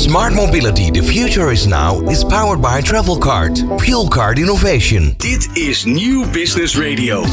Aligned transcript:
Smart 0.00 0.34
mobility, 0.34 0.90
the 0.90 1.02
future 1.02 1.52
is 1.52 1.66
now, 1.66 2.08
is 2.08 2.24
powered 2.24 2.60
by 2.60 2.80
Travelcard. 2.80 3.80
Fuel 3.80 4.08
card 4.08 4.38
innovation. 4.38 5.14
Dit 5.16 5.48
is 5.52 5.84
Nieuw 5.84 6.30
Business 6.30 6.78
Radio. 6.78 7.24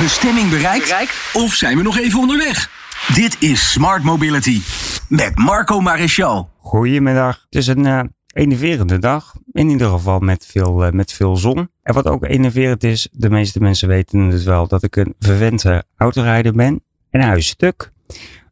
Bestemming 0.00 0.50
bereikt? 0.50 1.32
Of 1.32 1.54
zijn 1.54 1.76
we 1.76 1.82
nog 1.82 1.98
even 1.98 2.18
onderweg? 2.18 2.70
Dit 3.14 3.36
is 3.42 3.72
Smart 3.72 4.02
Mobility 4.02 4.60
met 5.08 5.38
Marco 5.38 5.80
Maréchal. 5.80 6.48
Goedemiddag. 6.58 7.44
Het 7.44 7.54
is 7.54 7.66
een 7.66 7.84
uh, 7.84 8.00
enerverende 8.32 8.98
dag. 8.98 9.34
In 9.52 9.68
ieder 9.70 9.90
geval 9.90 10.18
met 10.18 10.46
veel, 10.46 10.86
uh, 10.86 10.90
met 10.90 11.12
veel 11.12 11.36
zon. 11.36 11.70
En 11.82 11.94
wat 11.94 12.06
ook 12.06 12.24
enerverend 12.24 12.84
is, 12.84 13.08
de 13.12 13.30
meeste 13.30 13.60
mensen 13.60 13.88
weten 13.88 14.20
het 14.20 14.42
wel, 14.42 14.68
dat 14.68 14.82
ik 14.82 14.96
een 14.96 15.14
verwente 15.18 15.84
autorijder 15.96 16.52
ben. 16.52 16.82
En 17.10 17.20
hij 17.20 17.36
is 17.36 17.46
stuk. 17.46 17.92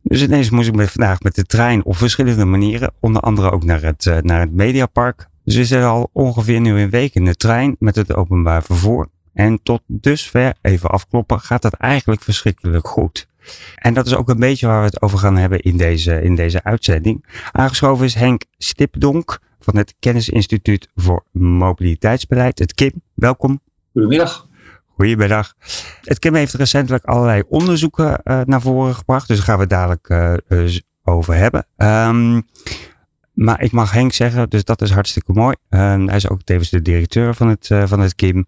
Dus 0.06 0.22
ineens 0.22 0.50
moest 0.50 0.68
ik 0.68 0.74
me 0.74 0.88
vandaag 0.88 1.20
met 1.20 1.34
de 1.34 1.44
trein 1.44 1.84
op 1.84 1.96
verschillende 1.96 2.44
manieren, 2.44 2.92
onder 3.00 3.22
andere 3.22 3.50
ook 3.50 3.64
naar 3.64 3.82
het, 3.82 4.04
uh, 4.04 4.18
naar 4.18 4.40
het 4.40 4.52
Mediapark. 4.52 5.28
Dus 5.44 5.56
we 5.56 5.64
zitten 5.64 5.88
al 5.88 6.10
ongeveer 6.12 6.60
nu 6.60 6.80
een 6.80 6.90
week 6.90 7.14
in 7.14 7.24
de 7.24 7.36
trein 7.36 7.76
met 7.78 7.96
het 7.96 8.14
openbaar 8.14 8.62
vervoer. 8.62 9.08
En 9.32 9.62
tot 9.62 9.82
dusver, 9.86 10.54
even 10.62 10.90
afkloppen, 10.90 11.40
gaat 11.40 11.62
het 11.62 11.74
eigenlijk 11.74 12.22
verschrikkelijk 12.22 12.88
goed. 12.88 13.28
En 13.76 13.94
dat 13.94 14.06
is 14.06 14.14
ook 14.14 14.28
een 14.28 14.38
beetje 14.38 14.66
waar 14.66 14.78
we 14.78 14.86
het 14.86 15.02
over 15.02 15.18
gaan 15.18 15.36
hebben 15.36 15.60
in 15.60 15.76
deze, 15.76 16.22
in 16.22 16.34
deze 16.34 16.62
uitzending. 16.62 17.24
Aangeschoven 17.52 18.04
is 18.04 18.14
Henk 18.14 18.44
Stipdonk 18.58 19.38
van 19.58 19.76
het 19.76 19.94
Kennisinstituut 19.98 20.88
voor 20.94 21.24
Mobiliteitsbeleid, 21.32 22.58
het 22.58 22.74
KIM. 22.74 23.02
Welkom. 23.14 23.60
Goedemiddag. 23.92 24.48
Goedemiddag. 24.94 25.54
Het 26.02 26.18
KIM 26.18 26.34
heeft 26.34 26.54
recentelijk 26.54 27.04
allerlei 27.04 27.42
onderzoeken 27.48 28.20
uh, 28.24 28.40
naar 28.44 28.60
voren 28.60 28.94
gebracht, 28.94 29.28
dus 29.28 29.36
daar 29.36 29.46
gaan 29.46 29.54
we 29.54 29.60
het 29.60 29.70
dadelijk 29.70 30.08
uh, 30.48 30.78
over 31.04 31.34
hebben. 31.34 31.66
Um, 31.76 32.42
maar 33.32 33.62
ik 33.62 33.72
mag 33.72 33.92
Henk 33.92 34.12
zeggen, 34.12 34.50
dus 34.50 34.64
dat 34.64 34.82
is 34.82 34.90
hartstikke 34.90 35.32
mooi. 35.32 35.56
Uh, 35.70 35.80
hij 36.06 36.16
is 36.16 36.28
ook 36.28 36.42
tevens 36.42 36.70
de 36.70 36.82
directeur 36.82 37.34
van 37.34 37.48
het, 37.48 37.66
van 37.84 38.00
het 38.00 38.14
KIM 38.14 38.46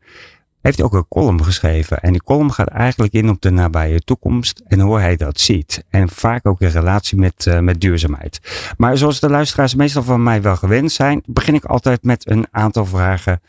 heeft 0.61 0.83
ook 0.83 0.93
een 0.93 1.09
column 1.09 1.45
geschreven. 1.45 2.01
En 2.01 2.13
die 2.13 2.23
column 2.23 2.53
gaat 2.53 2.69
eigenlijk 2.69 3.13
in 3.13 3.29
op 3.29 3.41
de 3.41 3.51
nabije 3.51 4.01
toekomst 4.01 4.63
en 4.67 4.81
hoe 4.81 4.99
hij 4.99 5.17
dat 5.17 5.41
ziet. 5.41 5.85
En 5.91 6.09
vaak 6.09 6.47
ook 6.47 6.61
in 6.61 6.69
relatie 6.69 7.19
met, 7.19 7.59
met 7.61 7.81
duurzaamheid. 7.81 8.41
Maar 8.77 8.97
zoals 8.97 9.21
de 9.21 9.31
luisteraars 9.31 9.75
meestal 9.75 10.03
van 10.03 10.23
mij 10.23 10.43
wel 10.43 10.57
gewend 10.57 10.93
zijn, 10.93 11.23
begin 11.27 11.55
ik 11.55 11.65
altijd 11.65 12.03
met 12.03 12.31
een 12.31 12.47
aantal 12.51 12.87
vragen 12.87 13.41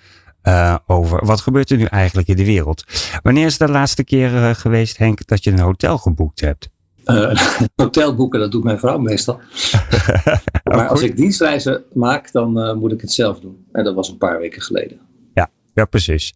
uh, 0.48 0.76
over 0.88 1.26
wat 1.26 1.42
gebeurt 1.42 1.70
er 1.70 1.78
nu 1.78 1.86
eigenlijk 1.86 2.28
in 2.28 2.36
de 2.36 2.46
wereld. 2.46 2.84
Wanneer 3.24 3.46
is 3.46 3.58
de 3.58 3.70
laatste 3.70 4.04
keer 4.04 4.34
uh, 4.34 4.50
geweest, 4.54 4.98
Henk, 4.98 5.28
dat 5.28 5.44
je 5.44 5.52
een 5.52 5.60
hotel 5.60 5.98
geboekt 5.98 6.40
hebt? 6.40 6.70
hotel 7.76 8.16
boeken, 8.16 8.40
dat 8.40 8.52
doet 8.52 8.64
mijn 8.64 8.80
vrouw 8.80 8.98
meestal. 8.98 9.40
maar 10.64 10.88
als 10.88 11.02
ik 11.02 11.16
dienstreizen 11.16 11.84
maak, 11.94 12.32
dan 12.32 12.78
moet 12.80 12.92
ik 12.92 13.02
het 13.02 13.12
zelf 13.12 13.40
doen. 13.40 13.66
En 13.72 13.84
dat 13.84 13.96
was 13.96 14.10
een 14.10 14.18
paar 14.18 14.40
weken 14.40 14.62
geleden. 14.62 15.00
Ja, 15.78 15.86
precies. 15.86 16.34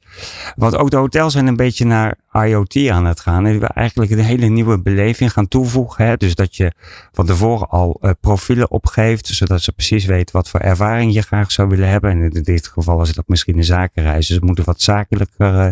Want 0.55 0.75
ook 0.75 0.89
de 0.89 0.97
hotels 0.97 1.33
zijn 1.33 1.47
een 1.47 1.55
beetje 1.55 1.85
naar 1.85 2.17
IoT 2.31 2.75
aan 2.89 3.05
het 3.05 3.19
gaan. 3.19 3.45
En 3.45 3.59
we 3.59 3.67
eigenlijk 3.67 4.11
een 4.11 4.19
hele 4.19 4.45
nieuwe 4.45 4.81
beleving 4.81 5.31
gaan 5.31 5.47
toevoegen. 5.47 6.05
Hè? 6.05 6.17
Dus 6.17 6.35
dat 6.35 6.55
je 6.55 6.71
van 7.11 7.25
tevoren 7.25 7.69
al 7.69 7.99
uh, 8.01 8.11
profielen 8.19 8.71
opgeeft, 8.71 9.27
zodat 9.27 9.61
ze 9.61 9.71
precies 9.71 10.05
weten 10.05 10.35
wat 10.35 10.49
voor 10.49 10.59
ervaring 10.59 11.13
je 11.13 11.21
graag 11.21 11.51
zou 11.51 11.69
willen 11.69 11.89
hebben. 11.89 12.11
En 12.11 12.31
in 12.31 12.43
dit 12.43 12.67
geval 12.67 13.01
is 13.01 13.13
dat 13.13 13.27
misschien 13.27 13.57
een 13.57 13.63
zakenreis. 13.63 14.27
Dus 14.27 14.35
het 14.35 14.45
moet 14.45 14.65
wat 14.65 14.81
zakelijker 14.81 15.65
uh, 15.65 15.71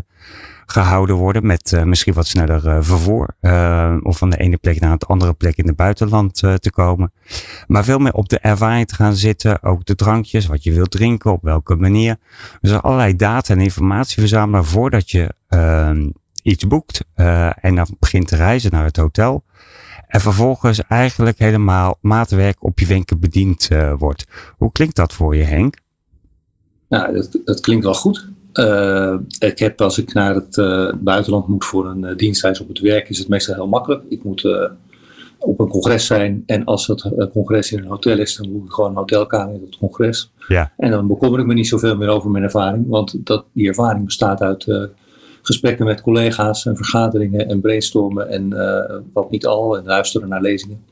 gehouden 0.72 1.16
worden 1.16 1.46
met 1.46 1.72
uh, 1.72 1.84
misschien 1.84 2.14
wat 2.14 2.28
sneller 2.28 2.66
uh, 2.66 2.78
vervoer. 2.82 3.36
Uh, 3.42 3.98
of 4.02 4.18
van 4.18 4.30
de 4.30 4.38
ene 4.38 4.58
plek 4.58 4.80
naar 4.80 4.92
het 4.92 5.08
andere 5.08 5.34
plek 5.34 5.58
in 5.58 5.68
het 5.68 5.76
buitenland 5.76 6.34
te 6.36 6.72
komen. 6.74 7.12
Maar 7.68 7.84
veel 7.84 8.00
meer 8.00 8.14
op 8.14 8.30
de 8.30 8.40
ervaring 8.40 8.88
te 8.88 8.96
gaan 8.96 9.16
zitten. 9.16 9.64
Ook 9.64 9.86
de 9.86 9.96
drankjes, 9.96 10.46
wat 10.46 10.64
je 10.64 10.74
wilt 10.74 10.92
drinken, 10.92 11.32
op 11.32 11.44
welke 11.44 11.76
manier. 11.76 12.18
Dus 12.62 12.82
allerlei 12.82 13.16
data 13.16 13.54
en 13.54 13.60
informatie 13.60 14.20
verzamelen 14.20 14.66
voordat 14.66 15.12
je 15.12 15.34
ehm, 15.48 16.10
iets 16.44 16.68
boekt. 16.68 17.06
en 17.16 17.76
dan 17.76 17.88
begint 18.00 18.28
te 18.28 18.36
reizen 18.36 18.72
naar 18.72 18.84
het 18.84 18.98
hotel. 18.98 19.44
En 20.08 20.22
vervolgens 20.22 20.82
eigenlijk 20.88 21.40
helemaal 21.40 21.98
maatwerk 22.02 22.64
op 22.64 22.80
je 22.80 22.86
wenken 22.86 23.20
bediend 23.20 23.68
wordt. 23.98 24.26
Hoe 24.58 24.72
klinkt 24.72 24.96
dat 24.96 25.14
voor 25.14 25.36
je, 25.36 25.44
Henk? 25.44 25.76
Nou, 26.90 27.14
dat, 27.14 27.40
dat 27.46 27.60
klinkt 27.60 27.84
wel 27.84 27.94
goed. 27.94 28.30
Uh, 28.54 29.16
ik 29.40 29.60
heb 29.60 29.82
als 29.82 29.98
ik 29.98 30.14
naar 30.14 30.36
het 30.36 30.58
uh, 30.58 30.94
buitenland 31.00 31.48
moet 31.48 31.66
voor 31.66 31.86
een 31.86 32.04
uh, 32.04 32.16
dienstreis 32.16 32.60
op 32.60 32.68
het 32.68 32.80
werk, 32.80 33.10
is 33.10 33.18
het 33.18 33.28
meestal 33.28 33.56
heel 33.56 33.68
makkelijk. 33.68 34.04
Ik 34.10 34.24
moet 34.24 34.70
op 35.40 35.60
een 35.60 35.68
congres 35.68 36.06
zijn 36.06 36.44
en 36.46 36.66
als 36.66 36.88
het 36.88 37.10
congres 37.32 37.72
in 37.72 37.80
een 37.80 37.88
hotel 37.88 38.18
is, 38.18 38.36
dan 38.36 38.52
moet 38.52 38.66
ik 38.66 38.72
gewoon 38.72 38.90
een 38.90 38.96
hotelkamer 38.96 39.56
in 39.56 39.62
het 39.62 39.78
congres. 39.78 40.32
Ja. 40.48 40.72
En 40.78 40.92
dan 40.92 41.08
bekommer 41.08 41.40
ik 41.40 41.46
me 41.46 41.54
niet 41.54 41.68
zoveel 41.68 41.98
meer 41.98 42.08
over 42.08 42.30
mijn 42.30 42.44
ervaring, 42.44 42.88
want 42.88 43.26
dat, 43.26 43.46
die 43.52 43.68
ervaring 43.68 44.06
bestaat 44.06 44.42
uit 44.42 44.90
gesprekken 45.42 45.86
met 45.86 46.02
collega's 46.02 46.66
en 46.66 46.76
vergaderingen 46.76 47.50
en 47.50 47.62
brainstormen 47.62 48.30
en 48.30 48.50
wat 49.14 49.32
niet 49.32 49.46
al 49.46 49.78
en 49.78 49.86
luisteren 49.86 50.30
naar 50.30 50.42
lezingen. 50.42 50.84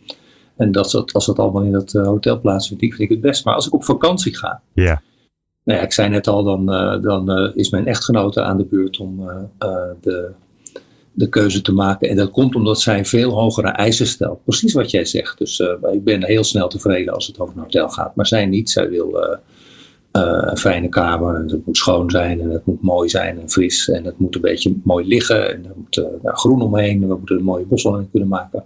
En 0.56 0.72
dat, 0.72 1.14
als 1.14 1.26
dat 1.26 1.40
allemaal 1.40 1.64
in 1.64 1.72
dat 1.72 1.92
hotel 1.92 2.40
plaatsvindt, 2.40 2.84
vind 2.84 3.00
ik 3.00 3.10
het 3.10 3.22
best. 3.22 3.46
Maar 3.46 3.56
als 3.56 3.68
ik 3.68 3.74
op 3.74 3.84
vakantie 3.84 4.38
ga, 4.38 4.62
ja 4.74 5.02
nou 5.68 5.80
ja, 5.80 5.86
ik 5.86 5.94
zei 5.94 6.10
net 6.10 6.28
al, 6.28 6.44
dan, 6.44 6.74
uh, 6.74 7.02
dan 7.02 7.40
uh, 7.40 7.56
is 7.56 7.70
mijn 7.70 7.88
echtgenote 7.88 8.42
aan 8.42 8.58
de 8.58 8.66
beurt 8.66 9.00
om 9.00 9.20
uh, 9.20 9.36
de, 10.02 10.32
de 11.14 11.30
keuze 11.30 11.62
te 11.62 11.74
maken. 11.74 12.10
En 12.10 12.16
dat 12.16 12.32
komt 12.32 12.56
omdat 12.56 12.82
zij 12.82 13.06
veel 13.06 13.32
hogere 13.32 13.68
eisen 13.68 14.08
stelt. 14.08 14.44
Precies 14.44 14.74
wat 14.74 14.92
jij 14.92 15.06
zegt. 15.06 15.38
Dus 15.38 15.60
ik 15.92 16.04
ben 16.04 16.24
heel 16.24 16.44
snel 16.44 16.68
tevreden 16.68 17.14
als 17.14 17.28
het 17.28 17.40
over 17.40 17.56
een 17.56 17.62
hotel 17.62 17.90
gaat. 17.90 18.16
Maar 18.16 18.28
zij 18.28 18.46
niet. 18.46 18.70
Zij 18.70 18.90
wil 18.90 19.38
een 20.12 20.58
fijne 20.58 20.90
kamer. 20.90 21.36
En 21.36 21.50
het 21.50 21.66
moet 21.66 21.78
schoon 21.78 22.10
zijn. 22.10 22.42
En 22.42 22.50
het 22.50 22.66
moet 22.66 22.82
mooi 22.82 23.10
zijn 23.10 23.40
en 23.40 23.50
fris. 23.50 23.90
En 23.90 24.06
het 24.06 24.20
moet 24.20 24.36
een 24.36 24.42
beetje 24.42 24.76
mooi 24.84 25.08
liggen. 25.08 25.54
En 25.54 25.66
er 25.66 25.74
moet 25.76 25.96
nou, 25.96 26.36
groen 26.36 26.62
omheen. 26.62 27.08
We 27.08 27.16
moeten 27.16 27.38
een 27.38 27.44
mooie 27.44 27.66
boswandeling 27.66 28.12
kunnen 28.12 28.30
maken. 28.30 28.64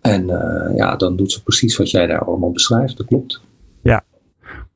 En 0.00 0.26
ja, 0.76 0.96
dan 0.96 1.16
doet 1.16 1.32
ze 1.32 1.42
precies 1.42 1.76
wat 1.76 1.90
jij 1.90 2.06
daar 2.06 2.24
allemaal 2.24 2.52
beschrijft. 2.52 2.96
Dat 2.96 3.06
klopt. 3.06 3.40
Ja, 3.82 4.04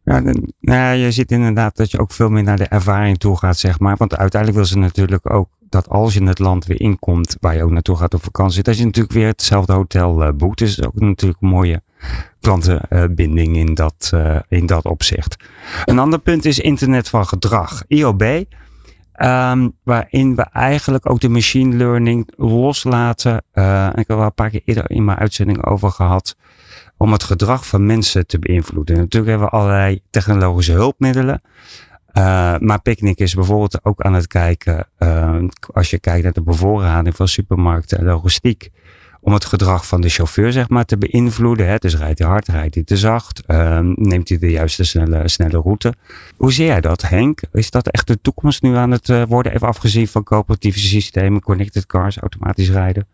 ja, 0.04 0.22
nou 0.60 0.96
je 0.96 1.10
ziet 1.10 1.30
inderdaad 1.30 1.76
dat 1.76 1.90
je 1.90 1.98
ook 1.98 2.12
veel 2.12 2.28
meer 2.28 2.42
naar 2.42 2.56
de 2.56 2.66
ervaring 2.66 3.18
toe 3.18 3.38
gaat, 3.38 3.58
zeg 3.58 3.78
maar. 3.78 3.96
Want 3.96 4.16
uiteindelijk 4.16 4.60
wil 4.60 4.70
ze 4.70 4.78
natuurlijk 4.78 5.32
ook 5.32 5.48
dat 5.68 5.88
als 5.88 6.14
je 6.14 6.24
het 6.24 6.38
land 6.38 6.66
weer 6.66 6.80
inkomt, 6.80 7.36
waar 7.40 7.56
je 7.56 7.62
ook 7.62 7.70
naartoe 7.70 7.96
gaat 7.96 8.14
op 8.14 8.22
vakantie, 8.22 8.62
dat 8.62 8.78
je 8.78 8.84
natuurlijk 8.84 9.14
weer 9.14 9.26
hetzelfde 9.26 9.72
hotel 9.72 10.22
uh, 10.22 10.28
boekt. 10.34 10.58
Dus 10.58 10.78
is 10.78 10.86
ook 10.86 11.00
natuurlijk 11.00 11.42
een 11.42 11.48
mooie 11.48 11.82
klantenbinding 12.40 13.56
in, 13.56 13.74
dat, 13.74 14.10
uh, 14.14 14.38
in 14.48 14.66
dat 14.66 14.84
opzicht. 14.84 15.36
Een 15.84 15.98
ander 15.98 16.18
punt 16.18 16.44
is 16.44 16.58
internet 16.58 17.08
van 17.08 17.26
gedrag, 17.26 17.82
IOB. 17.86 18.44
Um, 19.16 19.72
waarin 19.82 20.34
we 20.34 20.42
eigenlijk 20.42 21.10
ook 21.10 21.20
de 21.20 21.28
machine 21.28 21.76
learning 21.76 22.32
loslaten. 22.36 23.42
Uh, 23.54 23.86
ik 23.86 23.96
heb 23.96 24.10
er 24.10 24.16
wel 24.16 24.24
een 24.24 24.34
paar 24.34 24.50
keer 24.50 24.62
eerder 24.64 24.90
in 24.90 25.04
mijn 25.04 25.18
uitzending 25.18 25.64
over 25.64 25.90
gehad 25.90 26.36
om 26.96 27.12
het 27.12 27.22
gedrag 27.22 27.66
van 27.66 27.86
mensen 27.86 28.26
te 28.26 28.38
beïnvloeden. 28.38 28.96
Natuurlijk 28.96 29.30
hebben 29.30 29.48
we 29.48 29.56
allerlei 29.56 30.00
technologische 30.10 30.72
hulpmiddelen. 30.72 31.42
Uh, 32.18 32.58
maar 32.58 32.82
Picnic 32.82 33.18
is 33.18 33.34
bijvoorbeeld 33.34 33.84
ook 33.84 34.00
aan 34.00 34.14
het 34.14 34.26
kijken, 34.26 34.86
uh, 34.98 35.42
als 35.72 35.90
je 35.90 35.98
kijkt 35.98 36.22
naar 36.22 36.32
de 36.32 36.42
bevoorrading 36.42 37.16
van 37.16 37.28
supermarkten 37.28 37.98
en 37.98 38.04
logistiek, 38.04 38.70
om 39.20 39.32
het 39.32 39.44
gedrag 39.44 39.86
van 39.86 40.00
de 40.00 40.08
chauffeur 40.08 40.52
zeg 40.52 40.68
maar 40.68 40.84
te 40.84 40.98
beïnvloeden. 40.98 41.66
Hè? 41.66 41.76
Dus 41.76 41.96
rijdt 41.96 42.18
hij 42.18 42.28
hard, 42.28 42.48
rijdt 42.48 42.74
hij 42.74 42.84
te 42.84 42.96
zacht, 42.96 43.42
uh, 43.46 43.78
neemt 43.94 44.28
hij 44.28 44.38
de 44.38 44.50
juiste 44.50 44.84
snelle, 44.84 45.28
snelle 45.28 45.60
route. 45.60 45.94
Hoe 46.36 46.52
zie 46.52 46.66
jij 46.66 46.80
dat 46.80 47.02
Henk? 47.02 47.40
Is 47.52 47.70
dat 47.70 47.88
echt 47.88 48.06
de 48.06 48.20
toekomst 48.22 48.62
nu 48.62 48.74
aan 48.74 48.90
het 48.90 49.26
worden, 49.28 49.52
even 49.52 49.68
afgezien 49.68 50.08
van 50.08 50.22
coöperatieve 50.22 50.78
systemen, 50.78 51.40
connected 51.40 51.86
cars, 51.86 52.16
automatisch 52.16 52.70
rijden? 52.70 53.06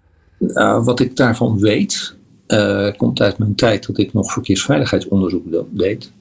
Wat 0.84 1.00
ik 1.00 1.16
daarvan 1.16 1.58
weet, 1.58 2.17
uh, 2.48 2.88
komt 2.96 3.20
uit 3.20 3.38
mijn 3.38 3.54
tijd 3.54 3.86
dat 3.86 3.98
ik 3.98 4.12
nog 4.12 4.32
verkeersveiligheidsonderzoek 4.32 5.44
deed. 5.70 6.12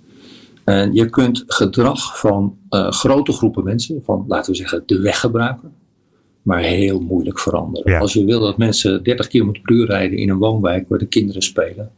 En 0.64 0.94
je 0.94 1.10
kunt 1.10 1.44
gedrag 1.48 2.20
van 2.20 2.58
uh, 2.70 2.92
grote 2.92 3.32
groepen 3.32 3.64
mensen, 3.64 4.02
van 4.04 4.26
laten 4.28 4.52
we 4.52 4.58
zeggen 4.58 4.84
de 4.86 5.00
weggebruiker, 5.00 5.70
maar 6.42 6.60
heel 6.60 7.00
moeilijk 7.00 7.40
veranderen. 7.40 7.92
Ja. 7.92 8.00
Als 8.00 8.14
je 8.14 8.26
wil 8.26 8.40
dat 8.40 8.58
mensen 8.58 9.04
30 9.04 9.28
km 9.28 9.52
per 9.52 9.76
uur 9.76 9.86
rijden 9.86 10.18
in 10.18 10.30
een 10.30 10.38
woonwijk 10.38 10.90
waar 10.90 11.00
de 11.00 11.06
kinderen 11.06 11.42
spelen, 11.42 11.92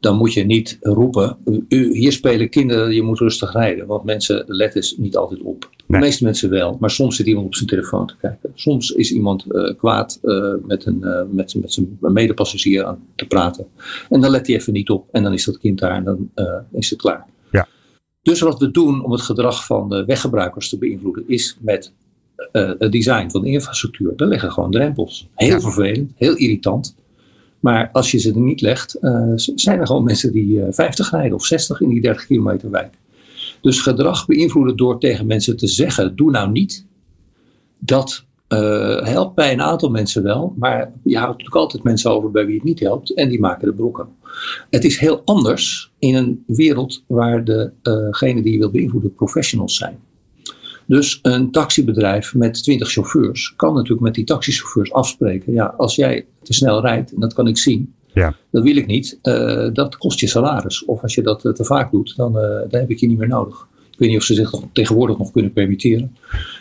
dan 0.00 0.16
moet 0.16 0.32
je 0.32 0.44
niet 0.44 0.78
roepen, 0.80 1.36
u, 1.68 1.92
hier 1.92 2.12
spelen 2.12 2.48
kinderen, 2.48 2.94
je 2.94 3.02
moet 3.02 3.18
rustig 3.18 3.52
rijden. 3.52 3.86
Want 3.86 4.04
mensen 4.04 4.44
letten 4.46 4.94
niet 4.96 5.16
altijd 5.16 5.40
op. 5.40 5.70
Nee. 5.86 6.00
De 6.00 6.06
meeste 6.06 6.24
mensen 6.24 6.50
wel, 6.50 6.76
maar 6.80 6.90
soms 6.90 7.16
zit 7.16 7.26
iemand 7.26 7.46
op 7.46 7.54
zijn 7.54 7.68
telefoon 7.68 8.06
te 8.06 8.14
kijken. 8.20 8.52
Soms 8.54 8.90
is 8.90 9.12
iemand 9.12 9.44
uh, 9.48 9.76
kwaad 9.76 10.18
uh, 10.22 10.54
met, 10.66 10.86
een, 10.86 10.98
uh, 11.00 11.20
met, 11.30 11.54
met 11.54 11.72
zijn 11.72 11.98
medepassagier 12.00 12.84
aan 12.84 12.98
te 13.14 13.26
praten. 13.26 13.66
En 14.08 14.20
dan 14.20 14.30
let 14.30 14.46
hij 14.46 14.56
even 14.56 14.72
niet 14.72 14.90
op 14.90 15.08
en 15.12 15.22
dan 15.22 15.32
is 15.32 15.44
dat 15.44 15.58
kind 15.58 15.78
daar 15.78 15.94
en 15.96 16.04
dan 16.04 16.30
is 16.72 16.90
het 16.90 16.98
klaar. 17.00 17.26
Ja. 17.50 17.68
Dus 18.22 18.40
wat 18.40 18.58
we 18.58 18.70
doen 18.70 19.04
om 19.04 19.12
het 19.12 19.20
gedrag 19.20 19.66
van 19.66 19.88
de 19.88 20.04
weggebruikers 20.04 20.68
te 20.68 20.78
beïnvloeden 20.78 21.24
is 21.26 21.56
met 21.60 21.92
het 22.52 22.92
design 22.92 23.30
van 23.30 23.42
de 23.42 23.48
infrastructuur. 23.48 24.16
Daar 24.16 24.28
liggen 24.28 24.52
gewoon 24.52 24.70
drempels. 24.70 25.28
Heel 25.34 25.48
Ja. 25.48 25.60
vervelend, 25.60 26.12
heel 26.14 26.36
irritant. 26.36 26.94
Maar 27.60 27.88
als 27.92 28.10
je 28.10 28.18
ze 28.18 28.32
er 28.32 28.40
niet 28.40 28.60
legt, 28.60 28.96
zijn 29.54 29.80
er 29.80 29.86
gewoon 29.86 30.04
mensen 30.04 30.32
die 30.32 30.62
50 30.70 31.10
rijden 31.10 31.34
of 31.34 31.44
60 31.44 31.80
in 31.80 31.88
die 31.88 32.00
30 32.00 32.26
kilometer 32.26 32.70
wijk. 32.70 32.94
Dus 33.60 33.80
gedrag 33.80 34.26
beïnvloeden 34.26 34.76
door 34.76 35.00
tegen 35.00 35.26
mensen 35.26 35.56
te 35.56 35.66
zeggen: 35.66 36.16
doe 36.16 36.30
nou 36.30 36.50
niet. 36.50 36.86
Dat 37.78 38.24
uh, 38.48 39.02
helpt 39.02 39.34
bij 39.34 39.52
een 39.52 39.62
aantal 39.62 39.90
mensen 39.90 40.22
wel, 40.22 40.54
maar 40.56 40.92
je 41.02 41.16
houdt 41.16 41.30
natuurlijk 41.30 41.56
altijd 41.56 41.82
mensen 41.82 42.10
over 42.10 42.30
bij 42.30 42.46
wie 42.46 42.54
het 42.54 42.64
niet 42.64 42.80
helpt 42.80 43.14
en 43.14 43.28
die 43.28 43.40
maken 43.40 43.68
de 43.68 43.74
brokken. 43.74 44.08
Het 44.70 44.84
is 44.84 44.98
heel 44.98 45.22
anders 45.24 45.92
in 45.98 46.14
een 46.14 46.44
wereld 46.46 47.04
waar 47.06 47.44
degenen 47.44 48.36
uh 48.36 48.42
die 48.42 48.52
je 48.52 48.58
wil 48.58 48.70
beïnvloeden 48.70 49.14
professionals 49.14 49.76
zijn. 49.76 49.98
Dus 50.90 51.18
een 51.22 51.50
taxibedrijf 51.50 52.34
met 52.34 52.62
20 52.62 52.90
chauffeurs 52.90 53.52
kan 53.56 53.74
natuurlijk 53.74 54.00
met 54.00 54.14
die 54.14 54.24
taxichauffeurs 54.24 54.92
afspreken. 54.92 55.52
Ja, 55.52 55.74
als 55.76 55.94
jij 55.94 56.26
te 56.42 56.52
snel 56.52 56.80
rijdt, 56.80 57.12
en 57.12 57.20
dat 57.20 57.32
kan 57.32 57.46
ik 57.46 57.58
zien, 57.58 57.94
ja. 58.12 58.34
dat 58.50 58.62
wil 58.62 58.76
ik 58.76 58.86
niet, 58.86 59.18
uh, 59.22 59.68
dat 59.72 59.96
kost 59.96 60.20
je 60.20 60.26
salaris. 60.26 60.84
Of 60.84 61.02
als 61.02 61.14
je 61.14 61.22
dat 61.22 61.40
te 61.40 61.64
vaak 61.64 61.90
doet, 61.90 62.16
dan, 62.16 62.36
uh, 62.36 62.42
dan 62.42 62.80
heb 62.80 62.90
ik 62.90 62.98
je 62.98 63.06
niet 63.06 63.18
meer 63.18 63.28
nodig 63.28 63.68
weet 64.00 64.08
niet 64.08 64.18
of 64.18 64.24
ze 64.24 64.34
zich 64.34 64.52
tegenwoordig 64.72 65.18
nog 65.18 65.30
kunnen 65.30 65.52
permitteren. 65.52 66.16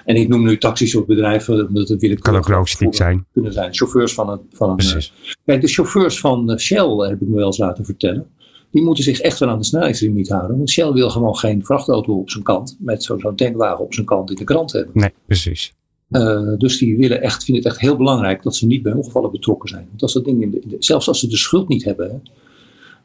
En 0.05 0.15
ik 0.15 0.27
noem 0.27 0.43
nu 0.43 0.57
taxis 0.57 0.95
of 0.95 1.05
bedrijven, 1.05 1.67
omdat 1.67 1.87
het 1.87 2.01
wil 2.01 2.11
ik 2.11 2.19
kan 2.19 2.35
ook 2.35 2.47
logistiek 2.47 2.95
zijn. 2.95 3.25
Kunnen 3.33 3.53
zijn. 3.53 3.73
Chauffeurs 3.73 4.13
van 4.13 4.29
een. 4.29 4.39
Van 4.51 4.69
een 4.69 4.75
Precies. 4.75 5.13
Eh, 5.25 5.33
kijk, 5.45 5.61
de 5.61 5.67
chauffeurs 5.67 6.19
van 6.19 6.51
eh, 6.51 6.57
Shell, 6.57 6.87
heb 6.87 7.21
ik 7.21 7.27
me 7.27 7.35
wel 7.35 7.45
eens 7.45 7.57
laten 7.57 7.85
vertellen. 7.85 8.27
Die 8.71 8.83
moeten 8.83 9.03
zich 9.03 9.19
echt 9.19 9.39
wel 9.39 9.49
aan 9.49 9.57
de 9.57 9.63
snelheidslimiet 9.63 10.29
houden. 10.29 10.57
Want 10.57 10.69
Shell 10.69 10.91
wil 10.91 11.09
gewoon 11.09 11.35
geen 11.35 11.65
vrachtauto 11.65 12.19
op 12.19 12.29
zijn 12.29 12.43
kant. 12.43 12.77
Met 12.79 13.03
zo'n 13.03 13.35
tankwagen 13.35 13.83
op 13.83 13.93
zijn 13.93 14.05
kant 14.05 14.29
in 14.29 14.35
de 14.35 14.43
krant 14.43 14.71
hebben. 14.71 14.91
Nee, 14.93 15.13
precies. 15.25 15.73
Uh, 16.09 16.57
dus 16.57 16.77
die 16.77 16.97
willen 16.97 17.21
echt, 17.21 17.43
vinden 17.43 17.63
het 17.63 17.71
echt 17.71 17.81
heel 17.81 17.95
belangrijk 17.95 18.43
dat 18.43 18.55
ze 18.55 18.65
niet 18.65 18.83
bij 18.83 18.93
ongevallen 18.93 19.31
betrokken 19.31 19.69
zijn. 19.69 19.85
Want 19.89 20.01
als 20.01 20.13
dat 20.13 20.25
ding 20.25 20.41
in 20.41 20.51
de, 20.51 20.59
in 20.59 20.69
de, 20.69 20.75
zelfs 20.79 21.07
als 21.07 21.19
ze 21.19 21.27
de 21.27 21.37
schuld 21.37 21.67
niet 21.67 21.83
hebben, 21.83 22.23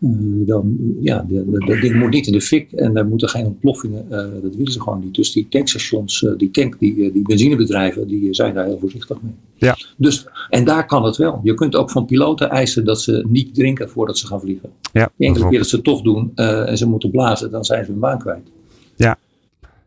eh, 0.01 0.11
dan, 0.47 0.77
ja, 1.01 1.27
dat 1.29 1.81
ding 1.81 1.95
moet 1.95 2.11
niet 2.11 2.27
in 2.27 2.33
de 2.33 2.41
fik 2.41 2.73
en 2.73 2.97
er 2.97 3.07
moeten 3.07 3.29
geen 3.29 3.47
ontploffingen, 3.47 4.05
uh, 4.11 4.19
dat 4.43 4.55
willen 4.57 4.73
ze 4.73 4.81
gewoon 4.81 5.01
niet. 5.01 5.15
Dus 5.15 5.33
die 5.33 5.47
tankstations, 5.49 6.23
uh, 6.23 6.33
die, 6.37 6.51
tank, 6.51 6.79
die, 6.79 7.13
die 7.13 7.23
benzinebedrijven, 7.23 8.07
die 8.07 8.35
zijn 8.35 8.55
daar 8.55 8.65
heel 8.65 8.79
voorzichtig 8.79 9.23
mee. 9.23 9.33
Ja. 9.55 9.77
Dus, 9.97 10.27
en 10.49 10.65
daar 10.65 10.87
kan 10.87 11.05
het 11.05 11.17
wel. 11.17 11.41
Je 11.43 11.55
kunt 11.55 11.77
ook 11.77 11.91
van 11.91 12.05
piloten 12.05 12.51
eisen 12.51 12.85
dat 12.85 13.01
ze 13.01 13.25
niet 13.29 13.55
drinken 13.55 13.89
voordat 13.89 14.19
ze 14.19 14.27
gaan 14.27 14.41
vliegen. 14.41 14.71
Ja, 14.93 15.11
de 15.17 15.27
enkele 15.27 15.49
keer 15.49 15.59
dat 15.59 15.69
ze 15.69 15.77
het 15.77 15.85
toch 15.85 16.03
doen 16.03 16.33
en 16.35 16.79
ze 16.79 16.89
moeten 16.89 17.11
blazen, 17.11 17.51
dan 17.51 17.65
zijn 17.65 17.85
ze 17.85 17.91
hun 17.91 18.01
baan 18.01 18.19
kwijt. 18.19 18.51
Ja. 18.97 19.19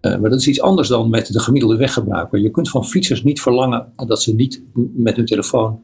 maar 0.02 0.30
dat 0.30 0.40
is 0.40 0.48
iets 0.48 0.62
anders 0.62 0.88
dan 0.88 1.10
met 1.10 1.34
de 1.34 1.40
gemiddelde 1.40 1.78
weggebruiker. 1.78 2.40
Je 2.40 2.52
kunt 2.52 2.70
van 2.70 2.86
fietsers 2.86 3.24
niet 3.24 3.42
verlangen 3.42 3.86
dat 3.96 4.22
ze 4.22 4.36
niet 4.36 4.62
met 4.94 5.16
hun 5.16 5.26
telefoon 5.26 5.82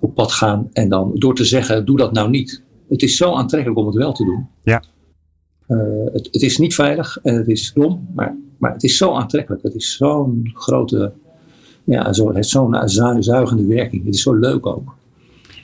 op 0.00 0.14
pad 0.14 0.32
gaan 0.32 0.68
en 0.72 0.88
dan 0.88 1.10
door 1.14 1.34
te 1.34 1.44
zeggen, 1.44 1.84
doe 1.84 1.96
dat 1.96 2.12
nou 2.12 2.30
niet 2.30 2.62
het 2.88 3.02
is 3.02 3.16
zo 3.16 3.34
aantrekkelijk 3.34 3.78
om 3.78 3.86
het 3.86 3.94
wel 3.94 4.12
te 4.12 4.24
doen. 4.24 4.48
Ja. 4.62 4.82
Uh, 5.68 5.78
het, 6.12 6.28
het, 6.32 6.42
is 6.42 6.58
niet 6.58 6.74
veilig 6.74 7.18
en 7.22 7.34
het 7.34 7.48
is 7.48 7.72
dom, 7.72 8.08
maar, 8.14 8.36
maar 8.58 8.72
het 8.72 8.82
is 8.82 8.96
zo 8.96 9.14
aantrekkelijk. 9.14 9.62
Het 9.62 9.74
is 9.74 9.96
zo'n 9.96 10.50
grote, 10.54 11.12
ja, 11.84 12.12
zo, 12.12 12.34
het 12.34 12.46
zo'n 12.46 12.88
zuigende 13.18 13.66
werking. 13.66 14.04
Het 14.04 14.14
is 14.14 14.22
zo 14.22 14.34
leuk 14.34 14.66
ook. 14.66 14.96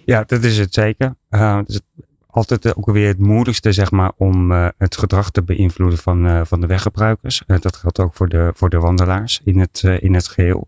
Ja, 0.04 0.24
dat 0.26 0.42
is 0.42 0.58
het 0.58 0.74
zeker. 0.74 1.14
Uh, 1.30 1.56
het 1.56 1.68
is 1.68 1.80
altijd 2.26 2.76
ook 2.76 2.90
weer 2.90 3.08
het 3.08 3.18
moeilijkste, 3.18 3.72
zeg 3.72 3.90
maar, 3.90 4.12
om 4.16 4.52
uh, 4.52 4.68
het 4.78 4.96
gedrag 4.96 5.30
te 5.30 5.42
beïnvloeden 5.42 5.98
van, 5.98 6.46
van 6.46 6.60
de 6.60 6.66
weggebruikers. 6.66 7.42
dat 7.46 7.76
geldt 7.76 8.00
ook 8.00 8.14
voor 8.14 8.28
de, 8.28 8.50
voor 8.54 8.70
de 8.70 8.78
wandelaars 8.78 9.40
in 9.44 9.58
het, 9.58 9.82
in 9.98 10.14
het 10.14 10.28
geheel. 10.28 10.66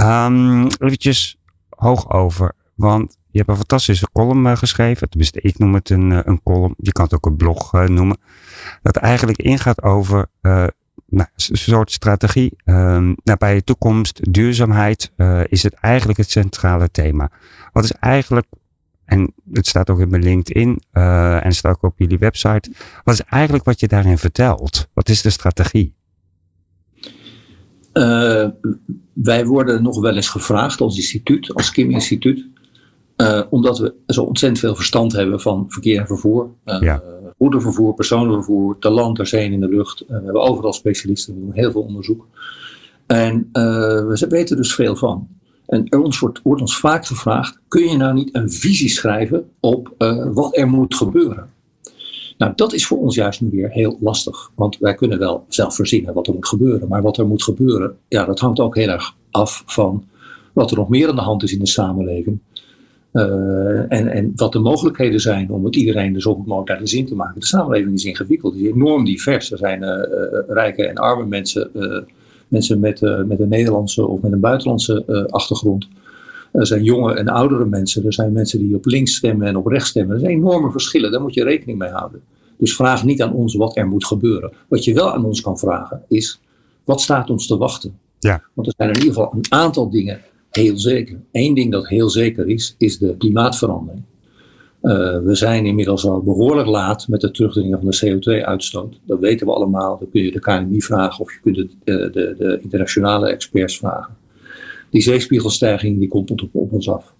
Um, 0.00 0.66
eventjes 0.66 1.38
hoog 1.68 2.10
over, 2.10 2.52
want 2.74 3.16
je 3.36 3.42
hebt 3.42 3.48
een 3.48 3.66
fantastische 3.66 4.08
column 4.12 4.46
uh, 4.46 4.56
geschreven. 4.56 5.08
Ik 5.32 5.58
noem 5.58 5.74
het 5.74 5.90
een, 5.90 6.10
uh, 6.10 6.20
een 6.24 6.42
column. 6.42 6.74
Je 6.78 6.92
kan 6.92 7.04
het 7.04 7.14
ook 7.14 7.26
een 7.26 7.36
blog 7.36 7.74
uh, 7.74 7.86
noemen. 7.86 8.16
Dat 8.82 8.96
eigenlijk 8.96 9.38
ingaat 9.38 9.82
over 9.82 10.26
nou, 10.40 11.28
een 11.34 11.56
soort 11.56 11.90
strategie. 11.90 12.56
Nabije 12.64 13.14
nou, 13.24 13.60
toekomst, 13.60 14.32
duurzaamheid 14.32 15.12
is 15.48 15.62
het 15.62 15.74
eigenlijk 15.74 16.18
het 16.18 16.30
centrale 16.30 16.90
thema. 16.90 17.30
Wat 17.72 17.84
is 17.84 17.92
eigenlijk, 17.92 18.46
en 19.04 19.32
het 19.52 19.66
staat 19.66 19.90
ook 19.90 20.00
in 20.00 20.10
mijn 20.10 20.22
LinkedIn 20.22 20.82
en 21.42 21.52
staat 21.52 21.74
ook 21.74 21.82
op 21.82 21.98
jullie 21.98 22.18
website. 22.18 22.70
Wat 23.04 23.14
is 23.14 23.22
eigenlijk 23.22 23.64
wat 23.64 23.80
je 23.80 23.88
daarin 23.88 24.18
vertelt? 24.18 24.88
Wat 24.94 25.08
is 25.08 25.22
de 25.22 25.30
strategie? 25.30 25.94
wij 29.12 29.46
worden 29.46 29.82
nog 29.82 30.00
wel 30.00 30.16
eens 30.16 30.28
gevraagd 30.28 30.80
als 30.80 30.96
instituut, 30.96 31.54
als 31.54 31.70
Kim 31.70 31.90
Instituut, 31.90 32.46
uh, 33.16 33.42
omdat 33.50 33.78
we 33.78 33.94
zo 34.06 34.22
ontzettend 34.22 34.60
veel 34.60 34.74
verstand 34.74 35.12
hebben 35.12 35.40
van 35.40 35.64
verkeer 35.68 36.00
en 36.00 36.06
vervoer. 36.06 36.50
Uh, 36.64 36.80
ja. 36.80 37.02
Goederenvervoer, 37.38 37.94
personenvervoer, 37.94 38.78
ter 38.78 38.90
land, 38.90 39.16
ter 39.16 39.26
zee 39.26 39.44
en 39.44 39.52
in 39.52 39.60
de 39.60 39.68
lucht. 39.68 40.02
Uh, 40.02 40.08
we 40.08 40.14
hebben 40.14 40.42
overal 40.42 40.72
specialisten, 40.72 41.34
we 41.34 41.40
doen 41.40 41.52
heel 41.52 41.70
veel 41.70 41.82
onderzoek. 41.82 42.26
En 43.06 43.48
we 43.52 44.26
weten 44.28 44.56
dus 44.56 44.74
veel 44.74 44.96
van. 44.96 45.28
En 45.66 45.88
er 45.88 46.00
ons 46.00 46.18
wordt, 46.18 46.40
wordt, 46.42 46.60
ons 46.60 46.78
vaak 46.78 47.06
gevraagd: 47.06 47.60
kun 47.68 47.88
je 47.88 47.96
nou 47.96 48.14
niet 48.14 48.34
een 48.34 48.50
visie 48.50 48.88
schrijven 48.88 49.50
op 49.60 49.94
wat 50.32 50.56
er 50.56 50.68
moet 50.68 50.94
gebeuren? 50.94 51.50
Nou, 52.38 52.52
dat 52.54 52.72
is 52.72 52.86
voor 52.86 52.98
ons 52.98 53.14
juist 53.14 53.40
nu 53.40 53.50
weer 53.50 53.70
heel 53.70 53.98
lastig. 54.00 54.50
Want 54.54 54.78
wij 54.78 54.94
kunnen 54.94 55.18
wel 55.18 55.44
zelf 55.48 55.74
verzinnen 55.74 56.14
wat 56.14 56.26
er 56.26 56.34
moet 56.34 56.48
gebeuren. 56.48 56.88
Maar 56.88 57.02
wat 57.02 57.18
er 57.18 57.26
moet 57.26 57.42
gebeuren, 57.42 57.96
ja, 58.08 58.24
dat 58.24 58.40
hangt 58.40 58.60
ook 58.60 58.76
heel 58.76 58.88
erg 58.88 59.14
af 59.30 59.62
van 59.66 60.04
wat 60.52 60.70
er 60.70 60.76
nog 60.76 60.88
meer 60.88 61.08
aan 61.08 61.16
de 61.16 61.22
hand 61.22 61.42
is 61.42 61.52
in 61.52 61.58
de 61.58 61.66
samenleving. 61.66 62.38
Uh, 63.16 63.92
en, 63.92 64.08
en 64.08 64.32
wat 64.34 64.52
de 64.52 64.58
mogelijkheden 64.58 65.20
zijn 65.20 65.50
om 65.50 65.64
het 65.64 65.76
iedereen 65.76 66.12
dus 66.12 66.26
ook 66.26 66.38
mogelijk 66.38 66.68
naar 66.68 66.78
de 66.78 66.86
zin 66.86 67.06
te 67.06 67.14
maken. 67.14 67.40
De 67.40 67.46
samenleving 67.46 67.94
is 67.94 68.04
ingewikkeld, 68.04 68.54
die 68.54 68.68
is 68.68 68.74
enorm 68.74 69.04
divers. 69.04 69.52
Er 69.52 69.58
zijn 69.58 69.82
uh, 69.82 69.90
rijke 70.48 70.86
en 70.86 70.96
arme 70.96 71.26
mensen, 71.26 71.70
mensen 72.48 72.80
met, 72.80 73.00
met 73.00 73.40
een 73.40 73.48
Nederlandse 73.48 74.06
of 74.06 74.20
met 74.20 74.32
een 74.32 74.40
buitenlandse 74.40 75.26
achtergrond. 75.30 75.88
Er 76.52 76.66
zijn 76.66 76.82
jonge 76.82 77.14
en 77.14 77.28
oudere 77.28 77.64
mensen, 77.64 78.04
er 78.04 78.12
zijn 78.12 78.32
mensen 78.32 78.58
die 78.58 78.76
op 78.76 78.86
links 78.86 79.14
stemmen 79.14 79.46
en 79.46 79.56
op 79.56 79.66
rechts 79.66 79.88
stemmen. 79.88 80.14
Er 80.14 80.20
zijn 80.20 80.32
enorme 80.32 80.70
verschillen, 80.70 81.10
daar 81.10 81.20
moet 81.20 81.34
je 81.34 81.44
rekening 81.44 81.78
mee 81.78 81.90
houden. 81.90 82.20
Dus 82.58 82.76
vraag 82.76 83.04
niet 83.04 83.22
aan 83.22 83.32
ons 83.32 83.54
wat 83.54 83.76
er 83.76 83.88
moet 83.88 84.06
gebeuren. 84.06 84.52
Wat 84.68 84.84
je 84.84 84.94
wel 84.94 85.12
aan 85.12 85.24
ons 85.24 85.40
kan 85.40 85.58
vragen 85.58 86.02
is, 86.08 86.40
wat 86.84 87.00
staat 87.00 87.30
ons 87.30 87.46
te 87.46 87.56
wachten? 87.56 87.98
Ja. 88.18 88.42
Want 88.54 88.66
er 88.68 88.74
zijn 88.76 88.88
in 88.88 88.98
ieder 88.98 89.14
geval 89.14 89.32
een 89.34 89.46
aantal 89.48 89.90
dingen 89.90 90.20
heel 90.56 90.78
zeker. 90.78 91.20
Eén 91.32 91.54
ding 91.54 91.72
dat 91.72 91.88
heel 91.88 92.10
zeker 92.10 92.48
is, 92.48 92.74
is 92.78 92.98
de 92.98 93.16
klimaatverandering. 93.16 94.02
Uh, 94.82 95.18
we 95.18 95.34
zijn 95.34 95.66
inmiddels 95.66 96.06
al 96.06 96.22
behoorlijk 96.22 96.68
laat 96.68 97.08
met 97.08 97.22
het 97.22 97.34
terugdringen 97.34 97.80
van 97.80 97.90
de 97.90 98.06
CO2-uitstoot. 98.06 99.00
Dat 99.06 99.18
weten 99.18 99.46
we 99.46 99.52
allemaal. 99.52 99.98
Dan 99.98 100.10
kun 100.10 100.22
je 100.22 100.32
de 100.32 100.40
KNMI 100.40 100.82
vragen 100.82 101.20
of 101.20 101.32
je 101.32 101.38
kunt 101.42 101.56
de, 101.56 101.68
de, 101.84 102.34
de 102.38 102.58
internationale 102.62 103.28
experts 103.28 103.78
vragen. 103.78 104.16
Die 104.90 105.02
zeespiegelstijging 105.02 105.98
die 105.98 106.08
komt 106.08 106.30
op, 106.30 106.48
op 106.52 106.72
ons 106.72 106.88
af. 106.90 107.14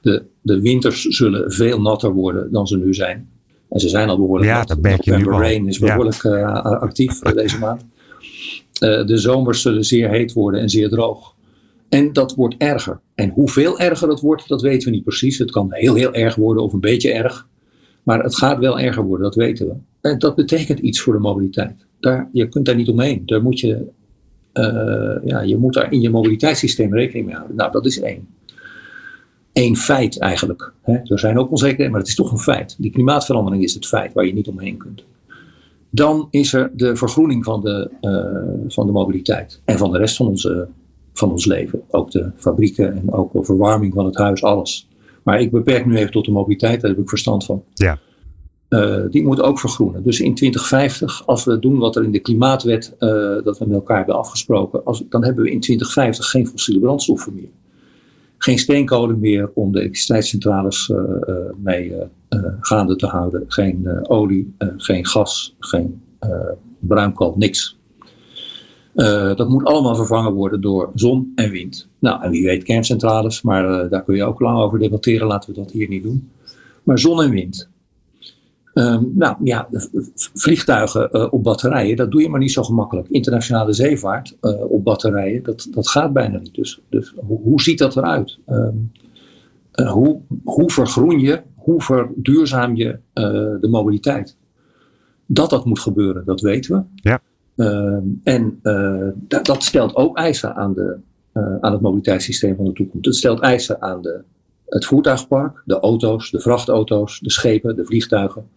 De, 0.00 0.22
de 0.42 0.60
winters 0.60 1.02
zullen 1.02 1.52
veel 1.52 1.80
natter 1.80 2.12
worden 2.12 2.52
dan 2.52 2.66
ze 2.66 2.76
nu 2.76 2.94
zijn. 2.94 3.28
En 3.68 3.80
ze 3.80 3.88
zijn 3.88 4.08
al 4.08 4.16
behoorlijk 4.16 4.50
ja, 4.50 4.58
nat. 4.58 4.68
Dat 4.68 4.80
merk 4.80 5.02
je 5.02 5.16
nu 5.16 5.30
al. 5.30 5.40
Rain 5.40 5.68
is 5.68 5.78
behoorlijk 5.78 6.22
ja. 6.22 6.64
uh, 6.66 6.80
actief 6.80 7.18
deze 7.18 7.58
maand. 7.58 7.84
de 8.78 9.16
zomers 9.18 9.62
zullen 9.62 9.84
zeer 9.84 10.08
heet 10.08 10.32
worden 10.32 10.60
en 10.60 10.68
zeer 10.68 10.88
droog. 10.88 11.34
En 11.90 12.12
dat 12.12 12.34
wordt 12.34 12.54
erger. 12.58 13.00
En 13.14 13.30
hoeveel 13.30 13.78
erger 13.78 14.08
dat 14.08 14.20
wordt, 14.20 14.48
dat 14.48 14.62
weten 14.62 14.88
we 14.88 14.94
niet 14.94 15.04
precies. 15.04 15.38
Het 15.38 15.50
kan 15.50 15.66
heel, 15.70 15.94
heel 15.94 16.14
erg 16.14 16.34
worden 16.34 16.62
of 16.62 16.72
een 16.72 16.80
beetje 16.80 17.12
erg. 17.12 17.48
Maar 18.02 18.22
het 18.22 18.36
gaat 18.36 18.58
wel 18.58 18.78
erger 18.78 19.04
worden, 19.04 19.24
dat 19.24 19.34
weten 19.34 19.66
we. 19.66 19.74
En 20.00 20.18
dat 20.18 20.34
betekent 20.34 20.78
iets 20.78 21.00
voor 21.00 21.12
de 21.12 21.18
mobiliteit. 21.18 21.86
Daar, 22.00 22.28
je 22.32 22.48
kunt 22.48 22.66
daar 22.66 22.76
niet 22.76 22.88
omheen. 22.88 23.22
Daar 23.26 23.42
moet 23.42 23.60
je, 23.60 23.86
uh, 24.54 25.16
ja, 25.24 25.40
je 25.40 25.56
moet 25.56 25.74
daar 25.74 25.92
in 25.92 26.00
je 26.00 26.10
mobiliteitssysteem 26.10 26.94
rekening 26.94 27.26
mee 27.26 27.34
houden. 27.34 27.56
Nou, 27.56 27.72
dat 27.72 27.86
is 27.86 28.00
één. 28.00 28.28
Eén 29.52 29.76
feit 29.76 30.18
eigenlijk. 30.18 30.72
Hè. 30.82 30.98
Er 31.04 31.18
zijn 31.18 31.38
ook 31.38 31.50
onzekerheden, 31.50 31.90
maar 31.90 32.00
het 32.00 32.08
is 32.08 32.14
toch 32.14 32.32
een 32.32 32.38
feit. 32.38 32.76
Die 32.78 32.90
klimaatverandering 32.90 33.62
is 33.62 33.74
het 33.74 33.86
feit 33.86 34.12
waar 34.12 34.26
je 34.26 34.32
niet 34.32 34.48
omheen 34.48 34.76
kunt. 34.76 35.04
Dan 35.90 36.28
is 36.30 36.52
er 36.52 36.70
de 36.74 36.96
vergroening 36.96 37.44
van 37.44 37.60
de, 37.60 37.90
uh, 38.00 38.72
van 38.74 38.86
de 38.86 38.92
mobiliteit 38.92 39.60
en 39.64 39.78
van 39.78 39.92
de 39.92 39.98
rest 39.98 40.16
van 40.16 40.26
onze 40.26 40.68
van 41.12 41.30
ons 41.30 41.44
leven. 41.46 41.82
Ook 41.88 42.10
de 42.10 42.30
fabrieken 42.36 42.96
en 42.96 43.12
ook 43.12 43.32
de 43.32 43.44
verwarming 43.44 43.94
van 43.94 44.04
het 44.04 44.16
huis, 44.16 44.42
alles. 44.42 44.88
Maar 45.22 45.40
ik 45.40 45.50
beperk 45.50 45.86
nu 45.86 45.96
even 45.96 46.12
tot 46.12 46.24
de 46.24 46.30
mobiliteit, 46.32 46.80
daar 46.80 46.90
heb 46.90 47.00
ik 47.00 47.08
verstand 47.08 47.44
van. 47.44 47.64
Ja. 47.74 47.98
Uh, 48.68 49.02
die 49.10 49.22
moet 49.22 49.42
ook 49.42 49.58
vergroenen. 49.58 50.02
Dus 50.02 50.20
in 50.20 50.34
2050, 50.34 51.26
als 51.26 51.44
we 51.44 51.58
doen 51.58 51.78
wat 51.78 51.96
er 51.96 52.04
in 52.04 52.12
de 52.12 52.18
klimaatwet, 52.18 52.94
uh, 52.98 53.08
dat 53.44 53.58
we 53.58 53.64
met 53.66 53.74
elkaar 53.74 53.96
hebben 53.96 54.14
afgesproken, 54.14 54.84
als, 54.84 55.04
dan 55.08 55.24
hebben 55.24 55.44
we 55.44 55.50
in 55.50 55.60
2050 55.60 56.30
geen 56.30 56.46
fossiele 56.46 56.80
brandstoffen 56.80 57.34
meer. 57.34 57.48
Geen 58.38 58.58
steenkolen 58.58 59.18
meer 59.18 59.50
om 59.54 59.72
de 59.72 59.78
elektriciteitscentrales 59.78 60.88
uh, 60.88 60.98
mee 61.56 61.94
gaande 62.60 62.96
te 62.96 63.06
houden. 63.06 63.44
Geen 63.46 64.08
olie, 64.08 64.54
geen 64.76 65.06
gas, 65.06 65.56
geen 65.58 66.02
bruinkool, 66.78 67.34
niks. 67.36 67.79
Uh, 69.00 69.34
dat 69.34 69.48
moet 69.48 69.64
allemaal 69.64 69.94
vervangen 69.94 70.32
worden 70.32 70.60
door 70.60 70.90
zon 70.94 71.32
en 71.34 71.50
wind. 71.50 71.88
Nou, 71.98 72.22
en 72.22 72.30
wie 72.30 72.44
weet 72.44 72.62
kerncentrales, 72.62 73.42
maar 73.42 73.84
uh, 73.84 73.90
daar 73.90 74.04
kun 74.04 74.16
je 74.16 74.24
ook 74.24 74.40
lang 74.40 74.58
over 74.58 74.78
debatteren. 74.78 75.26
Laten 75.26 75.50
we 75.54 75.60
dat 75.60 75.70
hier 75.70 75.88
niet 75.88 76.02
doen. 76.02 76.30
Maar 76.82 76.98
zon 76.98 77.22
en 77.22 77.30
wind. 77.30 77.68
Ehm, 78.74 79.04
nou 79.14 79.36
ja, 79.44 79.68
vliegtuigen 80.34 81.32
op 81.32 81.42
batterijen, 81.42 81.96
dat 81.96 82.10
doe 82.10 82.22
je 82.22 82.28
maar 82.28 82.40
niet 82.40 82.52
zo 82.52 82.62
gemakkelijk. 82.62 83.08
Internationale 83.08 83.72
zeevaart 83.72 84.36
op 84.68 84.84
batterijen, 84.84 85.42
dat, 85.42 85.68
dat 85.70 85.88
gaat 85.88 86.12
bijna 86.12 86.38
niet. 86.38 86.54
Dus, 86.54 86.80
dus 86.88 87.14
hoe, 87.26 87.60
ziet 87.60 87.78
dat 87.78 87.96
eruit? 87.96 88.38
Um, 88.48 88.92
hoe, 89.86 90.20
hoe 90.44 90.70
vergroen 90.70 91.20
je, 91.20 91.42
hoe 91.54 91.82
verduurzaam 91.82 92.76
je 92.76 92.98
de 93.60 93.68
mobiliteit? 93.70 94.36
Dat 95.26 95.50
dat 95.50 95.64
moet 95.64 95.80
gebeuren, 95.80 96.24
dat 96.24 96.40
weten 96.40 96.76
we. 96.76 97.08
Ja. 97.08 97.20
Ehm, 97.60 98.04
en 98.22 98.58
dat, 99.14 99.46
dat, 99.46 99.62
stelt 99.62 99.94
ook 99.96 100.16
eisen 100.16 100.54
aan 100.54 100.74
de, 100.74 100.96
uh, 101.34 101.56
aan 101.60 101.72
het 101.72 101.80
mobiliteitssysteem 101.80 102.56
van 102.56 102.64
de 102.64 102.72
toekomst. 102.72 103.06
Het 103.06 103.14
stelt 103.14 103.40
eisen 103.40 103.82
aan 103.82 104.02
de, 104.02 104.22
het 104.66 104.84
voertuigpark, 104.84 105.62
de 105.64 105.80
auto's, 105.80 106.30
de 106.30 106.40
vrachtauto's, 106.40 107.18
de 107.18 107.30
schepen, 107.30 107.76
de 107.76 107.84
vliegtuigen. 107.84 108.48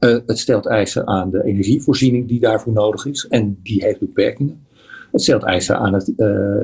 Uh, 0.00 0.18
het 0.26 0.38
stelt 0.38 0.66
eisen 0.66 1.06
aan 1.06 1.30
de 1.30 1.44
energievoorziening 1.44 2.28
die 2.28 2.40
daarvoor 2.40 2.72
nodig 2.72 3.06
is 3.06 3.26
en 3.26 3.58
die 3.62 3.84
heeft 3.84 3.98
beperkingen. 3.98 4.66
Het 5.12 5.22
stelt 5.22 5.42
eisen 5.42 5.78
aan 5.78 5.92
het 5.92 6.12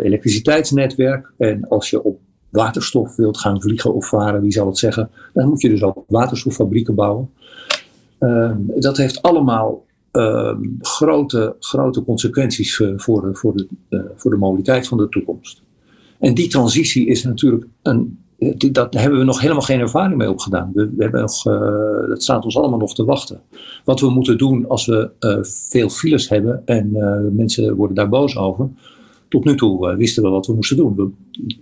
elektriciteitsnetwerk 0.02 1.32
en 1.36 1.68
als 1.68 1.90
je 1.90 2.02
op 2.02 2.20
waterstof 2.48 3.16
wilt 3.16 3.38
gaan 3.38 3.62
vliegen 3.62 3.94
of 3.94 4.08
varen, 4.08 4.40
wie 4.40 4.52
zal 4.52 4.66
het 4.66 4.78
zeggen, 4.78 5.10
dan 5.32 5.48
moet 5.48 5.60
je 5.60 5.68
dus 5.68 5.82
ook 5.82 6.04
waterstoffabrieken 6.06 6.94
bouwen. 6.94 7.30
Uh, 8.20 8.52
dat 8.58 8.96
heeft 8.96 9.22
allemaal 9.22 9.84
uh, 10.12 10.54
grote, 10.80 11.56
grote 11.58 12.04
consequenties 12.04 12.78
uh, 12.78 12.92
voor, 12.96 13.22
de, 13.22 13.34
voor, 13.34 13.56
de, 13.56 13.66
uh, 13.90 14.00
voor 14.16 14.30
de 14.30 14.36
mobiliteit 14.36 14.88
van 14.88 14.98
de 14.98 15.08
toekomst. 15.08 15.62
En 16.18 16.34
die 16.34 16.48
transitie 16.48 17.06
is 17.06 17.24
natuurlijk 17.24 17.66
een. 17.82 18.16
Dat 18.72 18.94
hebben 18.94 19.18
we 19.18 19.24
nog 19.24 19.40
helemaal 19.40 19.62
geen 19.62 19.80
ervaring 19.80 20.16
mee 20.16 20.30
opgedaan. 20.30 20.70
We, 20.74 20.90
we 20.96 21.02
hebben 21.02 21.20
nog, 21.20 21.46
eh, 21.46 22.08
dat 22.08 22.22
staat 22.22 22.44
ons 22.44 22.56
allemaal 22.56 22.78
nog 22.78 22.94
te 22.94 23.04
wachten. 23.04 23.40
Wat 23.84 24.00
we 24.00 24.10
moeten 24.10 24.38
doen 24.38 24.68
als 24.68 24.86
we 24.86 25.10
veel 25.70 25.88
files 25.88 26.28
hebben 26.28 26.62
en 26.64 26.90
mensen 27.36 27.74
worden 27.74 27.96
daar 27.96 28.08
boos 28.08 28.36
over. 28.36 28.68
Tot 29.28 29.44
nu 29.44 29.56
toe 29.56 29.96
wisten 29.96 30.22
we 30.22 30.28
wat 30.28 30.46
we 30.46 30.54
moesten 30.54 30.76
doen. 30.76 30.94
We, 30.96 31.10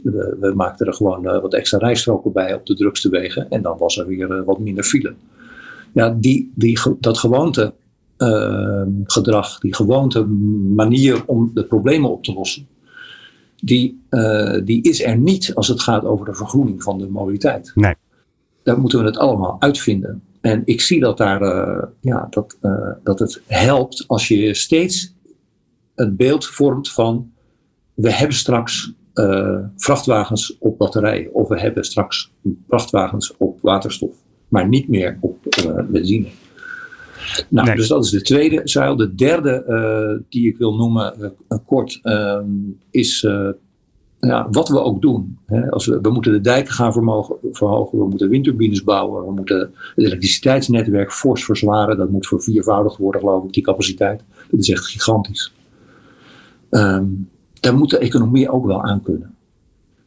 we, 0.02 0.36
we 0.40 0.52
maakten 0.54 0.86
er 0.86 0.94
gewoon 0.94 1.22
wat 1.22 1.54
extra 1.54 1.78
rijstroken 1.78 2.32
bij 2.32 2.54
op 2.54 2.66
de 2.66 2.74
drukste 2.74 3.08
wegen. 3.08 3.50
En 3.50 3.62
dan 3.62 3.78
was 3.78 3.98
er 3.98 4.06
weer 4.06 4.44
wat 4.44 4.58
minder 4.58 4.84
file. 4.84 5.14
Ja, 5.92 6.16
die, 6.18 6.52
die, 6.54 6.80
dat 7.00 7.18
gewoonte 7.18 7.72
uh, 8.20 8.82
gedrag, 9.04 9.58
die 9.58 9.74
gewoonte 9.74 10.24
manier 10.74 11.22
om 11.26 11.50
de 11.54 11.64
problemen 11.64 12.10
op 12.10 12.24
te 12.24 12.32
lossen, 12.32 12.68
die, 13.56 14.02
uh, 14.10 14.60
die 14.64 14.82
is 14.82 15.02
er 15.02 15.18
niet 15.18 15.54
als 15.54 15.68
het 15.68 15.80
gaat 15.80 16.04
over 16.04 16.26
de 16.26 16.34
vergroening 16.34 16.82
van 16.82 16.98
de 16.98 17.08
mobiliteit. 17.08 17.72
Nee. 17.74 17.94
Daar 18.62 18.80
moeten 18.80 18.98
we 18.98 19.04
het 19.04 19.16
allemaal 19.16 19.56
uitvinden. 19.58 20.22
En 20.40 20.62
ik 20.64 20.80
zie 20.80 21.00
dat, 21.00 21.16
daar, 21.16 21.42
uh, 21.42 21.82
ja, 22.00 22.26
dat, 22.30 22.58
dat 23.02 23.18
het 23.18 23.42
helpt 23.46 24.04
als 24.06 24.28
je 24.28 24.54
steeds 24.54 25.14
het 25.94 26.16
beeld 26.16 26.46
vormt 26.46 26.90
van 26.90 27.32
we 27.94 28.12
hebben 28.12 28.36
straks 28.36 28.92
vrachtwagens 29.76 30.56
op 30.58 30.78
batterijen 30.78 31.34
of 31.34 31.48
we 31.48 31.60
hebben 31.60 31.84
straks 31.84 32.32
vrachtwagens 32.68 33.36
op 33.36 33.58
waterstof, 33.60 34.16
maar 34.48 34.68
niet 34.68 34.88
meer 34.88 35.18
op 35.20 35.38
benzine. 35.88 36.28
Nou, 37.48 37.74
dus 37.74 37.88
dat 37.88 38.04
is 38.04 38.10
de 38.10 38.22
tweede 38.22 38.60
zuil. 38.64 38.96
De 38.96 39.14
derde 39.14 39.64
uh, 39.68 40.26
die 40.28 40.48
ik 40.48 40.56
wil 40.56 40.74
noemen, 40.74 41.14
uh, 41.48 41.58
kort, 41.66 42.00
uh, 42.02 42.38
is 42.90 43.26
ja, 44.20 44.48
wat 44.50 44.68
we 44.68 44.82
ook 44.82 45.02
doen. 45.02 45.38
Hè. 45.46 45.70
Als 45.70 45.86
we, 45.86 46.00
we 46.00 46.10
moeten 46.10 46.32
de 46.32 46.40
dijken 46.40 46.72
gaan 46.72 46.92
vermogen, 46.92 47.36
verhogen, 47.52 47.98
we 47.98 48.08
moeten 48.08 48.28
windturbines 48.28 48.84
bouwen, 48.84 49.24
we 49.24 49.32
moeten 49.32 49.58
het 49.58 49.70
elektriciteitsnetwerk 49.94 51.12
fors 51.12 51.44
verzwaren. 51.44 51.96
Dat 51.96 52.10
moet 52.10 52.26
verviervoudigd 52.26 52.96
worden, 52.96 53.20
geloof 53.20 53.44
ik, 53.44 53.52
die 53.52 53.62
capaciteit. 53.62 54.22
Dat 54.50 54.60
is 54.60 54.70
echt 54.70 54.86
gigantisch. 54.86 55.52
Um, 56.70 57.28
daar 57.60 57.76
moet 57.76 57.90
de 57.90 57.98
economie 57.98 58.50
ook 58.50 58.66
wel 58.66 58.82
aan 58.82 59.02
kunnen. 59.02 59.34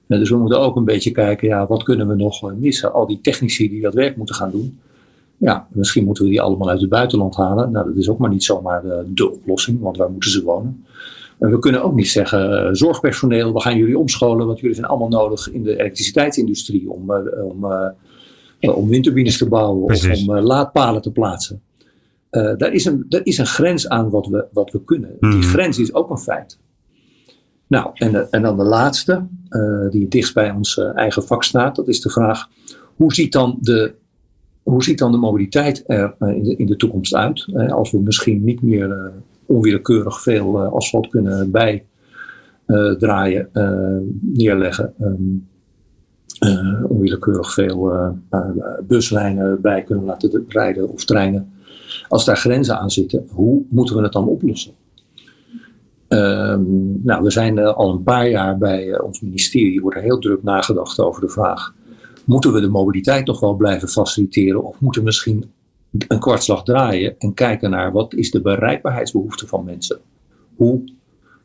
dus 0.07 0.29
we 0.29 0.37
moeten 0.37 0.59
ook 0.59 0.75
een 0.75 0.85
beetje 0.85 1.11
kijken, 1.11 1.47
ja, 1.47 1.67
wat 1.67 1.83
kunnen 1.83 2.07
we 2.07 2.15
nog 2.15 2.53
missen? 2.53 2.93
Al 2.93 3.07
die 3.07 3.21
technici 3.21 3.69
die 3.69 3.81
dat 3.81 3.93
werk 3.93 4.17
moeten 4.17 4.35
gaan 4.35 4.51
doen. 4.51 4.79
Ja, 5.37 5.67
misschien 5.71 6.05
moeten 6.05 6.23
we 6.23 6.29
die 6.29 6.41
allemaal 6.41 6.69
uit 6.69 6.81
het 6.81 6.89
buitenland 6.89 7.35
halen. 7.35 7.71
Nou, 7.71 7.85
dat 7.85 7.95
is 7.95 8.09
ook 8.09 8.17
maar 8.17 8.29
niet 8.29 8.43
zomaar 8.43 8.81
de, 8.81 9.03
de 9.07 9.31
oplossing, 9.31 9.81
want 9.81 9.97
waar 9.97 10.11
moeten 10.11 10.31
ze 10.31 10.43
wonen? 10.43 10.85
En 11.39 11.51
we 11.51 11.59
kunnen 11.59 11.83
ook 11.83 11.95
niet 11.95 12.07
zeggen, 12.07 12.51
uh, 12.51 12.69
zorgpersoneel, 12.71 13.53
we 13.53 13.61
gaan 13.61 13.77
jullie 13.77 13.97
omscholen, 13.97 14.47
want 14.47 14.59
jullie 14.59 14.75
zijn 14.75 14.87
allemaal 14.87 15.07
nodig 15.07 15.51
in 15.51 15.63
de 15.63 15.79
elektriciteitsindustrie 15.79 16.89
om, 16.89 17.11
uh, 17.11 17.17
om, 18.59 18.69
om 18.69 18.87
windturbines 18.87 19.37
te 19.37 19.47
bouwen 19.47 19.85
Precies. 19.85 20.27
of 20.27 20.27
om 20.27 20.35
laadpalen 20.39 21.01
te 21.01 21.11
plaatsen. 21.11 21.61
daar, 22.29 22.73
is 22.73 22.85
een, 22.85 23.05
daar 23.09 23.21
is 23.23 23.37
een 23.37 23.45
grens 23.45 23.89
aan 23.89 24.09
wat 24.09 24.27
we, 24.27 24.45
wat 24.51 24.71
we 24.71 24.83
kunnen. 24.83 25.17
Die 25.19 25.41
grens 25.41 25.79
is 25.79 25.93
ook 25.93 26.09
een 26.09 26.17
feit. 26.17 26.57
Nou, 27.67 27.89
en, 27.93 28.31
en 28.31 28.41
dan 28.41 28.57
de 28.57 28.63
laatste, 28.63 29.27
die 29.89 30.07
dichtst 30.07 30.33
bij 30.33 30.51
ons 30.51 30.77
eigen 30.77 31.23
vak 31.23 31.43
staat, 31.43 31.75
dat 31.75 31.87
is 31.87 32.01
de 32.01 32.09
vraag: 32.09 32.49
hoe 32.95 33.13
ziet 33.13 33.31
dan 33.31 33.57
de 33.61 33.93
hoe 34.63 34.83
ziet 34.83 34.97
dan 34.97 35.11
de 35.11 35.17
mobiliteit 35.17 35.83
er 35.87 36.15
eh, 36.19 36.35
in 36.35 36.43
de, 36.43 36.55
in 36.55 36.65
de 36.65 36.75
toekomst 36.75 37.15
uit? 37.15 37.45
als 37.69 37.91
we 37.91 37.99
misschien 37.99 38.43
niet 38.43 38.61
meer 38.61 38.91
eh, 38.91 39.05
onwillekeurig 39.45 40.21
veel 40.21 40.61
eh, 40.61 40.71
asfalt 40.71 41.07
kunnen 41.09 41.51
bijdraaien, 42.65 43.49
neerleggen. 44.21 44.93
Um, 45.01 45.47
onwillekeurig 46.87 47.53
veel 47.53 48.17
buslijnen 48.87 49.61
bij 49.61 49.83
kunnen 49.83 50.05
laten 50.05 50.45
rijden 50.47 50.89
of 50.89 51.05
treinen. 51.05 51.51
Als 52.07 52.25
daar 52.25 52.37
grenzen 52.37 52.79
aan 52.79 52.91
zitten, 52.91 53.27
hoe 53.29 53.61
moeten 53.69 53.95
we 53.95 54.01
het 54.01 54.11
dan 54.11 54.27
oplossen? 54.27 54.73
Um, 56.07 57.01
nou, 57.03 57.23
we 57.23 57.31
zijn 57.31 57.59
al 57.59 57.91
een 57.91 58.03
paar 58.03 58.29
jaar 58.29 58.57
bij 58.57 58.99
ons 58.99 59.21
ministerie, 59.21 59.81
wordt 59.81 59.99
heel 59.99 60.19
druk 60.19 60.43
nagedacht 60.43 60.99
over 60.99 61.21
de 61.21 61.29
vraag 61.29 61.73
Moeten 62.25 62.53
we 62.53 62.61
de 62.61 62.67
mobiliteit 62.67 63.25
nog 63.25 63.39
wel 63.39 63.55
blijven 63.55 63.89
faciliteren 63.89 64.63
of 64.63 64.79
moeten 64.79 65.01
we 65.01 65.07
misschien 65.07 65.51
een 66.07 66.19
kwartslag 66.19 66.63
draaien 66.63 67.15
en 67.19 67.33
kijken 67.33 67.69
naar 67.69 67.91
wat 67.91 68.13
is 68.13 68.31
de 68.31 68.41
bereikbaarheidsbehoefte 68.41 69.47
van 69.47 69.63
mensen? 69.63 69.99
Hoe 70.55 70.81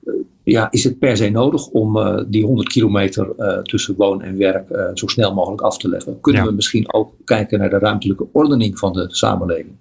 uh, 0.05 0.15
ja, 0.43 0.71
is 0.71 0.85
het 0.85 0.99
per 0.99 1.17
se 1.17 1.29
nodig 1.29 1.67
om 1.67 1.97
uh, 1.97 2.23
die 2.27 2.45
100 2.45 2.69
kilometer 2.69 3.29
uh, 3.39 3.59
tussen 3.59 3.95
woon 3.97 4.23
en 4.23 4.37
werk 4.37 4.91
zo 4.95 5.07
snel 5.07 5.35
mogelijk 5.35 5.63
af 5.63 5.79
te 5.79 5.89
leggen? 5.89 6.21
Kunnen 6.21 6.43
ja. 6.43 6.49
we 6.49 6.55
misschien 6.55 6.93
ook 6.93 7.13
kijken 7.25 7.59
naar 7.59 7.71
de 7.71 7.79
ruimtelijke 7.79 8.27
ordening 8.33 8.79
van 8.79 8.93
de 8.93 9.07
samenleving? 9.09 9.75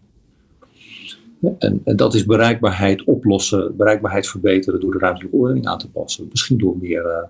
En, 1.60 1.82
en, 1.84 1.96
dat 1.96 2.13
is 2.13 2.25
bereikbaarheid 2.25 3.04
oplossen, 3.04 3.75
bereikbaarheid 3.77 4.27
verbeteren 4.27 4.80
door 4.80 4.92
de 4.92 4.98
ruimtelijke 4.98 5.38
ordening 5.38 5.68
aan 5.68 5.77
te 5.77 5.89
passen. 5.89 6.27
Misschien 6.30 6.58
door 6.58 6.77
meer 6.77 7.30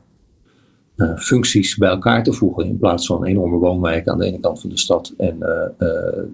functies 1.18 1.76
bij 1.76 1.90
elkaar 1.90 2.24
te 2.24 2.34
voegen. 2.34 2.66
In 2.66 2.78
plaats 2.78 3.06
van 3.06 3.26
enorme 3.26 3.58
woonwijken 3.58 4.12
aan 4.12 4.18
de 4.18 4.26
ene 4.26 4.40
kant 4.40 4.62
van 4.62 4.70
de 4.70 4.78
stad 4.78 5.14
en 5.18 5.38
uh, 5.40 5.88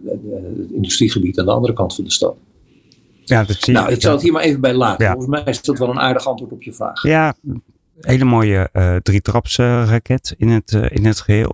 het 0.06 0.72
industriegebied 0.72 1.40
aan 1.40 1.46
de 1.46 1.52
andere 1.52 1.74
kant 1.74 1.96
van 1.96 2.04
de 2.04 2.12
stad. 2.12 2.36
Ja, 3.24 3.44
dat 3.44 3.58
zie 3.60 3.74
nou, 3.74 3.92
ik 3.92 4.02
zal 4.02 4.12
het 4.12 4.22
hier 4.22 4.32
maar 4.32 4.44
even 4.44 4.62
bij 4.62 4.74
laten. 4.74 5.06
Ja. 5.06 5.12
Volgens 5.12 5.32
mij 5.32 5.44
is 5.54 5.62
dat 5.62 5.78
wel 5.78 5.90
een 5.90 6.00
aardig 6.00 6.28
antwoord 6.28 6.52
op 6.52 6.64
je 6.64 6.74
vraag. 6.74 7.04
Ja, 7.04 7.36
hele 8.02 8.24
mooie 8.24 8.70
uh, 8.74 8.96
drietrapsraket 8.96 10.36
in, 10.38 10.50
het, 10.50 10.72
uh, 10.72 10.86
in 10.90 11.06
het 11.06 11.20
geheel. 11.20 11.54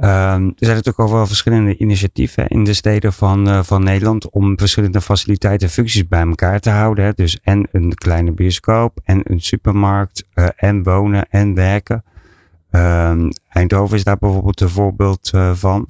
Um, 0.00 0.04
er 0.04 0.54
zijn 0.56 0.76
natuurlijk 0.76 1.00
ook 1.00 1.10
wel 1.10 1.26
verschillende 1.26 1.76
initiatieven 1.76 2.48
in 2.48 2.64
de 2.64 2.72
steden 2.72 3.12
van, 3.12 3.48
uh, 3.48 3.62
van 3.62 3.84
Nederland 3.84 4.30
om 4.30 4.58
verschillende 4.58 5.00
faciliteiten 5.00 5.66
en 5.66 5.72
functies 5.72 6.08
bij 6.08 6.26
elkaar 6.26 6.60
te 6.60 6.70
houden. 6.70 7.04
Hè. 7.04 7.12
Dus 7.14 7.38
en 7.42 7.68
een 7.72 7.94
kleine 7.94 8.32
bioscoop 8.32 9.00
en 9.04 9.20
een 9.24 9.40
supermarkt 9.40 10.26
en 10.56 10.82
wonen 10.82 11.26
en 11.30 11.54
werken. 11.54 12.04
Um, 12.70 13.30
Eindhoven 13.48 13.96
is 13.96 14.04
daar 14.04 14.18
bijvoorbeeld 14.18 14.60
een 14.60 14.68
voorbeeld 14.68 15.30
uh, 15.34 15.54
van. 15.54 15.88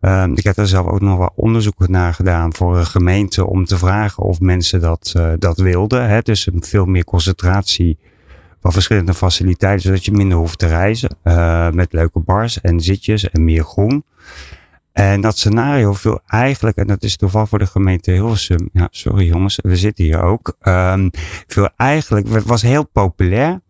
Um, 0.00 0.36
ik 0.36 0.44
heb 0.44 0.56
er 0.56 0.68
zelf 0.68 0.86
ook 0.86 1.00
nog 1.00 1.18
wat 1.18 1.32
onderzoek 1.36 1.88
naar 1.88 2.14
gedaan 2.14 2.54
voor 2.54 2.76
een 2.76 2.86
gemeente 2.86 3.46
om 3.46 3.64
te 3.64 3.78
vragen 3.78 4.22
of 4.22 4.40
mensen 4.40 4.80
dat, 4.80 5.12
uh, 5.16 5.32
dat 5.38 5.58
wilden. 5.58 6.08
Hè? 6.08 6.20
Dus 6.20 6.48
veel 6.60 6.84
meer 6.84 7.04
concentratie 7.04 7.98
van 8.60 8.72
verschillende 8.72 9.14
faciliteiten, 9.14 9.82
zodat 9.82 10.04
je 10.04 10.12
minder 10.12 10.38
hoeft 10.38 10.58
te 10.58 10.66
reizen. 10.66 11.16
Uh, 11.24 11.70
met 11.70 11.92
leuke 11.92 12.20
bars 12.20 12.60
en 12.60 12.80
zitjes 12.80 13.30
en 13.30 13.44
meer 13.44 13.64
groen. 13.64 14.04
En 14.92 15.20
dat 15.20 15.38
scenario 15.38 15.92
viel 15.92 16.20
eigenlijk, 16.26 16.76
en 16.76 16.86
dat 16.86 17.02
is 17.02 17.16
toevallig 17.16 17.48
voor 17.48 17.58
de 17.58 17.66
gemeente 17.66 18.10
Hilversum. 18.10 18.68
Ja, 18.72 18.88
sorry 18.90 19.26
jongens, 19.26 19.58
we 19.62 19.76
zitten 19.76 20.04
hier 20.04 20.22
ook. 20.22 20.56
Um, 20.62 21.10
viel 21.46 21.68
eigenlijk, 21.76 22.28
was 22.28 22.62
heel 22.62 22.86
populair. 22.86 23.60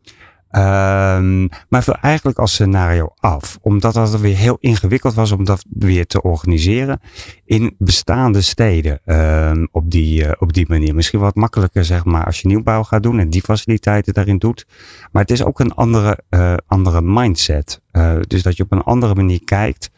Um, 0.56 1.48
maar 1.68 1.82
viel 1.82 1.94
eigenlijk 2.00 2.38
als 2.38 2.52
scenario 2.52 3.12
af. 3.16 3.58
Omdat 3.62 3.94
dat 3.94 4.20
weer 4.20 4.36
heel 4.36 4.56
ingewikkeld 4.60 5.14
was 5.14 5.32
om 5.32 5.44
dat 5.44 5.64
weer 5.70 6.06
te 6.06 6.22
organiseren 6.22 7.00
in 7.44 7.74
bestaande 7.78 8.40
steden. 8.40 9.00
Um, 9.04 9.68
op, 9.72 9.90
die, 9.90 10.24
uh, 10.24 10.32
op 10.38 10.52
die 10.52 10.66
manier. 10.68 10.94
Misschien 10.94 11.20
wat 11.20 11.34
makkelijker 11.34 11.84
zeg 11.84 12.04
maar 12.04 12.24
als 12.24 12.40
je 12.40 12.48
nieuwbouw 12.48 12.82
gaat 12.82 13.02
doen 13.02 13.18
en 13.18 13.30
die 13.30 13.42
faciliteiten 13.42 14.14
daarin 14.14 14.38
doet. 14.38 14.66
Maar 15.12 15.22
het 15.22 15.30
is 15.30 15.44
ook 15.44 15.60
een 15.60 15.74
andere, 15.74 16.18
uh, 16.30 16.54
andere 16.66 17.02
mindset. 17.02 17.80
Uh, 17.92 18.16
dus 18.20 18.42
dat 18.42 18.56
je 18.56 18.62
op 18.62 18.72
een 18.72 18.82
andere 18.82 19.14
manier 19.14 19.44
kijkt 19.44 19.90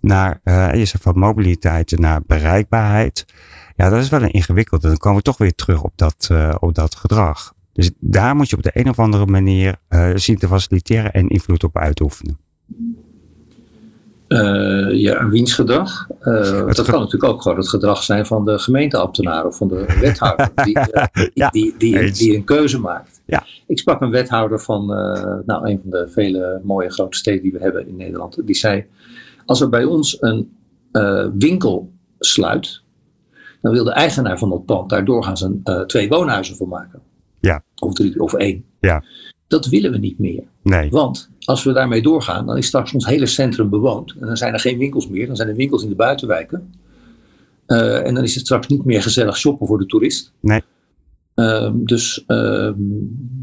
naar, 0.00 0.40
je 0.76 0.84
zegt 0.84 1.02
van 1.02 1.18
mobiliteit 1.18 1.98
naar 1.98 2.20
bereikbaarheid. 2.26 3.26
Ja, 3.76 3.88
dat 3.88 4.02
is 4.02 4.08
wel 4.08 4.22
een 4.22 4.32
ingewikkelde. 4.32 4.88
Dan 4.88 4.96
komen 4.96 5.18
we 5.18 5.24
toch 5.24 5.38
weer 5.38 5.54
terug 5.54 5.82
op 5.82 5.92
dat, 5.96 6.30
op 6.58 6.74
dat 6.74 6.94
gedrag. 6.94 7.56
Dus 7.78 7.90
daar 7.98 8.36
moet 8.36 8.50
je 8.50 8.56
op 8.56 8.62
de 8.62 8.70
een 8.72 8.88
of 8.88 8.98
andere 8.98 9.26
manier 9.26 9.76
uh, 9.88 10.10
zien 10.14 10.38
te 10.38 10.46
faciliteren 10.46 11.12
en 11.12 11.28
invloed 11.28 11.64
op 11.64 11.76
uitoefenen. 11.76 12.38
Uh, 14.28 15.00
ja, 15.00 15.28
wiens 15.28 15.54
gedrag? 15.54 16.06
Uh, 16.22 16.66
dat 16.66 16.82
kan 16.82 17.00
natuurlijk 17.00 17.32
ook 17.32 17.42
gewoon 17.42 17.58
het 17.58 17.68
gedrag 17.68 18.02
zijn 18.02 18.26
van 18.26 18.44
de 18.44 18.58
gemeenteambtenaar 18.58 19.46
of 19.46 19.56
van 19.56 19.68
de 19.68 19.84
wethouder 20.00 20.50
die, 20.54 20.78
uh, 20.78 21.04
ja, 21.34 21.48
die, 21.48 21.74
die, 21.78 22.12
die, 22.12 22.36
een 22.36 22.44
keuze 22.44 22.80
maakt. 22.80 23.20
Ja. 23.26 23.44
Ik 23.66 23.78
sprak 23.78 24.00
een 24.00 24.10
wethouder 24.10 24.60
van 24.60 24.86
nou, 25.46 25.68
een 25.68 25.80
van 25.82 25.90
de 25.90 26.08
vele 26.08 26.60
mooie 26.62 26.90
grote 26.90 27.16
steden 27.16 27.42
die 27.42 27.52
we 27.52 27.58
hebben 27.58 27.88
in 27.88 27.96
Nederland. 27.96 28.46
Die 28.46 28.56
zei, 28.56 28.84
als 29.46 29.60
er 29.60 29.68
bij 29.68 29.84
ons 29.84 30.16
een 30.20 30.52
winkel 31.38 31.92
sluit, 32.18 32.82
dan 33.60 33.72
wil 33.72 33.84
de 33.84 33.92
eigenaar 33.92 34.38
van 34.38 34.50
dat 34.50 34.64
pand 34.64 34.90
daar 34.90 35.04
doorgaans 35.04 35.40
een, 35.40 35.62
twee 35.86 36.08
woonhuizen 36.08 36.56
voor 36.56 36.68
maken. 36.68 37.06
Ja. 37.40 37.62
Of 37.78 37.94
drie 37.94 38.20
of 38.20 38.34
één. 38.34 38.64
Ja. 38.80 39.04
Dat 39.46 39.66
willen 39.66 39.90
we 39.90 39.98
niet 39.98 40.18
meer. 40.18 40.42
Nee. 40.62 40.90
Want 40.90 41.30
als 41.44 41.64
we 41.64 41.72
daarmee 41.72 42.02
doorgaan, 42.02 42.46
dan 42.46 42.56
is 42.56 42.66
straks 42.66 42.92
ons 42.92 43.06
hele 43.06 43.26
centrum 43.26 43.70
bewoond. 43.70 44.14
En 44.20 44.26
dan 44.26 44.36
zijn 44.36 44.52
er 44.52 44.60
geen 44.60 44.78
winkels 44.78 45.08
meer, 45.08 45.26
dan 45.26 45.36
zijn 45.36 45.48
er 45.48 45.54
winkels 45.54 45.82
in 45.82 45.88
de 45.88 45.94
buitenwijken. 45.94 46.74
Uh, 47.66 48.06
en 48.06 48.14
dan 48.14 48.24
is 48.24 48.34
het 48.34 48.44
straks 48.44 48.66
niet 48.66 48.84
meer 48.84 49.02
gezellig 49.02 49.36
shoppen 49.36 49.66
voor 49.66 49.78
de 49.78 49.86
toerist. 49.86 50.32
Nee. 50.40 50.62
Uh, 51.34 51.70
dus, 51.74 52.24
uh, 52.26 52.70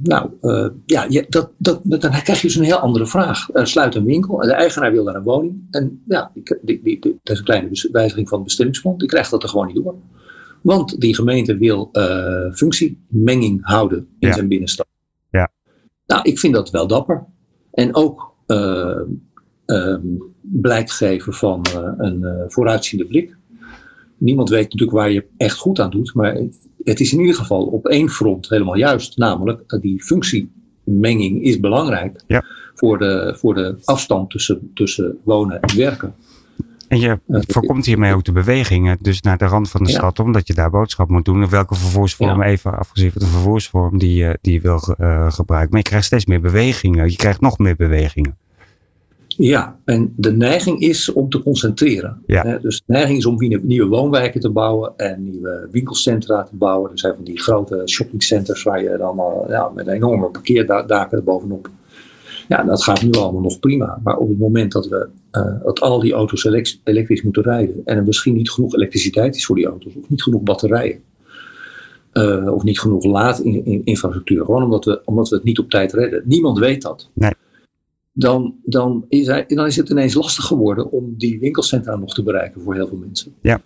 nou, 0.03 0.29
ja, 0.85 1.05
je, 1.09 1.25
dat, 1.29 1.51
dat, 1.57 1.81
dan 1.83 1.99
krijg 1.99 2.41
je 2.41 2.47
dus 2.47 2.55
een 2.55 2.63
heel 2.63 2.77
andere 2.77 3.07
vraag. 3.07 3.47
sluit 3.53 3.95
een 3.95 4.05
winkel, 4.05 4.37
de 4.37 4.53
eigenaar 4.53 4.91
wil 4.91 5.03
daar 5.03 5.15
een 5.15 5.23
woning. 5.23 5.67
En 5.71 6.03
ja, 6.07 6.31
die, 6.33 6.57
die, 6.61 6.81
die, 6.81 6.99
dat 6.99 7.33
is 7.33 7.37
een 7.37 7.45
kleine 7.45 7.89
wijziging 7.91 8.29
van 8.29 8.37
het 8.37 8.47
bestemmingsplan. 8.47 8.97
Die 8.97 9.07
krijgt 9.07 9.31
dat 9.31 9.43
er 9.43 9.49
gewoon 9.49 9.67
niet 9.67 9.75
door. 9.75 9.95
Want 10.65 10.99
die 11.01 11.15
gemeente 11.15 11.57
wil 11.57 11.89
functiemenging 12.53 13.59
houden 13.65 13.97
in 14.19 14.27
Ja. 14.27 14.33
zijn 14.33 14.47
binnenstad. 14.47 14.87
Ja. 15.31 15.51
Nou, 16.07 16.21
ik 16.23 16.39
vind 16.39 16.53
dat 16.53 16.69
wel 16.69 16.87
dapper. 16.87 17.25
En 17.71 17.95
ook 17.95 18.33
uh, 18.47 19.95
blijk 20.41 20.89
geven 20.89 21.33
van 21.33 21.65
uh, 21.75 21.91
een 21.97 22.25
vooruitziende 22.47 23.05
blik. 23.05 23.37
Niemand 24.17 24.49
weet 24.49 24.63
natuurlijk 24.63 24.91
waar 24.91 25.11
je 25.11 25.25
echt 25.37 25.57
goed 25.57 25.79
aan 25.79 25.89
doet, 25.89 26.13
maar 26.13 26.35
het 26.83 26.99
is 26.99 27.13
in 27.13 27.19
ieder 27.19 27.35
geval 27.35 27.65
op 27.65 27.87
één 27.87 28.09
front 28.09 28.49
helemaal 28.49 28.77
juist. 28.77 29.17
Namelijk, 29.17 29.77
die 29.81 30.03
functiemenging 30.03 31.43
is 31.43 31.59
belangrijk 31.59 32.23
Ja. 32.27 32.43
voor, 32.73 32.97
de, 32.97 33.33
voor 33.37 33.53
de 33.53 33.75
afstand 33.83 34.29
tussen, 34.29 34.71
tussen 34.73 35.17
wonen 35.23 35.61
en 35.61 35.77
werken. 35.77 36.15
En 36.87 36.99
je 36.99 37.19
voorkomt 37.29 37.85
hiermee 37.85 38.13
ook 38.13 38.23
de 38.23 38.31
bewegingen, 38.31 38.97
dus 39.01 39.21
naar 39.21 39.37
de 39.37 39.45
rand 39.45 39.69
van 39.69 39.83
de 39.83 39.89
Ja. 39.91 39.97
stad, 39.97 40.19
omdat 40.19 40.47
je 40.47 40.53
daar 40.53 40.69
boodschap 40.69 41.09
moet 41.09 41.25
doen. 41.25 41.43
Of 41.43 41.49
welke 41.49 41.75
vervoersvorm, 41.75 42.41
Ja. 42.41 42.47
even 42.47 42.77
afgezien 42.77 43.11
van 43.11 43.21
de 43.21 43.27
vervoersvorm 43.27 43.97
die, 43.97 44.15
je- 44.15 44.37
die 44.41 44.53
je 44.53 44.61
wil 44.61 44.79
eh, 44.97 45.31
gebruiken. 45.31 45.71
Maar 45.71 45.79
je 45.81 45.87
krijgt 45.89 46.05
steeds 46.05 46.25
meer 46.25 46.41
bewegingen. 46.41 47.09
Je 47.09 47.15
krijgt 47.15 47.41
nog 47.41 47.57
meer 47.57 47.75
bewegingen. 47.75 48.37
Ja, 49.27 49.77
en 49.85 50.13
de 50.15 50.31
neiging 50.31 50.79
is 50.79 51.13
om 51.13 51.29
te 51.29 51.43
concentreren. 51.43 52.21
Ja. 52.25 52.41
Hè, 52.43 52.59
Dus 52.59 52.77
de 52.85 52.93
neiging 52.93 53.17
is 53.17 53.25
om 53.25 53.35
nieuwe, 53.37 53.59
nieuwe 53.63 53.87
woonwijken 53.89 54.39
te 54.41 54.49
bouwen 54.49 54.93
en 54.97 55.23
nieuwe 55.23 55.67
winkelcentra 55.71 56.43
te 56.43 56.55
bouwen. 56.55 56.91
Er 56.91 56.99
zijn 56.99 57.15
van 57.15 57.23
die 57.23 57.39
grote 57.39 57.81
shoppingcenters 57.85 58.63
waar 58.63 58.83
je 58.83 58.95
dan 58.97 59.19
al 59.19 59.45
ja, 59.49 59.71
met 59.75 59.87
enorme 59.87 60.29
parkeerdaken 60.29 61.17
erbovenop. 61.17 61.69
Ja, 62.47 62.63
dat 62.63 62.83
gaat 62.83 63.01
nu 63.01 63.11
allemaal 63.11 63.41
nog 63.41 63.59
prima. 63.59 63.99
Maar 64.03 64.17
op 64.17 64.29
het 64.29 64.37
moment 64.39 64.71
dat, 64.71 64.87
we, 64.87 65.07
eh, 65.31 65.63
dat 65.63 65.79
al 65.79 65.99
die 65.99 66.13
auto's 66.13 66.43
elek- 66.43 66.79
elektrisch 66.83 67.21
moeten 67.21 67.43
rijden 67.43 67.81
en 67.85 67.97
er 67.97 68.03
misschien 68.03 68.33
niet 68.33 68.51
genoeg 68.51 68.75
elektriciteit 68.75 69.35
is 69.35 69.45
voor 69.45 69.55
die 69.55 69.65
auto's, 69.65 69.95
of 69.95 70.09
niet 70.09 70.23
genoeg 70.23 70.41
batterijen, 70.41 71.01
eh, 72.11 72.53
of 72.53 72.63
niet 72.63 72.79
genoeg 72.79 73.03
laadinfrastructuur, 73.05 74.45
gewoon 74.45 74.63
omdat 74.63 74.85
we, 74.85 75.01
omdat 75.05 75.29
we 75.29 75.35
het 75.35 75.45
niet 75.45 75.59
op 75.59 75.69
tijd 75.69 75.93
redden. 75.93 76.23
Niemand 76.25 76.59
weet 76.59 76.81
dat 76.81 77.09
dan, 78.17 78.55
dan, 78.63 79.05
is 79.09 79.27
hij, 79.27 79.45
dan 79.47 79.65
is 79.65 79.75
het 79.75 79.89
ineens 79.89 80.13
lastig 80.13 80.45
geworden 80.45 80.91
om 80.91 81.13
die 81.17 81.39
winkelcentra 81.39 81.95
nog 81.95 82.13
te 82.13 82.23
bereiken 82.23 82.61
voor 82.61 82.73
heel 82.73 82.87
veel 82.87 82.97
mensen. 82.97 83.33
Ja. 83.41 83.61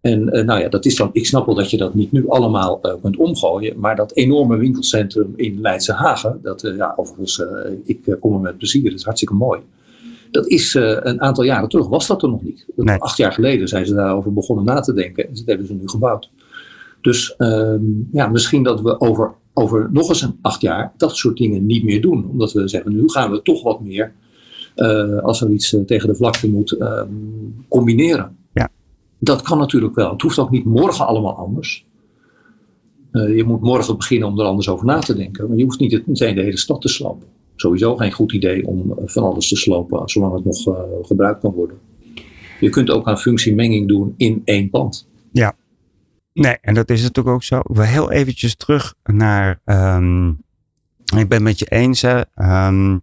En 0.00 0.28
eh, 0.28 0.44
nou 0.44 0.60
ja, 0.60 0.68
dat 0.68 0.84
is 0.84 0.96
dan, 0.96 1.10
ik 1.12 1.26
snap 1.26 1.46
wel 1.46 1.54
dat 1.54 1.70
je 1.70 1.76
dat 1.76 1.94
niet 1.94 2.12
nu 2.12 2.28
allemaal 2.28 2.78
eh, 2.82 2.94
kunt 3.02 3.16
omgooien, 3.16 3.78
maar 3.78 3.96
dat 3.96 4.16
enorme 4.16 4.56
winkelcentrum 4.56 5.32
in 5.36 5.60
Leidse 5.60 5.92
Hagen, 5.92 6.38
dat, 6.42 6.64
eh, 6.64 6.76
ja, 6.76 6.92
overigens, 6.96 7.42
ik 7.84 8.16
kom 8.20 8.34
er 8.34 8.40
met 8.40 8.58
plezier, 8.58 8.90
dat 8.90 8.98
is 8.98 9.04
hartstikke 9.04 9.34
mooi. 9.34 9.60
Dat 10.30 10.46
is 10.46 10.74
een 10.74 11.20
aantal 11.20 11.44
jaren 11.44 11.68
terug, 11.68 11.88
was 11.88 12.06
dat 12.06 12.22
er 12.22 12.28
nog 12.28 12.42
niet. 12.42 12.66
Nee. 12.76 12.98
Acht 12.98 13.16
jaar 13.16 13.32
geleden 13.32 13.68
zijn 13.68 13.86
ze 13.86 13.94
daarover 13.94 14.32
begonnen 14.32 14.64
na 14.64 14.80
te 14.80 14.92
denken 14.92 15.28
en 15.28 15.34
dat 15.34 15.42
hebben 15.46 15.66
ze 15.66 15.74
nu 15.74 15.88
gebouwd. 15.88 16.30
Dus 17.00 17.36
ehm, 17.36 17.82
ja, 18.12 18.28
misschien 18.28 18.62
dat 18.62 18.80
we 18.80 19.00
over, 19.00 19.34
over 19.54 19.88
nog 19.92 20.08
eens 20.08 20.22
een 20.22 20.38
acht 20.42 20.60
jaar 20.60 20.92
dat 20.96 21.16
soort 21.16 21.36
dingen 21.36 21.66
niet 21.66 21.84
meer 21.84 22.00
doen. 22.00 22.28
Omdat 22.30 22.52
we 22.52 22.68
zeggen, 22.68 22.92
nu 22.92 23.08
gaan 23.08 23.30
we 23.30 23.42
toch 23.42 23.62
wat 23.62 23.80
meer, 23.80 24.12
als 25.22 25.40
er 25.40 25.50
iets 25.50 25.76
tegen 25.86 26.08
de 26.08 26.14
vlakte 26.14 26.50
moet, 26.50 26.72
ehm, 26.72 27.08
combineren. 27.68 28.36
Ja. 29.20 29.34
Dat 29.34 29.42
kan 29.42 29.58
natuurlijk 29.58 29.94
wel. 29.94 30.10
Het 30.10 30.22
hoeft 30.22 30.38
ook 30.38 30.50
niet 30.50 30.64
morgen 30.64 31.06
allemaal 31.06 31.36
anders. 31.36 31.86
Eh, 33.10 33.36
je 33.36 33.44
moet 33.44 33.60
morgen 33.60 33.96
beginnen 33.96 34.28
om 34.28 34.40
er 34.40 34.46
anders 34.46 34.68
over 34.68 34.86
na 34.86 34.98
te 34.98 35.16
denken. 35.16 35.48
Maar 35.48 35.56
je 35.56 35.64
hoeft 35.64 35.78
niet 35.78 36.06
meteen 36.06 36.34
de 36.34 36.42
hele 36.42 36.58
stad 36.58 36.80
te 36.80 36.88
slopen. 36.88 37.28
Sowieso 37.56 37.96
geen 37.96 38.12
goed 38.12 38.32
idee 38.32 38.66
om 38.66 38.92
eh, 38.92 39.02
van 39.06 39.22
alles 39.22 39.48
te 39.48 39.56
slopen, 39.56 40.08
zolang 40.08 40.34
het 40.34 40.44
nog 40.44 40.66
eh, 40.66 40.82
gebruikt 41.02 41.40
kan 41.40 41.52
worden. 41.52 41.78
Je 42.60 42.68
kunt 42.68 42.90
ook 42.90 43.06
aan 43.06 43.18
functiemenging 43.18 43.88
doen 43.88 44.14
in 44.16 44.42
één 44.44 44.70
pand. 44.70 45.08
Nee, 46.32 46.58
en 46.60 46.74
dat 46.74 46.90
is 46.90 47.02
natuurlijk 47.02 47.34
ook 47.34 47.42
zo. 47.42 47.60
Wil 47.62 47.84
heel 47.84 48.10
eventjes 48.10 48.56
terug 48.56 48.94
naar. 49.02 49.60
ehm, 49.64 50.28
ik 51.16 51.28
ben 51.28 51.42
met 51.42 51.58
je 51.58 51.66
eens. 51.66 52.02
Hè, 52.02 52.20
ehm, 52.34 52.98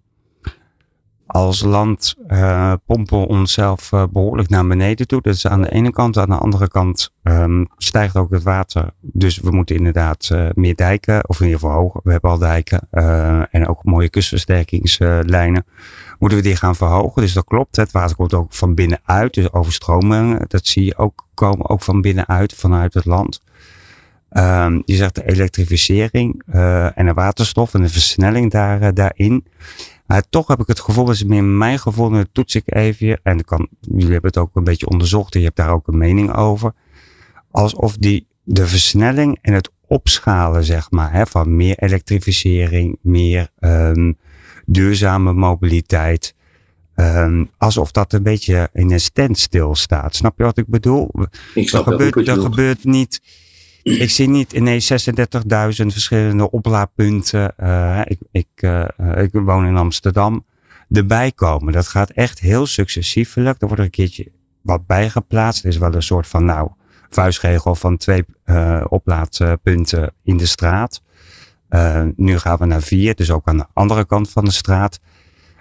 als 1.28 1.62
land 1.62 2.16
eh, 2.28 2.74
pompen 2.86 3.20
we 3.20 3.28
onszelf 3.28 3.92
eh, 3.92 4.04
behoorlijk 4.12 4.50
naar 4.50 4.68
beneden 4.68 5.08
toe. 5.08 5.22
Dat 5.22 5.34
is 5.34 5.48
aan 5.48 5.62
de 5.62 5.72
ene 5.72 5.92
kant. 5.92 6.18
Aan 6.18 6.30
de 6.30 6.36
andere 6.36 6.68
kant 6.68 7.14
ehm, 7.24 7.66
stijgt 7.78 8.16
ook 8.16 8.32
het 8.32 8.44
water. 8.44 8.90
Dus 9.02 9.40
we 9.40 9.52
moeten 9.52 9.76
inderdaad 9.76 10.30
eh, 10.32 10.48
meer 10.54 10.76
dijken. 10.76 11.30
Of 11.30 11.40
in 11.40 11.46
ieder 11.46 11.60
geval. 11.60 12.00
We 12.04 12.12
hebben 12.12 12.30
al 12.30 12.38
dijken. 12.38 12.88
en 13.52 13.68
ook 13.68 13.84
mooie 13.84 14.10
kustversterkingslijnen. 14.10 15.66
Moeten 16.20 16.38
we 16.38 16.44
die 16.44 16.56
gaan 16.56 16.76
verhogen. 16.76 17.22
Dus 17.22 17.34
dat 17.34 17.46
klopt. 17.46 17.76
Het 17.76 17.92
water 17.92 18.16
komt 18.16 18.34
ook 18.34 18.54
van 18.54 18.76
binnenuit. 18.76 19.34
Dus 19.34 19.54
overstromingen. 19.54 20.46
Dat 20.48 20.68
zie 20.68 20.86
je 20.86 20.98
ook 20.98 21.28
komen. 21.34 21.70
Ook 21.70 21.82
van 21.82 22.02
binnenuit. 22.02 22.54
Vanuit 22.54 22.94
het 22.94 23.06
land. 23.06 23.42
Ehm, 24.30 24.82
je 24.86 24.96
zegt 24.96 25.16
de 25.16 25.30
elektrificering 25.30 26.44
en 26.96 27.06
de 27.06 27.14
waterstof 27.14 27.74
en 27.74 27.82
de 27.82 27.90
versnelling 27.90 28.52
daar, 28.52 28.94
daarin. 28.94 29.46
Maar 30.08 30.24
toch 30.30 30.48
heb 30.48 30.60
ik 30.60 30.68
het 30.68 30.80
gevoel, 30.80 31.06
dat 31.06 31.16
is 31.16 31.24
meer 31.24 31.44
mijn 31.44 31.80
gevoel, 31.80 32.10
dat 32.10 32.28
toets 32.32 32.56
ik 32.56 32.76
even. 32.76 33.20
En 33.24 33.44
kan, 33.46 33.68
jullie 33.82 34.12
hebben 34.12 34.30
het 34.30 34.38
ook 34.38 34.56
een 34.56 34.64
beetje 34.64 34.90
onderzocht 34.90 35.34
en 35.34 35.40
je 35.40 35.46
hebt 35.46 35.58
daar 35.58 35.72
ook 35.74 35.88
een 35.88 35.98
mening 35.98 36.36
over. 36.36 36.74
Alsof 37.52 37.98
die, 37.98 38.28
de 38.44 38.68
versnelling 38.68 39.38
en 39.42 39.54
het 39.54 39.72
opschalen, 39.88 40.64
zeg 40.64 40.92
maar, 40.92 41.12
hè, 41.12 41.26
van 41.26 41.56
meer 41.56 41.78
elektrificering, 41.78 42.98
meer 43.02 43.50
ehm, 43.60 44.14
duurzame 44.66 45.34
mobiliteit. 45.34 46.36
ehm, 46.96 47.46
alsof 47.58 47.92
dat 47.92 48.14
een 48.14 48.24
beetje 48.24 48.70
in 48.74 48.92
een 48.92 49.00
standstill 49.00 49.74
staat. 49.74 50.16
Snap 50.16 50.38
je 50.38 50.44
wat 50.44 50.58
ik 50.58 50.68
bedoel? 50.68 51.12
Ik 51.54 51.70
snap 51.70 51.86
wel 51.86 51.94
gebeurt, 51.94 52.16
wat 52.16 52.26
je 52.26 52.32
er 52.32 52.38
bedoelt. 52.38 52.56
gebeurt 52.56 52.84
niet. 52.84 53.22
Ik 53.88 54.10
zie 54.10 54.30
niet 54.30 54.54
ineens 54.54 54.92
36.000 54.92 55.86
verschillende 55.86 56.52
oplaadpunten. 56.52 57.58
eh, 57.58 58.02
ik, 58.04 58.20
ik, 58.32 58.48
eh, 58.56 58.88
ik 59.16 59.30
woon 59.32 59.66
in 59.66 59.78
Amsterdam. 59.78 60.46
Erbij 60.90 61.32
komen. 61.32 61.74
Dat 61.74 61.88
gaat 61.88 62.10
echt 62.10 62.40
heel 62.40 62.66
successievelijk. 62.66 63.62
Er 63.62 63.68
wordt 63.68 63.80
er 63.80 63.86
een 63.86 63.92
keertje 63.92 64.32
wat 64.62 64.86
bijgeplaatst. 64.86 65.64
Er 65.64 65.70
is 65.70 65.78
wel 65.78 65.94
een 65.94 66.02
soort 66.02 66.28
van, 66.28 66.46
nou, 66.46 66.70
vuistregel 67.10 67.76
van 67.76 67.98
twee 67.98 68.26
eh, 68.44 68.86
oplaadpunten 68.90 70.14
in 70.24 70.38
de 70.38 70.46
straat. 70.46 71.02
Nu 72.16 72.38
gaan 72.38 72.58
we 72.58 72.66
naar 72.66 72.82
vier, 72.82 73.16
dus 73.16 73.32
ook 73.32 73.48
aan 73.48 73.58
de 73.58 73.66
andere 73.74 74.06
kant 74.06 74.30
van 74.30 74.46
de 74.46 74.52
straat. 74.52 75.00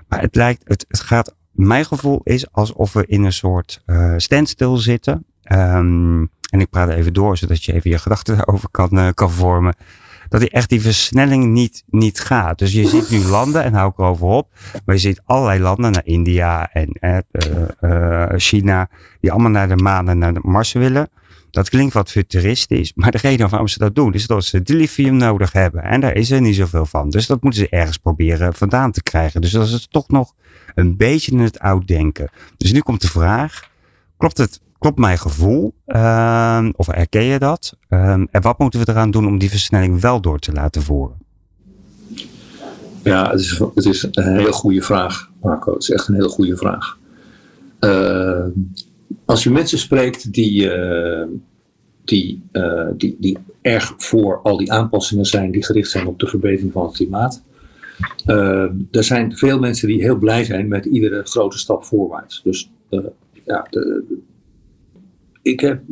Maar 0.09 0.21
het 0.21 0.35
lijkt, 0.35 0.63
het, 0.65 0.87
gaat, 0.89 1.35
mijn 1.51 1.85
gevoel 1.85 2.21
is 2.25 2.53
alsof 2.53 2.93
we 2.93 3.07
in 3.07 3.25
een 3.25 3.33
soort 3.33 3.83
standstill 4.17 4.79
zitten. 4.79 5.27
Ehm, 5.43 6.25
en 6.51 6.61
ik 6.61 6.71
praat 6.71 6.89
even 6.89 7.13
door, 7.13 7.37
zodat 7.37 7.65
je 7.65 7.73
even 7.73 7.91
je 7.91 7.99
gedachten 7.99 8.37
daarover 8.37 8.69
kan, 8.71 8.99
eh, 8.99 9.09
kan 9.15 9.31
vormen. 9.31 9.75
Dat 10.29 10.41
die 10.41 10.51
echt 10.51 10.69
die 10.69 10.81
versnelling 10.81 11.45
niet, 11.45 11.85
niet 11.87 12.21
gaat. 12.21 12.59
Dus 12.59 12.73
je 12.73 12.89
ziet 12.89 13.11
nu 13.11 13.25
landen, 13.25 13.65
en 13.65 13.75
hou 13.75 13.91
ik 13.91 13.99
erover 13.99 14.27
op. 14.27 14.49
Maar 14.85 14.95
je 14.95 15.01
ziet 15.01 15.21
allerlei 15.25 15.61
landen, 15.61 15.93
naar 15.93 16.05
India 16.07 16.73
en 16.73 16.89
eh, 16.91 17.19
eh, 17.81 18.33
China, 18.37 18.89
die 19.21 19.33
allemaal 19.33 19.51
naar 19.51 19.69
de 19.69 19.77
maan 19.77 20.09
en 20.09 20.19
naar 20.19 20.35
de 20.35 20.41
Mars 20.43 20.73
willen. 20.73 21.09
Dat 21.51 21.69
klinkt 21.69 21.95
wat 21.95 22.11
futuristisch, 22.11 22.93
maar 22.95 23.11
de 23.11 23.19
reden 23.19 23.49
waarom 23.49 23.69
ze 23.69 23.79
dat 23.79 23.95
doen 23.95 24.15
is 24.15 24.27
dat 24.27 24.45
ze 24.45 24.63
de 24.63 24.75
lithium 24.75 25.17
nodig 25.17 25.53
hebben. 25.53 25.83
En 25.83 26.01
daar 26.01 26.15
is 26.15 26.31
er 26.31 26.41
niet 26.41 26.57
zoveel 26.57 26.87
van. 26.87 27.11
Dus 27.11 27.27
dat 27.27 27.43
moeten 27.43 27.61
ze 27.61 27.69
ergens 27.69 27.97
proberen 27.97 28.55
vandaan 28.55 28.93
te 28.93 29.03
krijgen. 29.03 29.41
Dus 29.41 29.51
dat 29.51 29.69
is 29.69 29.87
toch 29.91 30.09
nog 30.09 30.33
een 30.75 30.97
beetje 30.97 31.33
in 31.33 31.39
het 31.39 31.59
oud 31.59 31.87
denken. 31.87 32.31
Dus 32.57 32.73
nu 32.73 32.81
komt 32.81 33.01
de 33.01 33.09
vraag, 33.09 33.71
klopt 34.17 34.39
het 34.39 34.61
klopt 34.87 35.01
mijn 35.01 35.19
gevoel? 35.19 35.73
Uh, 35.87 36.69
of 36.77 36.87
herken 36.87 37.23
je 37.23 37.39
dat? 37.39 37.77
Uh, 37.91 38.11
en 38.11 38.43
wat 38.43 38.59
moeten 38.59 38.81
we 38.81 38.87
eraan 38.89 39.11
doen 39.11 39.27
om 39.27 39.39
die 39.39 39.51
versnelling 39.51 40.01
wel 40.01 40.21
door 40.21 40.39
te 40.39 40.53
laten 40.53 40.83
voeren? 40.83 41.17
Ja, 43.03 43.31
het 43.31 43.41
is, 43.41 43.59
het 43.75 43.85
is 43.85 44.09
een 44.11 44.37
hele 44.37 44.53
goede 44.53 44.83
vraag, 44.83 45.31
Marco. 45.43 45.73
Het 45.73 45.83
is 45.83 45.91
echt 45.91 46.09
een 46.09 46.15
hele 46.15 46.29
goede 46.29 46.57
vraag. 46.57 46.99
Uh, 47.81 48.45
als 49.25 49.43
je 49.43 49.51
mensen 49.51 49.79
spreekt 49.79 50.33
die, 50.33 50.71
die, 52.05 52.43
uh, 52.53 52.87
die, 52.97 53.17
die 53.21 53.39
erg 53.63 53.95
voor 53.97 54.41
al 54.43 54.57
die 54.57 54.73
aanpassingen 54.73 55.25
zijn 55.25 55.51
die 55.51 55.65
gericht 55.65 55.91
zijn 55.91 56.07
op 56.07 56.19
de 56.19 56.27
verbetering 56.27 56.73
van 56.73 56.87
het 56.87 56.95
klimaat. 56.95 57.43
er 58.91 59.05
zijn 59.05 59.37
veel 59.37 59.59
mensen 59.59 59.89
die 59.89 60.03
heel 60.03 60.17
blij 60.17 60.45
zijn 60.45 60.69
met 60.69 60.85
iedere 60.85 61.23
grote 61.25 61.59
stap 61.59 61.85
voorwaarts. 61.85 62.41
Dus 62.45 62.71
ja, 63.45 63.67
de, 63.71 64.05
ik 65.47 65.61
heb, 65.61 65.83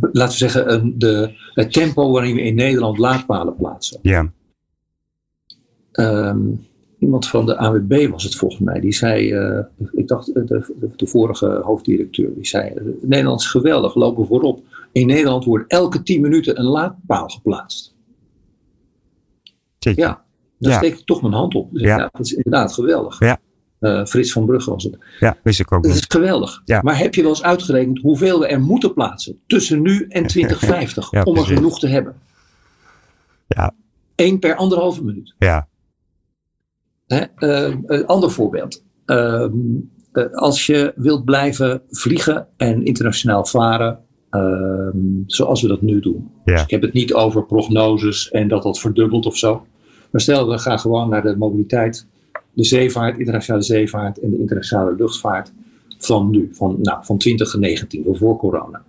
laten 0.00 0.32
we 0.32 0.38
zeggen, 0.38 0.72
een, 0.72 0.98
de, 0.98 1.34
het 1.54 1.72
tempo 1.72 2.10
waarin 2.10 2.34
we 2.34 2.42
in 2.42 2.54
Nederland 2.54 2.98
laadpalen 2.98 3.56
plaatsen. 3.56 3.98
Ja. 4.02 4.32
Um, 5.92 6.68
iemand 6.98 7.28
van 7.28 7.46
de 7.46 7.56
AWB 7.56 8.08
was 8.10 8.24
het 8.24 8.36
volgens 8.36 8.60
mij, 8.60 8.80
die 8.80 8.92
zei, 8.92 9.34
uh, 9.34 9.64
ik 9.92 10.08
dacht 10.08 10.34
de, 10.34 10.44
de, 10.44 10.90
de, 10.96 11.06
vorige 11.06 11.46
hoofddirecteur, 11.46 12.34
die 12.34 12.46
zei, 12.46 12.72
Nederland 13.00 13.40
is 13.40 13.46
geweldig, 13.46 13.94
lopen 13.94 14.26
voorop. 14.26 14.62
In 14.92 15.06
Nederland 15.06 15.44
wordt 15.44 15.70
elke 15.72 16.02
tien 16.02 16.20
minuten 16.20 16.58
een 16.58 16.64
laadpaal 16.64 17.28
geplaatst. 17.28 17.94
Zeker. 19.78 20.02
Ja, 20.02 20.24
daar 20.58 20.72
ja. 20.72 20.78
steek 20.78 20.98
ik 20.98 21.06
toch 21.06 21.22
mijn 21.22 21.34
hand 21.34 21.54
op. 21.54 21.72
Dus 21.72 21.82
ja. 21.82 21.96
ja. 21.96 22.08
dat 22.12 22.26
is 22.26 22.32
inderdaad 22.32 22.72
geweldig. 22.72 23.18
Ja. 23.18 23.40
Uh, 23.80 24.04
Frits 24.04 24.32
van 24.32 24.46
Brugge 24.46 24.70
was 24.70 24.84
het. 24.84 24.98
Ja, 25.20 25.36
wist 25.42 25.60
ik 25.60 25.72
ook. 25.72 25.82
Dat 25.82 25.94
is 25.94 26.04
geweldig. 26.08 26.62
Ja. 26.64 26.80
Maar 26.82 26.98
heb 26.98 27.14
je 27.14 27.20
wel 27.22 27.30
eens 27.30 27.42
uitgerekend 27.42 27.98
hoeveel 27.98 28.40
we 28.40 28.46
er 28.46 28.60
moeten 28.60 28.94
plaatsen 28.94 29.38
tussen 29.46 29.82
nu 29.82 30.06
en 30.08 30.26
2050 30.34 31.10
Ja, 31.10 31.22
om 31.22 31.36
er 31.36 31.44
genoeg 31.44 31.78
te 31.78 31.86
hebben? 31.86 32.14
Ja. 33.46 33.74
Eén 34.14 34.38
per 34.38 34.54
anderhalve 34.54 35.04
minuut. 35.04 35.34
Ja, 35.38 35.68
Hè? 37.14 37.24
Uh, 37.38 37.76
een 37.86 38.06
ander 38.06 38.30
voorbeeld. 38.30 38.82
Uh, 39.06 39.44
uh, 40.12 40.32
als 40.32 40.66
je 40.66 40.92
wilt 40.96 41.24
blijven 41.24 41.82
vliegen 41.90 42.46
en 42.56 42.84
internationaal 42.84 43.44
varen, 43.44 43.98
ehm, 44.30 44.98
zoals 45.26 45.62
we 45.62 45.68
dat 45.68 45.82
nu 45.82 46.00
doen. 46.00 46.30
Ja. 46.44 46.52
Dus 46.52 46.62
ik 46.62 46.70
heb 46.70 46.82
het 46.82 46.92
niet 46.92 47.14
over 47.14 47.46
prognoses 47.46 48.30
en 48.30 48.48
dat 48.48 48.62
dat 48.62 48.80
verdubbelt 48.80 49.26
of 49.26 49.36
zo. 49.36 49.66
Maar 50.10 50.20
stel, 50.20 50.48
we 50.48 50.58
gaan 50.58 50.78
gewoon 50.78 51.08
naar 51.08 51.22
de 51.22 51.36
mobiliteit, 51.36 52.06
de 52.60 52.66
zeevaart, 52.66 53.18
internationale 53.18 53.62
zeevaart 53.64 54.18
en 54.18 54.30
de 54.30 54.38
internationale 54.38 54.94
luchtvaart 54.96 55.52
van 55.98 56.30
nu, 56.30 56.48
van, 56.52 56.76
nou, 56.82 57.04
van 57.04 57.18
2019, 57.18 58.04
van 58.04 58.16
voor 58.16 58.36
corona. 58.36 58.82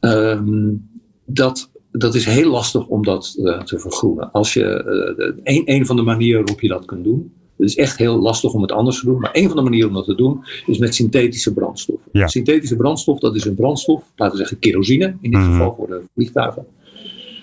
Um, 0.00 0.88
dat, 1.24 1.70
dat 1.90 2.14
is 2.14 2.24
heel 2.24 2.50
lastig 2.50 2.86
om 2.86 3.04
dat 3.04 3.36
uh, 3.38 3.62
te 3.62 3.78
vergroenen. 3.78 4.32
Als 4.32 4.52
je, 4.52 4.84
uh, 5.16 5.54
een, 5.56 5.62
een 5.64 5.86
van 5.86 5.96
de 5.96 6.02
manieren 6.02 6.40
waarop 6.40 6.60
je 6.60 6.68
dat 6.68 6.84
kunt 6.84 7.04
doen, 7.04 7.32
het 7.56 7.68
is 7.68 7.76
echt 7.76 7.98
heel 7.98 8.18
lastig 8.18 8.52
om 8.52 8.62
het 8.62 8.72
anders 8.72 9.00
te 9.00 9.06
doen, 9.06 9.20
maar 9.20 9.30
een 9.32 9.46
van 9.46 9.56
de 9.56 9.62
manieren 9.62 9.88
om 9.88 9.94
dat 9.94 10.04
te 10.04 10.14
doen 10.14 10.44
is 10.66 10.78
met 10.78 10.94
synthetische 10.94 11.52
brandstoffen. 11.52 12.10
Ja. 12.12 12.26
Synthetische 12.26 12.76
brandstof, 12.76 13.18
dat 13.18 13.34
is 13.34 13.44
een 13.44 13.54
brandstof, 13.54 14.02
laten 14.16 14.32
we 14.32 14.38
zeggen 14.38 14.58
kerosine, 14.58 15.06
in 15.20 15.30
dit 15.30 15.40
Mhm. 15.40 15.52
geval 15.52 15.74
voor 15.74 15.86
de 15.86 16.02
vliegtuigen, 16.14 16.66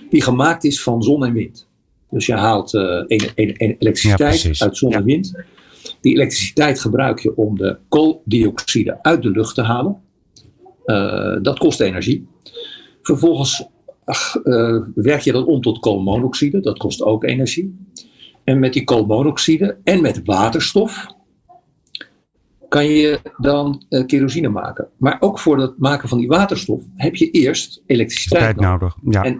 die 0.10 0.22
gemaakt 0.22 0.64
is 0.64 0.84
van 0.84 1.04
zon 1.04 1.26
en 1.26 1.34
wind. 1.34 1.68
Dus 2.10 2.26
je 2.26 2.34
haalt 2.34 2.74
uh, 2.74 3.04
een 3.08 3.56
elektriciteit 3.56 4.62
uit 4.62 4.78
zon 4.78 4.93
en 4.93 5.04
wind. 5.04 5.34
Die 6.02 6.13
elektriciteit 6.13 6.80
gebruik 6.80 7.19
je 7.19 7.36
om 7.36 7.58
de 7.58 7.78
kooldioxide 7.89 9.00
uit 9.02 9.22
de 9.22 9.30
lucht 9.30 9.56
te 9.56 9.62
halen. 9.62 10.02
Uh, 10.86 11.38
dat 11.41 11.60
kost 11.60 11.80
energie. 11.80 12.28
Vervolgens 13.02 13.67
ach, 14.04 14.36
uh, 14.43 14.84
werk 14.95 15.22
je 15.22 15.32
dat 15.32 15.45
om 15.45 15.62
tot 15.62 15.80
koolmonoxide. 15.80 16.60
Dat 16.60 16.78
kost 16.78 17.02
ook 17.02 17.24
energie. 17.24 17.78
En 18.43 18.60
met 18.60 18.74
die 18.74 18.84
koolmonoxide 18.84 19.78
en 19.84 20.02
met 20.02 20.22
waterstof 20.24 21.08
kan 22.69 22.86
je 22.86 23.19
dan 23.38 23.84
kerosine 24.06 24.50
maken. 24.50 24.88
Maar 24.98 25.17
ook 25.19 25.39
voor 25.39 25.60
het 25.60 25.78
maken 25.78 26.10
van 26.10 26.17
die 26.17 26.28
waterstof 26.28 26.84
heb 26.95 27.15
je 27.15 27.32
eerst 27.32 27.84
elektriciteit 27.86 28.56
nodig. 28.56 28.98
nodig. 29.02 29.15
Ja, 29.15 29.24
En, 29.24 29.34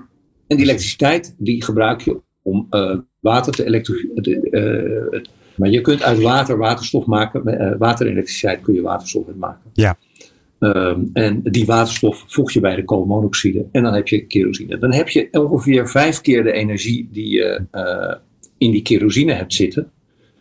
en 0.48 0.58
die 0.58 0.66
elektriciteit 0.66 1.36
die 1.38 1.64
gebruik 1.64 2.02
je 2.02 2.22
om 2.42 2.68
uh, 2.72 2.98
water 3.20 3.54
te 3.54 3.66
elektriciteit. 3.66 5.30
maar 5.56 5.70
je 5.70 5.82
kunt 5.82 6.04
uit 6.04 6.22
water 6.22 6.58
waterstof 6.58 7.06
maken. 7.06 7.62
Uh, 7.62 7.78
water 7.78 8.06
en 8.06 8.12
elektriciteit 8.12 8.62
kun 8.62 8.74
je 8.74 8.82
waterstof 8.82 9.28
uit 9.28 9.38
maken. 9.38 9.70
Ja. 9.74 9.98
Um, 10.60 11.10
en 11.14 11.42
die 11.44 11.66
waterstof 11.66 12.24
voeg 12.28 12.52
je 12.52 12.60
bij 12.60 12.76
de 12.76 12.84
koolmonoxide 12.84 13.66
en 13.72 13.84
dan 13.84 13.94
heb 13.94 14.08
je 14.08 14.26
kerosine. 14.26 14.78
Dan 14.78 14.94
heb 14.94 15.10
je 15.10 15.28
ongeveer 15.32 15.90
vijf 15.90 16.22
keer 16.22 16.44
de 16.44 16.52
energie 16.52 17.10
die 17.12 17.30
je 17.30 17.66
uh, 17.72 18.16
in 18.58 18.72
die 18.72 18.82
kerosine 18.82 19.34
hebt 19.34 19.54
zitten, 19.54 19.92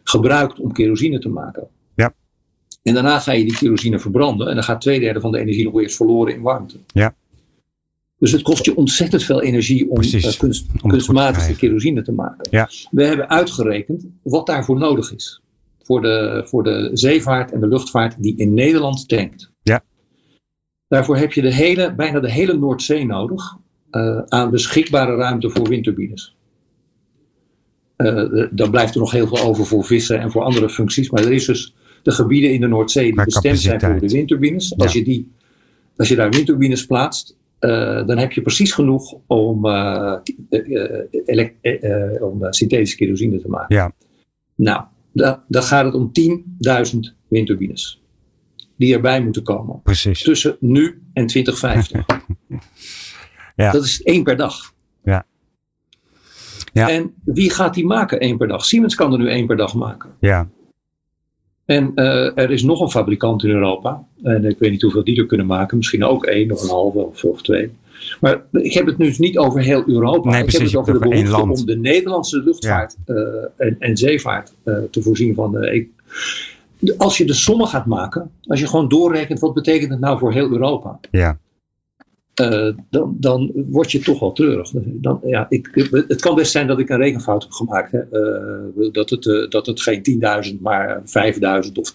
gebruikt 0.04 0.60
om 0.60 0.72
kerosine 0.72 1.18
te 1.18 1.28
maken. 1.28 1.68
Ja. 1.94 2.14
En 2.82 2.94
daarna 2.94 3.18
ga 3.18 3.32
je 3.32 3.44
die 3.44 3.56
kerosine 3.56 3.98
verbranden 3.98 4.48
en 4.48 4.54
dan 4.54 4.64
gaat 4.64 4.80
twee 4.80 5.00
derde 5.00 5.20
van 5.20 5.32
de 5.32 5.38
energie 5.38 5.64
nog 5.64 5.80
eerst 5.80 5.96
verloren 5.96 6.34
in 6.34 6.42
warmte. 6.42 6.76
Ja. 6.86 7.14
Dus 8.18 8.32
het 8.32 8.42
kost 8.42 8.64
je 8.64 8.76
ontzettend 8.76 9.22
veel 9.22 9.42
energie 9.42 9.90
om, 9.90 10.02
uh, 10.02 10.36
kunst, 10.38 10.66
te 10.72 10.88
kunstmatige 10.88 11.56
kerosine 11.56 12.02
te 12.02 12.12
maken. 12.12 12.46
Ja. 12.50 12.68
We 12.90 13.04
hebben 13.04 13.28
uitgerekend 13.28 14.06
wat 14.22 14.46
daarvoor 14.46 14.78
nodig 14.78 15.14
is. 15.14 15.42
Voor 15.82 16.02
de, 16.02 16.42
voor 16.44 16.62
de 16.62 16.90
zeevaart 16.92 17.52
en 17.52 17.60
de 17.60 17.68
luchtvaart 17.68 18.22
die 18.22 18.36
in 18.36 18.54
Nederland 18.54 19.08
tankt. 19.08 19.50
Ja. 19.62 19.84
Daarvoor 20.88 21.16
heb 21.16 21.32
je 21.32 21.42
de 21.42 21.54
hele, 21.54 21.94
bijna 21.94 22.20
de 22.20 22.30
hele 22.30 22.58
Noordzee 22.58 23.06
nodig 23.06 23.56
uh, 23.90 24.20
aan 24.28 24.50
beschikbare 24.50 25.16
ruimte 25.16 25.50
voor 25.50 25.68
windturbines. 25.68 26.36
Uh, 27.96 28.46
dan 28.50 28.70
blijft 28.70 28.94
er 28.94 29.00
nog 29.00 29.10
heel 29.10 29.26
veel 29.26 29.40
over 29.40 29.66
voor 29.66 29.84
vissen 29.84 30.20
en 30.20 30.30
voor 30.30 30.42
andere 30.42 30.68
functies. 30.68 31.10
Maar 31.10 31.24
er 31.24 31.32
is 31.32 31.44
dus 31.44 31.74
de 32.02 32.10
gebieden 32.10 32.52
in 32.52 32.60
de 32.60 32.66
Noordzee 32.66 33.04
die 33.04 33.24
bestemd 33.24 33.58
zijn 33.58 33.80
voor 33.80 34.00
de 34.00 34.08
windturbines. 34.08 34.78
Als, 34.78 34.92
je, 34.92 35.04
die, 35.04 35.32
als 35.96 36.08
je 36.08 36.14
daar 36.14 36.30
windturbines 36.30 36.86
plaatst, 36.86 37.36
uh, 37.60 38.06
dan 38.06 38.18
heb 38.18 38.32
je 38.32 38.42
precies 38.42 38.72
genoeg 38.72 39.14
om, 39.26 39.66
elek- 41.24 41.54
uh, 41.62 42.22
om 42.22 42.52
synthetische 42.52 42.96
kerosine 42.96 43.40
te 43.40 43.48
maken. 43.48 43.76
Ja. 43.76 43.92
Nou, 44.54 44.84
da- 45.12 45.44
dan 45.48 45.62
gaat 45.62 45.84
het 45.84 45.94
om 45.94 46.10
10.000 46.12 46.98
windturbines 47.28 48.02
die 48.76 48.94
erbij 48.94 49.22
moeten 49.22 49.42
komen 49.42 49.80
precies. 49.82 50.22
tussen 50.22 50.56
nu 50.60 51.02
en 51.12 51.26
2050. 51.26 52.06
Ja. 53.56 53.70
Dat 53.72 53.84
is 53.84 54.02
één 54.02 54.22
per 54.22 54.36
dag. 54.36 54.74
Ja. 55.04 55.26
Ja. 56.72 56.88
En 56.90 57.14
wie 57.24 57.50
gaat 57.50 57.74
die 57.74 57.86
maken 57.86 58.20
één 58.20 58.36
per 58.36 58.48
dag? 58.48 58.64
Siemens 58.64 58.94
kan 58.94 59.12
er 59.12 59.18
nu 59.18 59.28
één 59.28 59.46
per 59.46 59.56
dag 59.56 59.74
maken. 59.74 60.10
Ja, 60.20 60.48
En 61.68 61.92
uh, 61.94 62.38
er 62.38 62.50
is 62.50 62.62
nog 62.62 62.80
een 62.80 62.90
fabrikant 62.90 63.44
in 63.44 63.50
Europa. 63.50 64.04
En 64.22 64.44
ik 64.44 64.58
weet 64.58 64.70
niet 64.70 64.82
hoeveel 64.82 65.04
die 65.04 65.18
er 65.18 65.26
kunnen 65.26 65.46
maken. 65.46 65.76
Misschien 65.76 66.04
ook 66.04 66.24
één 66.24 66.52
of 66.52 66.62
een 66.62 66.68
halve 66.68 66.98
of, 66.98 67.24
of 67.24 67.42
twee. 67.42 67.70
Maar 68.20 68.42
ik 68.52 68.72
heb 68.72 68.86
het 68.86 68.98
nu 68.98 69.14
niet 69.18 69.38
over 69.38 69.60
heel 69.60 69.82
Europa. 69.86 70.30
Nee, 70.30 70.38
ik 70.38 70.46
precies, 70.46 70.72
heb 70.72 70.80
het 70.80 70.80
over 70.80 70.92
de 70.92 71.08
behoefte 71.08 71.30
land. 71.30 71.60
om 71.60 71.66
de 71.66 71.76
Nederlandse 71.76 72.42
luchtvaart 72.42 72.96
ja. 73.06 73.14
uh, 73.14 73.44
en, 73.56 73.76
en, 73.78 73.96
zeevaart 73.96 74.52
uh, 74.64 74.76
te 74.90 75.02
voorzien 75.02 75.34
van 75.34 75.52
de, 75.52 75.88
als 76.96 77.18
je 77.18 77.24
de 77.24 77.32
sommen 77.32 77.66
gaat 77.66 77.86
maken, 77.86 78.30
als 78.46 78.60
je 78.60 78.68
gewoon 78.68 78.88
doorrekent 78.88 79.40
wat 79.40 79.54
betekent 79.54 79.90
het 79.90 80.00
nou 80.00 80.18
voor 80.18 80.32
heel 80.32 80.50
Europa, 80.50 81.00
ja. 81.10 81.38
Uh, 82.40 82.74
dan, 82.90 83.16
dan 83.20 83.52
word 83.70 83.92
je 83.92 83.98
toch 83.98 84.20
wel 84.20 84.32
treurig. 84.32 84.70
Dan, 84.74 85.20
ja, 85.24 85.46
ik, 85.48 85.88
het 86.08 86.20
kan 86.20 86.34
best 86.34 86.52
zijn 86.52 86.66
dat 86.66 86.78
ik 86.78 86.88
een 86.88 86.96
rekenfout 86.96 87.42
heb 87.42 87.52
gemaakt. 87.52 87.92
Hè? 87.92 88.00
Uh, 88.12 88.92
dat, 88.92 89.10
het, 89.10 89.24
uh, 89.24 89.50
dat 89.50 89.66
het 89.66 89.80
geen 89.82 90.50
10.000, 90.52 90.60
maar 90.60 91.02
5.000 91.64 91.72
of 91.74 91.92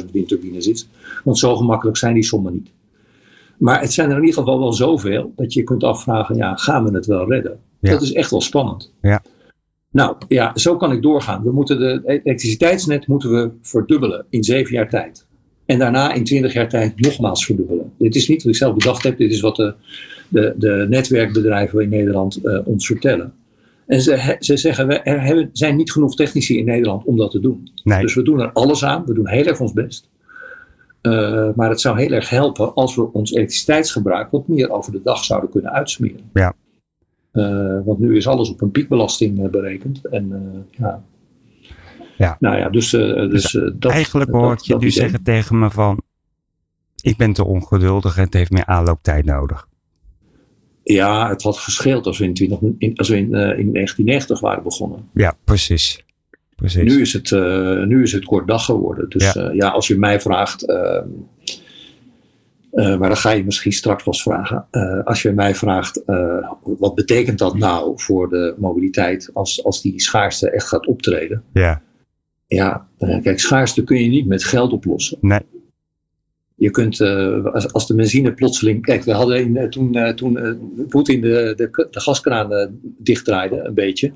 20.000 0.00 0.06
windturbines 0.12 0.66
is. 0.66 0.88
Want 1.24 1.38
zo 1.38 1.56
gemakkelijk 1.56 1.96
zijn 1.96 2.14
die 2.14 2.22
sommen 2.22 2.52
niet. 2.52 2.70
Maar 3.58 3.80
het 3.80 3.92
zijn 3.92 4.10
er 4.10 4.16
in 4.16 4.24
ieder 4.24 4.38
geval 4.38 4.58
wel 4.58 4.72
zoveel 4.72 5.32
dat 5.36 5.52
je 5.52 5.62
kunt 5.62 5.84
afvragen, 5.84 6.36
ja, 6.36 6.56
gaan 6.56 6.84
we 6.84 6.94
het 6.94 7.06
wel 7.06 7.28
redden? 7.30 7.58
Ja. 7.80 7.90
Dat 7.90 8.02
is 8.02 8.12
echt 8.12 8.30
wel 8.30 8.40
spannend. 8.40 8.92
Ja. 9.02 9.22
Nou 9.90 10.16
ja, 10.28 10.52
zo 10.54 10.76
kan 10.76 10.92
ik 10.92 11.02
doorgaan. 11.02 11.42
We 11.42 11.52
moeten 11.52 11.78
de 11.78 12.02
elektriciteitsnet 12.04 13.06
moeten 13.06 13.30
we 13.30 13.50
verdubbelen 13.62 14.26
in 14.30 14.44
zeven 14.44 14.74
jaar 14.74 14.88
tijd. 14.88 15.26
En 15.68 15.78
daarna 15.78 16.12
in 16.12 16.24
twintig 16.24 16.52
jaar 16.52 16.68
tijd 16.68 17.00
nogmaals 17.00 17.44
verdubbelen. 17.44 17.92
Dit 17.98 18.14
is 18.14 18.28
niet 18.28 18.42
wat 18.42 18.52
ik 18.52 18.58
zelf 18.58 18.74
bedacht 18.74 19.02
heb. 19.02 19.18
Dit 19.18 19.32
is 19.32 19.40
wat 19.40 19.56
de, 19.56 19.74
de, 20.28 20.54
de 20.56 20.86
netwerkbedrijven 20.88 21.82
in 21.82 21.88
Nederland 21.88 22.40
uh, 22.42 22.60
ons 22.64 22.86
vertellen. 22.86 23.32
En 23.86 24.00
ze, 24.00 24.36
ze 24.38 24.56
zeggen, 24.56 24.86
we, 24.86 24.94
er 25.00 25.22
hebben, 25.22 25.50
zijn 25.52 25.76
niet 25.76 25.92
genoeg 25.92 26.14
technici 26.14 26.58
in 26.58 26.64
Nederland 26.64 27.04
om 27.04 27.16
dat 27.16 27.30
te 27.30 27.40
doen. 27.40 27.70
Nee. 27.84 28.00
Dus 28.00 28.14
we 28.14 28.22
doen 28.22 28.40
er 28.40 28.52
alles 28.52 28.84
aan. 28.84 29.04
We 29.06 29.14
doen 29.14 29.28
heel 29.28 29.44
erg 29.44 29.60
ons 29.60 29.72
best. 29.72 30.08
maar 31.54 31.68
het 31.68 31.80
zou 31.80 31.98
heel 31.98 32.12
erg 32.12 32.30
helpen 32.30 32.74
als 32.74 32.96
we 32.96 33.12
ons 33.12 33.32
elektriciteitsgebruik 33.32 34.30
wat 34.30 34.48
meer 34.48 34.70
over 34.70 34.92
de 34.92 35.02
dag 35.02 35.24
zouden 35.24 35.50
kunnen 35.50 35.72
uitsmeren. 35.72 36.30
Ja. 36.32 36.54
want 37.84 37.98
nu 37.98 38.16
is 38.16 38.26
alles 38.26 38.50
op 38.50 38.60
een 38.60 38.70
piekbelasting 38.70 39.50
berekend. 39.50 40.04
En 40.04 40.32
ja, 40.70 41.02
ja. 42.18 42.36
Nou 42.40 42.56
ja, 42.56 42.68
dus, 42.68 42.90
dus, 42.90 43.30
dus 43.30 43.70
dat, 43.74 43.92
eigenlijk 43.92 44.30
hoor 44.30 44.52
ik 44.52 44.58
je 44.58 44.76
nu 44.76 44.90
zeggen 44.90 45.22
tegen 45.22 45.58
me 45.58 45.70
van, 45.70 46.02
ik 47.02 47.16
ben 47.16 47.32
te 47.32 47.44
ongeduldig 47.44 48.16
en 48.16 48.22
het 48.22 48.34
heeft 48.34 48.50
meer 48.50 48.66
aanlooptijd 48.66 49.24
nodig. 49.24 49.68
Ja, 50.82 51.28
het 51.28 51.42
had 51.42 51.58
gescheeld 51.58 52.06
als 52.06 52.18
we 52.18 52.24
in, 52.24 52.34
20, 52.34 52.58
in, 52.78 52.96
als 52.96 53.08
we 53.08 53.16
in, 53.16 53.24
uh, 53.24 53.30
in 53.30 53.72
1990 53.72 54.40
waren 54.40 54.62
begonnen. 54.62 55.08
Ja, 55.14 55.36
precies. 55.44 56.04
precies. 56.56 56.94
Nu, 56.94 57.00
is 57.00 57.12
het, 57.12 57.30
nu 57.86 58.02
is 58.02 58.12
het 58.12 58.24
kort 58.24 58.46
dag 58.46 58.64
geworden. 58.64 59.08
Dus 59.08 59.32
ja, 59.32 59.50
ja 59.50 59.68
als 59.68 59.86
je 59.86 59.98
mij 59.98 60.20
vraagt. 60.20 60.68
Ehm, 60.68 61.08
maar 62.72 63.08
dan 63.08 63.16
ga 63.16 63.30
je 63.30 63.44
misschien 63.44 63.72
straks 63.72 64.02
pas 64.02 64.22
vragen. 64.22 64.66
als 65.04 65.22
je 65.22 65.32
mij 65.32 65.54
vraagt, 65.54 66.02
wat 66.62 66.94
betekent 66.94 67.38
dat 67.38 67.56
nou 67.56 67.92
voor 67.96 68.28
de 68.28 68.54
mobiliteit 68.58 69.30
als, 69.32 69.64
als 69.64 69.82
die 69.82 70.00
schaarste 70.00 70.50
echt 70.50 70.66
gaat 70.68 70.86
optreden? 70.86 71.42
Ja. 71.52 71.82
Ja, 72.48 72.88
kijk, 73.22 73.40
schaarste 73.40 73.84
kun 73.84 74.02
je 74.02 74.08
niet 74.08 74.26
met 74.26 74.44
geld 74.44 74.72
oplossen. 74.72 75.18
Nee. 75.20 75.40
Je 76.54 76.70
kunt, 76.70 77.00
uh, 77.00 77.44
als, 77.44 77.72
als, 77.72 77.86
de 77.86 77.94
benzine 77.94 78.32
plotseling. 78.32 78.82
Kijk, 78.82 79.04
we 79.04 79.12
hadden 79.12 79.40
in, 79.40 79.56
uh, 79.56 79.64
toen, 79.64 79.96
uh, 79.96 80.08
toen 80.08 80.38
Poetin 80.88 81.20
de, 81.20 81.52
de, 81.56 81.86
de 81.90 82.00
gaskraan 82.00 82.78
dichtdraaide, 82.98 83.60
een 83.60 83.74
beetje. 83.74 84.12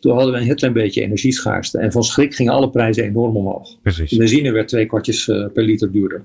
Toen 0.00 0.12
hadden 0.12 0.32
we 0.32 0.38
een 0.38 0.44
heel 0.44 0.54
klein 0.54 0.72
beetje 0.72 1.02
energieschaarste. 1.02 1.78
En 1.78 1.92
van 1.92 2.04
schrik 2.04 2.34
gingen 2.34 2.52
alle 2.52 2.70
prijzen 2.70 3.04
enorm 3.04 3.36
omhoog. 3.36 3.80
Precies. 3.82 4.10
De 4.10 4.16
benzine 4.16 4.52
werd 4.52 4.68
twee 4.68 4.86
kwartjes 4.86 5.24
per 5.24 5.62
liter 5.62 5.92
duurder. 5.92 6.24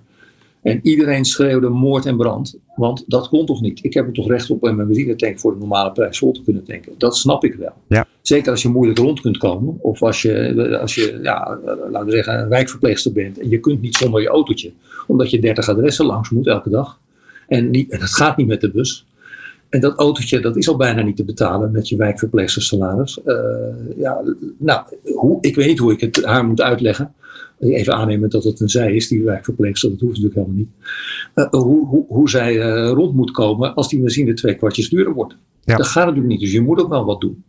En 0.67 0.80
iedereen 0.84 1.25
schreeuwde 1.25 1.69
moord 1.69 2.06
en 2.06 2.17
brand. 2.17 2.58
Want 2.75 3.03
dat 3.08 3.27
kon 3.30 3.45
toch 3.45 3.62
niet? 3.62 3.80
Ik 3.84 3.93
heb 3.93 4.08
er 4.08 4.13
toch 4.13 4.27
recht 4.27 4.49
op 4.49 4.67
in 4.67 4.75
mijn 4.75 4.88
benzinetank 4.88 5.39
voor 5.39 5.53
de 5.53 5.60
normale 5.60 5.91
prijs 5.91 6.17
vol 6.17 6.32
te 6.32 6.43
kunnen 6.43 6.63
tanken. 6.63 6.93
Dat 6.97 7.17
snap 7.17 7.43
ik 7.43 7.56
wel. 7.56 7.73
Ja. 7.88 8.08
Zeker 8.21 8.51
als 8.51 8.62
je 8.62 8.69
moeilijk 8.69 8.99
rond 8.99 9.21
kunt 9.21 9.38
komen. 9.38 9.77
Of 9.82 10.01
als 10.01 10.21
je, 10.21 10.77
als 10.82 10.95
je 10.95 11.19
ja, 11.21 11.60
laten 11.89 12.06
we 12.06 12.12
zeggen, 12.12 12.39
een 12.39 12.49
wijkverpleegster 12.49 13.12
bent. 13.12 13.39
En 13.39 13.49
je 13.49 13.60
kunt 13.60 13.82
niet 13.82 13.95
zonder 13.95 14.21
je 14.21 14.27
autootje. 14.27 14.71
Omdat 15.08 15.30
je 15.30 15.39
30 15.39 15.69
adressen 15.69 16.06
langs 16.06 16.30
moet 16.30 16.47
elke 16.47 16.69
dag. 16.69 16.99
En, 17.47 17.69
niet, 17.69 17.91
en 17.91 17.99
dat 17.99 18.10
gaat 18.10 18.38
niet 18.38 18.47
met 18.47 18.62
de 18.62 18.71
bus. 18.71 19.06
En 19.69 19.80
dat 19.80 19.97
autootje, 19.97 20.39
dat 20.39 20.58
is 20.58 20.67
al 20.67 20.77
bijna 20.77 21.01
niet 21.01 21.15
te 21.15 21.25
betalen 21.25 21.71
met 21.71 21.89
je 21.89 21.95
wijkverpleegstersalaris. 21.95 23.19
Uh, 23.25 23.36
ja, 23.97 24.21
nou, 24.58 24.86
hoe, 25.03 25.38
ik 25.41 25.56
weet 25.56 25.67
niet 25.67 25.80
hoe 25.80 25.91
ik 25.91 25.99
het 25.99 26.25
haar 26.25 26.45
moet 26.45 26.62
uitleggen. 26.62 27.13
Even 27.60 27.93
aannemen 27.93 28.30
dat 28.30 28.43
het 28.43 28.60
een 28.60 28.70
zij 28.70 28.96
is, 28.96 29.08
die 29.08 29.24
wijkverpleegster, 29.24 29.89
dat 29.89 30.00
hoeft 30.00 30.22
natuurlijk 30.22 30.36
helemaal 30.36 30.58
niet. 30.58 30.70
Uh, 31.36 31.62
hoe, 31.62 31.88
hoe, 31.88 32.06
hoe 32.08 32.30
zij 32.30 32.56
uh, 32.56 32.89
rond 32.91 33.13
moet 33.15 33.32
komen 33.32 33.76
als 33.76 33.89
die 33.89 34.00
benzine 34.00 34.34
twee 34.34 34.56
kwartjes 34.56 34.89
duurder 34.89 35.13
wordt. 35.13 35.36
Ja. 35.63 35.78
Dat 35.78 35.88
gaat 35.88 36.06
natuurlijk 36.06 36.32
niet, 36.32 36.39
dus 36.39 36.52
je 36.52 36.62
moet 36.62 36.82
ook 36.82 36.89
wel 36.89 37.06
wat 37.06 37.22
doen. 37.22 37.43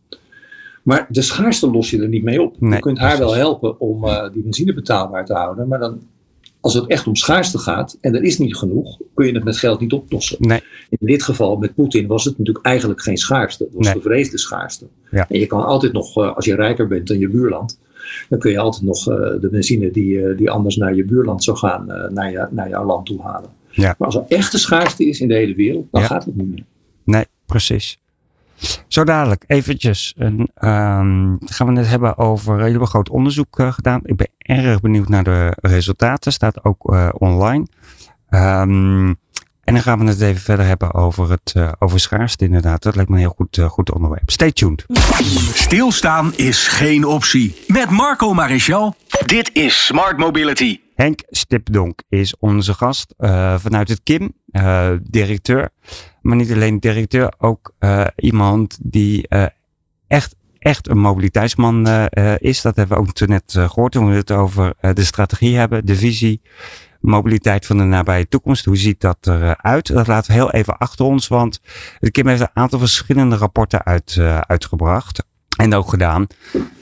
Maar 0.82 1.06
de 1.08 1.22
schaarste 1.22 1.70
los 1.70 1.90
je 1.90 2.02
er 2.02 2.08
niet 2.08 2.22
mee 2.22 2.42
op. 2.42 2.60
Nee, 2.60 2.72
je 2.74 2.80
kunt 2.80 2.98
haar 2.98 3.18
wel 3.18 3.34
helpen 3.34 3.80
om 3.80 4.04
uh, 4.04 4.32
die 4.32 4.42
benzine 4.42 4.74
betaalbaar 4.74 5.24
te 5.24 5.34
houden, 5.34 5.68
maar 5.68 5.78
dan, 5.78 6.00
als 6.60 6.74
het 6.74 6.86
echt 6.86 7.06
om 7.06 7.14
schaarste 7.16 7.58
gaat 7.58 7.98
en 8.00 8.14
er 8.14 8.22
is 8.22 8.38
niet 8.38 8.56
genoeg, 8.56 8.98
kun 9.14 9.26
je 9.26 9.32
het 9.32 9.44
met 9.44 9.56
geld 9.56 9.80
niet 9.80 9.92
oplossen. 9.92 10.36
Nee. 10.40 10.60
In 10.88 11.06
dit 11.06 11.22
geval 11.22 11.56
met 11.56 11.74
Poetin 11.74 12.06
was 12.06 12.24
het 12.24 12.38
natuurlijk 12.38 12.66
eigenlijk 12.66 13.02
geen 13.02 13.16
schaarste, 13.16 13.64
het 13.64 13.74
was 13.74 13.86
Nee. 13.86 13.94
gevreesde 13.94 14.38
schaarste. 14.38 14.86
Ja. 15.10 15.26
En 15.28 15.38
je 15.38 15.46
kan 15.46 15.64
altijd 15.64 15.92
nog, 15.92 16.16
als 16.16 16.44
je 16.44 16.54
rijker 16.54 16.86
bent 16.86 17.06
dan 17.06 17.18
je 17.18 17.28
buurland, 17.28 17.78
dan 18.28 18.38
kun 18.38 18.50
je 18.50 18.58
altijd 18.58 18.82
nog 18.84 19.04
de 19.40 19.48
benzine 19.50 19.90
die, 19.90 20.34
die 20.34 20.50
anders 20.50 20.76
naar 20.76 20.94
je 20.94 21.04
buurland 21.04 21.44
zou 21.44 21.56
gaan, 21.56 21.86
naar, 22.08 22.30
je, 22.30 22.46
naar 22.50 22.68
jouw 22.68 22.84
land 22.84 23.06
toe 23.06 23.22
halen. 23.22 23.50
Ja. 23.70 23.94
Maar 23.98 24.06
als 24.06 24.16
er 24.16 24.24
echte 24.28 24.58
schaarste 24.58 25.08
is 25.08 25.20
in 25.20 25.28
de 25.28 25.34
hele 25.34 25.54
wereld, 25.54 25.86
dan 25.90 26.00
Ja. 26.00 26.06
gaat 26.06 26.24
het 26.24 26.36
niet 26.36 26.50
meer. 26.50 26.64
Nee, 27.04 27.24
precies. 27.46 27.98
Zo 28.86 29.04
dadelijk, 29.04 29.44
eventjes. 29.46 30.14
Een, 30.16 30.48
ehm, 30.54 31.36
gaan 31.44 31.66
we 31.66 31.78
het 31.78 31.88
hebben 31.88 32.18
over. 32.18 32.52
Jullie 32.54 32.70
hebben 32.70 32.88
groot 32.88 33.08
onderzoek 33.08 33.58
uh, 33.58 33.72
gedaan. 33.72 34.00
Ik 34.04 34.16
ben 34.16 34.28
erg 34.38 34.80
benieuwd 34.80 35.08
naar 35.08 35.24
de 35.24 35.56
resultaten. 35.60 36.32
Staat 36.32 36.64
ook 36.64 36.92
uh, 36.92 37.08
online. 37.12 37.66
Um, 38.30 39.16
en 39.68 39.74
dan 39.74 39.82
gaan 39.82 39.98
we 39.98 40.04
het 40.04 40.20
even 40.20 40.42
verder 40.42 40.66
hebben 40.66 40.94
over 40.94 41.30
het 41.30 41.54
uh, 41.56 41.72
over 41.78 42.00
schaarste 42.00 42.44
inderdaad. 42.44 42.82
Dat 42.82 42.94
lijkt 42.94 43.10
me 43.10 43.16
een 43.16 43.22
heel 43.22 43.34
goed, 43.36 43.58
goed 43.68 43.92
onderwerp. 43.92 44.30
Stay 44.30 44.52
tuned. 44.52 44.86
Stilstaan 45.54 46.34
is 46.34 46.66
geen 46.66 47.04
optie. 47.04 47.56
Met 47.66 47.90
Marco 47.90 48.34
Maréchal. 48.34 48.94
Dit 49.26 49.50
is 49.52 49.86
Smart 49.86 50.16
Mobility. 50.16 50.80
Henk 50.94 51.20
Stipdonk 51.28 52.02
is 52.08 52.36
onze 52.38 52.74
gast 52.74 53.14
uh, 53.18 53.58
vanuit 53.58 53.88
het 53.88 54.00
KIM, 54.02 54.32
directeur. 55.02 55.70
Maar 56.20 56.36
niet 56.36 56.52
alleen 56.52 56.80
directeur, 56.80 57.32
ook 57.38 57.74
iemand 58.16 58.78
die 58.82 59.28
echt, 60.06 60.34
echt 60.58 60.88
een 60.88 60.98
mobiliteitsman 60.98 61.88
is. 62.38 62.62
Dat 62.62 62.76
hebben 62.76 62.96
we 62.96 63.02
ook 63.02 63.28
net 63.28 63.52
gehoord 63.52 63.92
toen 63.92 64.10
we 64.10 64.16
het 64.16 64.30
over 64.30 64.74
de 64.80 65.04
strategie 65.04 65.56
hebben, 65.56 65.86
de 65.86 65.96
visie, 65.96 66.40
mobiliteit 67.00 67.66
van 67.66 67.76
de 67.76 67.84
nabije 67.84 68.28
toekomst. 68.28 68.64
Hoe 68.64 68.76
ziet 68.76 69.00
dat 69.00 69.18
eruit? 69.20 69.86
Dat 69.86 70.06
laten 70.06 70.32
we 70.32 70.38
heel 70.38 70.50
even 70.50 70.78
achter 70.78 71.04
ons, 71.04 71.28
want 71.28 71.60
KIM 72.10 72.26
heeft 72.26 72.40
een 72.40 72.50
aantal 72.52 72.78
verschillende 72.78 73.36
rapporten 73.36 73.84
uit, 73.84 74.18
uitgebracht. 74.46 75.26
En 75.58 75.74
ook 75.74 75.88
gedaan. 75.88 76.26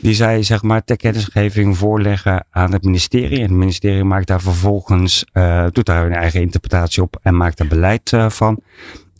Die 0.00 0.14
zij 0.14 0.42
zeg 0.42 0.62
maar 0.62 0.84
ter 0.84 0.96
kennisgeving 0.96 1.76
voorleggen 1.76 2.46
aan 2.50 2.72
het 2.72 2.84
ministerie. 2.84 3.36
En 3.36 3.42
het 3.42 3.50
ministerie 3.50 4.04
maakt 4.04 4.26
daar 4.26 4.40
vervolgens, 4.40 5.26
uh, 5.32 5.66
doet 5.72 5.86
daar 5.86 6.02
hun 6.02 6.14
eigen 6.14 6.40
interpretatie 6.40 7.02
op 7.02 7.18
en 7.22 7.36
maakt 7.36 7.60
er 7.60 7.66
beleid 7.66 8.12
uh, 8.12 8.30
van. 8.30 8.60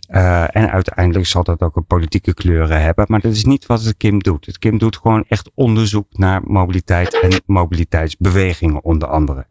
En 0.07 0.71
uiteindelijk 0.71 1.27
zal 1.27 1.43
dat 1.43 1.61
ook 1.61 1.77
een 1.77 1.87
politieke 1.87 2.35
kleuren 2.35 2.83
hebben. 2.83 3.05
Maar 3.09 3.21
dat 3.21 3.33
is 3.33 3.45
niet 3.45 3.67
wat 3.67 3.83
het 3.83 3.97
KIM 3.97 4.19
doet. 4.19 4.47
Het 4.47 4.59
KIM 4.59 4.79
doet 4.79 4.97
gewoon 4.97 5.25
echt 5.29 5.51
onderzoek 5.55 6.07
naar 6.11 6.41
mobiliteit 6.45 7.21
en 7.21 7.41
mobiliteitsbewegingen 7.47 8.85
onder 8.85 9.09
andere. 9.09 9.47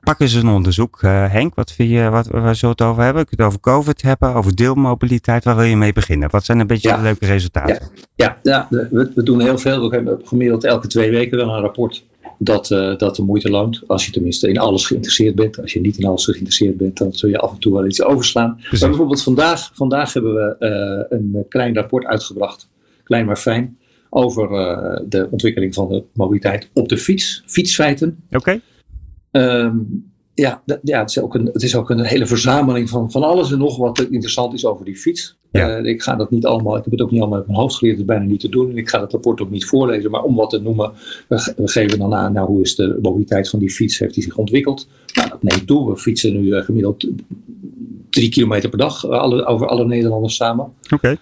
Pak 0.00 0.20
eens 0.20 0.32
een 0.32 0.48
onderzoek. 0.48 1.02
Uh, 1.02 1.32
Henk, 1.32 1.54
wat 1.54 1.72
vind 1.72 1.90
je, 1.90 2.08
wat, 2.08 2.26
waar 2.26 2.54
zullen 2.54 2.76
we 2.76 2.82
het 2.82 2.92
over 2.92 3.02
hebben? 3.02 3.24
Kun 3.26 3.36
je 3.36 3.42
het 3.42 3.52
over 3.52 3.60
COVID 3.60 4.02
hebben, 4.02 4.34
over 4.34 4.56
deelmobiliteit? 4.56 5.44
Waar 5.44 5.56
wil 5.56 5.64
je 5.64 5.76
mee 5.76 5.92
beginnen? 5.92 6.30
Wat 6.30 6.44
zijn 6.44 6.58
een 6.58 6.66
beetje 6.66 6.88
Ja. 6.88 6.96
de 6.96 7.02
leuke 7.02 7.26
resultaten? 7.26 7.88
Ja, 8.14 8.38
ja 8.42 8.66
we, 8.70 9.10
we 9.14 9.22
doen 9.22 9.40
heel 9.40 9.58
veel. 9.58 9.88
We 9.88 9.94
hebben 9.94 10.20
gemiddeld 10.24 10.64
elke 10.64 10.86
twee 10.86 11.10
weken 11.10 11.36
wel 11.38 11.54
een 11.54 11.60
rapport 11.60 12.04
dat, 12.42 12.70
eh, 12.70 12.96
dat 12.96 13.16
de 13.16 13.22
moeite 13.22 13.50
loont. 13.50 13.82
Als 13.86 14.06
je 14.06 14.12
tenminste 14.12 14.48
in 14.48 14.58
alles 14.58 14.86
geïnteresseerd 14.86 15.34
bent. 15.34 15.60
Als 15.60 15.72
je 15.72 15.80
niet 15.80 15.98
in 15.98 16.04
alles 16.04 16.24
geïnteresseerd 16.24 16.76
bent, 16.76 16.96
dan 16.96 17.12
zul 17.12 17.28
je 17.28 17.38
af 17.38 17.52
en 17.52 17.58
toe 17.58 17.72
wel 17.72 17.86
iets 17.86 18.02
overslaan. 18.02 18.60
Maar 18.70 18.88
bijvoorbeeld 18.88 19.22
vandaag, 19.22 19.70
vandaag 19.74 20.12
hebben 20.12 20.34
we 20.34 20.56
eh, 20.58 21.18
een 21.18 21.44
klein 21.48 21.74
rapport 21.74 22.04
uitgebracht. 22.04 22.68
Klein 23.04 23.26
maar 23.26 23.36
fijn. 23.36 23.78
Over 24.10 24.52
eh, 24.52 25.00
de 25.08 25.28
ontwikkeling 25.30 25.74
van 25.74 25.88
de 25.88 26.02
mobiliteit 26.12 26.70
op 26.72 26.88
de 26.88 26.98
fiets. 26.98 27.42
Fietsfeiten. 27.46 28.22
Oké. 28.30 28.60
Ehm, 29.30 29.76
ja, 30.34 30.62
ja 30.82 31.00
het, 31.00 31.08
is 31.10 31.18
ook 31.20 31.34
een, 31.34 31.46
het 31.46 31.62
is 31.62 31.76
ook 31.76 31.90
een 31.90 32.00
hele 32.04 32.26
verzameling 32.26 32.88
van, 32.88 33.10
van 33.10 33.22
alles 33.22 33.52
en 33.52 33.58
nog 33.58 33.76
wat 33.76 34.00
interessant 34.00 34.54
is 34.54 34.64
over 34.66 34.84
die 34.84 34.96
fiets. 34.96 35.38
Ja. 35.52 35.76
Eh, 35.76 35.84
ik 35.84 36.02
ga 36.02 36.16
dat 36.16 36.30
niet 36.30 36.46
allemaal, 36.46 36.76
ik 36.76 36.82
heb 36.82 36.92
het 36.92 37.02
ook 37.02 37.10
niet 37.10 37.20
allemaal 37.20 37.38
uit 37.38 37.46
mijn 37.46 37.58
hoofd 37.58 37.76
geleerd, 37.76 37.96
het 37.98 38.06
is 38.08 38.12
bijna 38.14 38.30
niet 38.30 38.40
te 38.40 38.48
doen. 38.48 38.70
En 38.70 38.76
ik 38.76 38.88
ga 38.88 39.00
het 39.00 39.12
rapport 39.12 39.40
ook 39.40 39.50
niet 39.50 39.64
voorlezen, 39.64 40.10
maar 40.10 40.22
om 40.22 40.34
wat 40.34 40.50
te 40.50 40.60
noemen, 40.60 40.92
we, 41.28 41.38
ge- 41.38 41.54
we 41.56 41.68
geven 41.68 41.98
dan 41.98 42.14
aan, 42.14 42.32
nou, 42.32 42.46
hoe 42.48 42.60
is 42.62 42.74
de 42.76 42.98
mobiliteit 43.02 43.48
van 43.48 43.58
die 43.58 43.70
fiets, 43.70 43.98
heeft 43.98 44.14
die 44.14 44.22
zich 44.22 44.36
ontwikkeld? 44.36 44.88
Nou, 45.14 45.28
dat 45.28 45.42
neemt 45.42 45.66
toe. 45.66 45.90
We 45.90 45.96
fietsen 45.96 46.32
nu 46.40 46.52
eh, 46.52 46.64
gemiddeld 46.64 47.06
drie 48.10 48.28
kilometer 48.28 48.68
per 48.68 48.78
dag 48.78 49.04
eh, 49.04 49.10
alle, 49.10 49.44
over 49.44 49.66
alle 49.66 49.86
Nederlanders 49.86 50.36
samen. 50.36 50.66
Oké. 50.94 51.16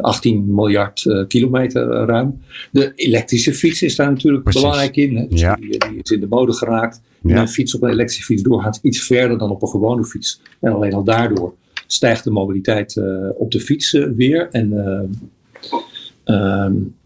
18 0.00 0.54
miljard 0.54 1.06
eh, 1.06 1.26
kilometer 1.26 1.90
eh, 1.90 2.04
ruim. 2.06 2.40
De 2.70 2.92
elektrische 2.94 3.54
fiets 3.54 3.82
is 3.82 3.96
daar 3.96 4.10
natuurlijk 4.10 4.42
Precies. 4.42 4.62
belangrijk 4.62 4.96
in. 4.96 5.16
Hè? 5.16 5.26
Dus 5.28 5.40
Ja. 5.40 5.54
die, 5.54 5.70
die 5.70 6.00
is 6.02 6.10
in 6.10 6.20
de 6.20 6.26
mode 6.28 6.52
geraakt. 6.52 7.00
Ja. 7.22 7.40
Een 7.40 7.48
fiets 7.48 7.74
op 7.74 7.82
een 7.82 7.90
elektrische 7.90 8.24
fiets 8.24 8.42
doorgaat 8.42 8.78
iets 8.82 9.02
verder 9.02 9.38
dan 9.38 9.50
op 9.50 9.62
een 9.62 9.68
gewone 9.68 10.04
fiets. 10.04 10.40
En 10.60 10.72
alleen 10.72 10.94
al 10.94 11.04
daardoor 11.04 11.54
stijgt 11.86 12.24
de 12.24 12.30
mobiliteit 12.30 12.96
eh, 12.96 13.28
op 13.34 13.50
de 13.50 13.60
fiets 13.60 13.94
eh, 13.94 14.06
weer. 14.16 14.48
En, 14.50 14.72
ehm, 14.86 15.06
ehm, 16.24 16.72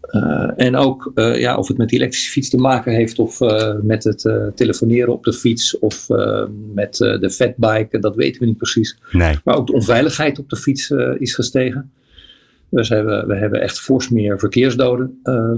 en 0.55 0.75
ook 0.75 1.11
eh, 1.15 1.39
ja, 1.39 1.57
of 1.57 1.67
het 1.67 1.77
met 1.77 1.89
die 1.89 1.99
elektrische 1.99 2.31
fiets 2.31 2.49
te 2.49 2.57
maken 2.57 2.93
heeft 2.93 3.19
of 3.19 3.41
eh, 3.41 3.73
met 3.81 4.03
het 4.03 4.25
eh, 4.25 4.47
telefoneren 4.55 5.13
op 5.13 5.23
de 5.23 5.33
fiets 5.33 5.79
of 5.79 6.09
eh, 6.09 6.43
met 6.73 7.01
eh, 7.01 7.19
de 7.19 7.29
fatbike, 7.29 7.99
dat 7.99 8.15
weten 8.15 8.39
we 8.41 8.45
niet 8.47 8.57
precies. 8.57 8.97
Nee. 9.11 9.37
Maar 9.43 9.55
ook 9.55 9.67
de 9.67 9.73
onveiligheid 9.73 10.39
op 10.39 10.49
de 10.49 10.55
fiets 10.55 10.91
eh, 10.91 11.11
is 11.17 11.33
gestegen. 11.35 11.91
Dus 12.69 12.89
we 12.89 12.95
hebben, 12.95 13.27
we 13.27 13.35
hebben 13.35 13.61
echt 13.61 13.79
fors 13.79 14.09
meer 14.09 14.39
verkeersdoden 14.39 15.19
ehm, 15.23 15.57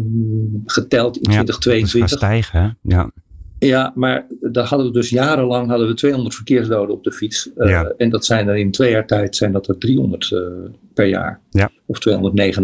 geteld 0.65 1.17
in 1.17 1.31
Ja, 1.31 1.37
Dat 1.43 1.49
is 1.49 1.57
2022. 1.57 2.17
stijgen, 2.17 2.61
hè? 2.61 2.95
Ja. 2.95 3.11
Ja, 3.59 3.91
maar 3.95 4.25
daar 4.39 4.65
hadden 4.65 4.87
we 4.87 4.93
dus 4.93 5.09
jarenlang 5.09 5.69
hadden 5.69 5.87
we 5.87 5.93
200 5.93 6.35
verkeersdoden 6.35 6.95
op 6.95 7.03
de 7.03 7.11
fiets. 7.11 7.49
Eh, 7.57 7.69
Ja. 7.69 7.93
En 7.97 8.09
dat 8.09 8.25
zijn 8.25 8.47
er 8.47 8.57
in 8.57 8.71
twee 8.71 8.91
jaar 8.91 9.07
tijd 9.07 9.35
zijn 9.35 9.51
dat 9.51 9.67
er 9.67 9.77
300 9.77 10.31
eh, 10.31 10.39
per 10.93 11.05
jaar. 11.05 11.39
Ja. 11.49 11.69
Of 11.85 11.99
239 11.99 12.61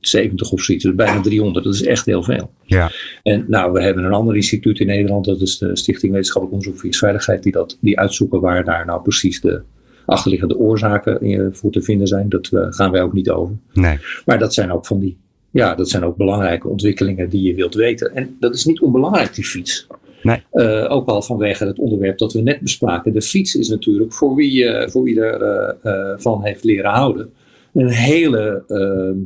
70 0.00 0.50
of 0.50 0.60
zoiets. 0.60 0.84
Dus 0.84 0.94
bijna 0.94 1.20
300. 1.20 1.64
Dat 1.64 1.74
is 1.74 1.82
echt 1.82 2.06
heel 2.06 2.22
veel. 2.22 2.50
Ja. 2.62 2.90
En 3.22 3.44
nou, 3.48 3.72
we 3.72 3.82
hebben 3.82 4.04
een 4.04 4.12
ander 4.12 4.36
instituut 4.36 4.80
in 4.80 4.86
Nederland. 4.86 5.24
Dat 5.24 5.40
is 5.40 5.58
de 5.58 5.76
Stichting 5.76 6.12
Wetenschappelijk 6.12 6.52
Onderzoek 6.52 6.80
Verkeersveiligheid. 6.80 7.42
Die, 7.42 7.52
dat, 7.52 7.78
die 7.80 7.98
uitzoeken 7.98 8.40
waar 8.40 8.64
daar 8.64 8.86
nou 8.86 9.02
precies 9.02 9.40
de 9.40 9.62
achterliggende 10.06 10.58
oorzaken 10.58 11.54
voor 11.54 11.70
te 11.70 11.82
vinden 11.82 12.06
zijn. 12.06 12.28
Dat 12.28 12.50
uh, 12.52 12.66
gaan 12.70 12.90
wij 12.90 13.02
ook 13.02 13.12
niet 13.12 13.30
over. 13.30 13.54
Nee. 13.72 13.98
Maar 14.24 14.38
dat 14.38 14.54
zijn 14.54 14.72
ook 14.72 14.86
van 14.86 15.00
die, 15.00 15.16
ja, 15.50 15.74
dat 15.74 15.88
zijn 15.88 16.04
ook 16.04 16.16
belangrijke 16.16 16.68
ontwikkelingen 16.68 17.28
die 17.28 17.42
je 17.42 17.54
wilt 17.54 17.74
weten. 17.74 18.14
En 18.14 18.36
dat 18.40 18.54
is 18.54 18.64
niet 18.64 18.80
onbelangrijk, 18.80 19.34
die 19.34 19.44
fiets. 19.44 19.86
Nee. 20.22 20.42
Uh, 20.52 20.90
ook 20.90 21.08
al 21.08 21.22
vanwege 21.22 21.66
het 21.66 21.78
onderwerp 21.78 22.18
dat 22.18 22.32
we 22.32 22.40
net 22.40 22.60
bespraken. 22.60 23.12
De 23.12 23.22
fiets 23.22 23.54
is 23.54 23.68
natuurlijk 23.68 24.12
voor 24.12 24.34
wie, 24.34 24.62
uh, 24.62 24.88
voor 24.88 25.02
wie 25.02 25.20
er 25.20 25.76
uh, 25.84 26.12
van 26.16 26.44
heeft 26.44 26.64
leren 26.64 26.90
houden. 26.90 27.32
Een 27.74 27.88
hele 27.88 28.64
ehm, 28.66 29.16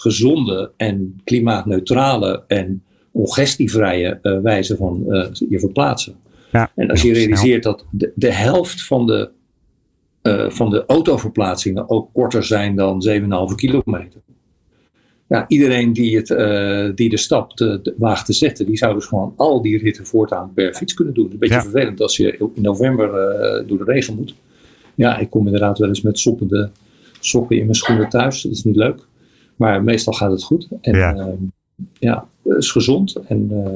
gezonde 0.00 0.70
en 0.76 1.20
klimaatneutrale 1.24 2.42
en 2.46 2.82
ongestievrije 3.10 4.18
wijze 4.42 4.76
van 4.76 5.04
je 5.48 5.60
verplaatsen. 5.60 6.14
Ja, 6.52 6.70
en 6.74 6.90
als 6.90 7.02
je 7.02 7.12
realiseert 7.12 7.62
dat 7.62 7.84
de, 7.90 8.12
de 8.14 8.32
helft 8.32 8.82
van 8.86 9.06
de, 9.06 9.30
van 10.48 10.70
de 10.70 10.84
autoverplaatsingen 10.86 11.90
ook 11.90 12.08
korter 12.12 12.44
zijn 12.44 12.76
dan 12.76 13.06
7,5 13.08 13.54
kilometer 13.54 14.20
ja, 15.28 15.44
iedereen 15.48 15.92
die, 15.92 16.16
het, 16.16 16.26
die 16.96 17.08
de 17.08 17.16
stap 17.16 17.52
te, 17.52 17.94
waagt 17.96 18.26
te 18.26 18.32
zetten, 18.32 18.66
die 18.66 18.76
zou 18.76 18.94
dus 18.94 19.04
gewoon 19.04 19.32
al 19.36 19.62
die 19.62 19.78
ritten 19.78 20.06
voortaan 20.06 20.52
per 20.54 20.74
fiets 20.74 20.94
kunnen 20.94 21.14
doen. 21.14 21.30
Een 21.30 21.38
beetje 21.38 21.54
Ja. 21.54 21.62
vervelend 21.62 22.00
als 22.00 22.16
je 22.16 22.36
in 22.54 22.62
november 22.62 23.10
door 23.66 23.78
de 23.78 23.84
regen 23.84 24.14
moet. 24.16 24.34
Ja, 24.94 25.18
ik 25.18 25.30
kom 25.30 25.44
inderdaad 25.44 25.78
wel 25.78 25.88
eens 25.88 26.02
met 26.02 26.18
soppende 26.18 26.70
sokken 27.20 27.56
in 27.56 27.62
mijn 27.62 27.74
schoenen 27.74 28.08
thuis. 28.08 28.42
Dat 28.42 28.52
is 28.52 28.64
niet 28.64 28.76
leuk. 28.76 29.06
Maar 29.56 29.84
meestal 29.84 30.12
gaat 30.12 30.30
het 30.30 30.42
goed. 30.42 30.68
En 30.80 30.94
Ja. 30.96 31.14
ja, 31.14 31.34
ja 31.98 32.28
het 32.42 32.56
is 32.56 32.70
gezond. 32.70 33.16
En 33.26 33.48
uh, 33.52 33.68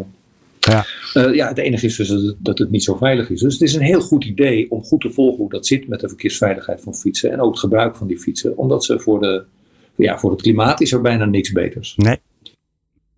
Ja. 0.61 0.85
uh, 1.15 1.35
ja, 1.35 1.49
het 1.49 1.59
enige 1.59 1.87
is 1.87 1.97
dus 1.97 2.09
dat 2.09 2.23
het, 2.23 2.37
dat 2.39 2.59
het 2.59 2.71
niet 2.71 2.85
zo 2.85 2.97
veilig 2.97 3.31
is. 3.31 3.41
Dus 3.41 3.53
het 3.53 3.63
is 3.63 3.75
een 3.75 3.83
heel 3.83 4.01
goed 4.01 4.25
idee 4.25 4.71
om 4.71 4.85
goed 4.85 5.01
te 5.01 5.11
volgen 5.11 5.39
hoe 5.39 5.51
dat 5.51 5.67
zit 5.67 5.89
met 5.89 6.01
de 6.01 6.09
verkeersveiligheid 6.09 6.81
van 6.81 6.95
fietsen. 6.95 7.33
En 7.33 7.41
ook 7.41 7.51
het 7.51 7.61
gebruik 7.61 7.97
van 7.97 8.07
die 8.07 8.19
fietsen. 8.19 8.57
Omdat 8.57 8.85
ze 8.85 8.99
voor 9.01 9.21
de 9.21 9.43
ja, 9.97 10.19
voor 10.19 10.31
het 10.31 10.43
klimaat 10.43 10.81
is 10.81 10.93
er 10.93 11.01
bijna 11.01 11.25
niks 11.25 11.53
beters. 11.53 11.95
Nee. 11.97 12.17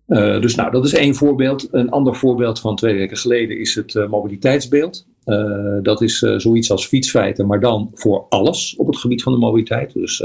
Uh, 0.07 0.41
dus 0.41 0.55
nou, 0.55 0.71
dat 0.71 0.85
is 0.85 0.93
één 0.93 1.15
voorbeeld. 1.15 1.67
Een 1.71 1.89
ander 1.89 2.15
voorbeeld 2.15 2.59
van 2.59 2.75
twee 2.75 2.95
weken 2.95 3.17
geleden 3.17 3.59
is 3.59 3.75
het 3.75 3.93
uh, 3.93 4.09
mobiliteitsbeeld. 4.09 5.05
Dat 5.81 6.01
is 6.01 6.19
zoiets 6.19 6.71
als 6.71 6.87
fietsfeiten, 6.87 7.47
maar 7.47 7.59
dan 7.59 7.91
voor 7.93 8.25
alles 8.29 8.75
op 8.77 8.87
het 8.87 8.97
gebied 8.97 9.23
van 9.23 9.33
de 9.33 9.39
mobiliteit. 9.39 9.93
Dus 9.93 10.23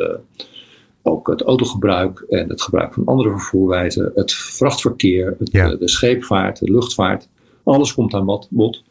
ook 1.09 1.27
het 1.29 1.43
autogebruik 1.43 2.21
en 2.21 2.49
het 2.49 2.63
gebruik 2.63 2.95
van 2.95 3.05
andere 3.05 3.31
vervoerwijzen, 3.31 4.11
het 4.15 4.33
vrachtverkeer, 4.33 5.37
het, 5.39 5.53
Ja. 5.53 5.75
de 5.75 5.89
scheepvaart, 5.89 6.59
de 6.59 6.71
luchtvaart. 6.71 7.29
Alles 7.65 7.95
komt 7.95 8.15
aan 8.15 8.47
bod. 8.51 8.83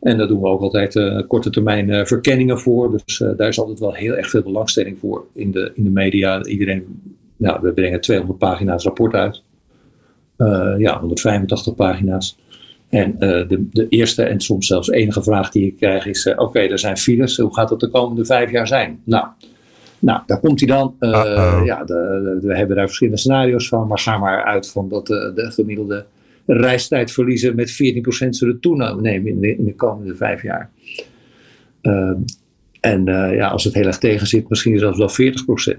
En 0.00 0.18
daar 0.18 0.28
doen 0.28 0.40
we 0.40 0.46
ook 0.46 0.60
altijd 0.60 0.94
uh, 0.94 1.20
korte 1.28 1.50
termijn 1.50 1.88
uh, 1.88 2.04
verkenningen 2.04 2.58
voor. 2.60 3.02
Dus 3.04 3.20
uh, 3.20 3.30
daar 3.36 3.48
is 3.48 3.58
altijd 3.58 3.78
wel 3.78 3.92
heel 3.92 4.14
erg 4.14 4.30
veel 4.30 4.42
belangstelling 4.42 4.98
voor 4.98 5.24
in 5.32 5.50
de, 5.50 5.70
in 5.74 5.84
de 5.84 5.90
media. 5.90 6.44
Iedereen, 6.44 7.02
nou, 7.36 7.58
we 7.62 7.72
brengen 7.72 8.00
200 8.00 8.38
pagina's 8.38 8.84
rapport 8.84 9.14
uit. 9.14 9.42
ja, 10.78 11.00
185 11.00 11.74
pagina's. 11.74 12.38
En 12.88 13.16
de, 13.18 13.68
de 13.72 13.88
eerste 13.88 14.22
en 14.22 14.40
soms 14.40 14.66
zelfs 14.66 14.90
enige 14.90 15.22
vraag 15.22 15.50
die 15.50 15.66
ik 15.66 15.76
krijg 15.76 16.06
is: 16.06 16.26
oké, 16.26 16.42
okay, 16.42 16.68
er 16.68 16.78
zijn 16.78 16.96
files. 16.96 17.36
Hoe 17.36 17.54
gaat 17.54 17.70
het 17.70 17.80
de 17.80 17.88
komende 17.88 18.24
vijf 18.24 18.50
jaar 18.50 18.66
zijn? 18.66 19.00
Nou, 19.04 19.26
nou 19.98 20.20
daar 20.26 20.40
komt 20.40 20.60
hij 20.60 20.68
dan. 20.68 20.94
ja, 21.64 21.84
de, 21.84 22.38
de, 22.40 22.46
we 22.46 22.56
hebben 22.56 22.76
daar 22.76 22.86
verschillende 22.86 23.20
scenario's 23.20 23.68
van. 23.68 23.86
Maar 23.86 23.98
ga 23.98 24.18
maar 24.18 24.44
uit 24.44 24.70
van 24.70 24.88
dat 24.88 25.06
de, 25.06 25.32
de 25.34 25.50
gemiddelde 25.50 26.06
reistijdverliezen 26.46 27.54
met 27.54 27.70
14% 27.72 28.28
zullen 28.28 28.60
toenemen 28.60 29.26
in 29.26 29.40
de, 29.40 29.56
in 29.56 29.64
de 29.64 29.74
komende 29.74 30.16
vijf 30.16 30.42
jaar. 30.42 30.70
Uh, 31.82 32.10
en 32.80 33.08
uh, 33.08 33.34
ja, 33.34 33.48
als 33.48 33.64
het 33.64 33.74
heel 33.74 33.86
erg 33.86 33.98
tegen 33.98 34.26
zit, 34.26 34.48
misschien 34.48 34.78
zelfs 34.78 34.98
wel 34.98 35.10
40%. 35.74 35.78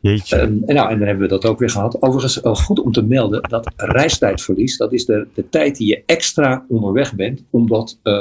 Jeetje. 0.00 0.40
Um, 0.40 0.62
en, 0.66 0.74
nou, 0.74 0.90
en 0.90 0.98
dan 0.98 1.06
hebben 1.06 1.28
we 1.28 1.34
dat 1.34 1.46
ook 1.46 1.58
weer 1.58 1.70
gehad. 1.70 2.02
Overigens, 2.02 2.42
uh, 2.42 2.54
goed 2.54 2.80
om 2.80 2.92
te 2.92 3.02
melden 3.02 3.42
dat 3.48 3.72
reistijdverlies, 3.76 4.76
dat 4.76 4.92
is 4.92 5.04
de, 5.04 5.26
de 5.34 5.48
tijd 5.48 5.76
die 5.76 5.86
je 5.86 6.02
extra 6.06 6.64
onderweg 6.68 7.14
bent, 7.14 7.44
omdat 7.50 7.98
eh, 8.02 8.12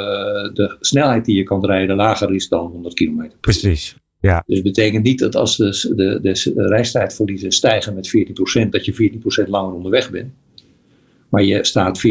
de 0.53 0.75
snelheid 0.79 1.25
die 1.25 1.35
je 1.35 1.43
kan 1.43 1.65
rijden 1.65 1.95
lager 1.95 2.33
is 2.33 2.49
dan 2.49 2.65
100 2.65 2.93
km. 2.93 3.29
Precies. 3.39 3.95
Ja. 4.27 4.43
Dus 4.45 4.55
het 4.55 4.63
betekent 4.63 5.03
niet 5.03 5.19
dat 5.19 5.35
als 5.35 5.57
de, 5.57 5.93
de, 5.95 6.19
de 6.21 6.67
reistijdverliezen 6.67 7.51
stijgen 7.51 7.93
met 7.93 8.17
14%, 8.65 8.69
dat 8.69 8.85
je 8.85 9.11
14% 9.45 9.49
langer 9.49 9.73
onderweg 9.73 10.09
bent. 10.09 10.31
Maar 11.29 11.43
je 11.43 11.65
staat 11.65 12.01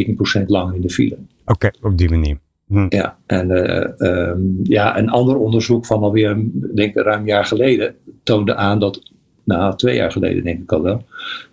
14% 0.42 0.46
langer 0.46 0.74
in 0.74 0.81
de 0.81 0.90
file. 0.90 1.16
Oké, 1.44 1.52
okay, 1.52 1.72
op 1.83 1.98
die 1.98 2.11
manier. 2.11 2.38
Hm. 2.66 2.87
Ja, 2.88 3.18
en 3.26 3.50
uh, 3.50 4.29
um, 4.29 4.61
ja, 4.62 4.98
een 4.98 5.09
ander 5.09 5.37
onderzoek 5.37 5.87
van 5.87 6.02
alweer, 6.02 6.37
denk 6.74 6.96
ik, 6.96 7.02
ruim 7.05 7.20
een 7.20 7.26
jaar 7.26 7.44
geleden, 7.44 7.94
toonde 8.22 8.55
aan 8.55 8.81
dat, 8.81 9.11
nou, 9.44 9.76
twee 9.76 9.96
jaar 9.96 10.12
geleden 10.12 10.44
denk 10.44 10.62
ik 10.62 10.72
al 10.72 10.83
wel, 10.83 11.05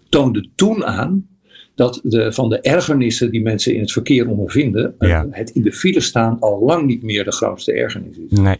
toonde 0.09 0.47
toen 0.55 0.85
aan 0.85 1.27
dat 1.75 1.99
de, 2.03 2.33
van 2.33 2.49
de 2.49 2.59
ergernissen 2.59 3.31
die 3.31 3.41
mensen 3.41 3.73
in 3.73 3.79
het 3.79 3.91
verkeer 3.91 4.29
ondervinden, 4.29 4.95
ja. 4.99 5.27
het 5.29 5.49
in 5.49 5.61
de 5.61 5.71
file 5.71 5.99
staan 5.99 6.39
al 6.39 6.63
lang 6.63 6.85
niet 6.85 7.03
meer 7.03 7.23
de 7.23 7.31
grootste 7.31 7.71
ergernis 7.71 8.17
is. 8.17 8.39
Nee. 8.39 8.57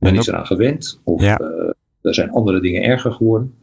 Men 0.00 0.16
is 0.16 0.26
eraan 0.26 0.46
gewend, 0.46 1.00
of 1.04 1.22
ja. 1.22 1.40
uh, 1.40 1.70
er 2.02 2.14
zijn 2.14 2.30
andere 2.30 2.60
dingen 2.60 2.82
erger 2.82 3.12
geworden. 3.12 3.54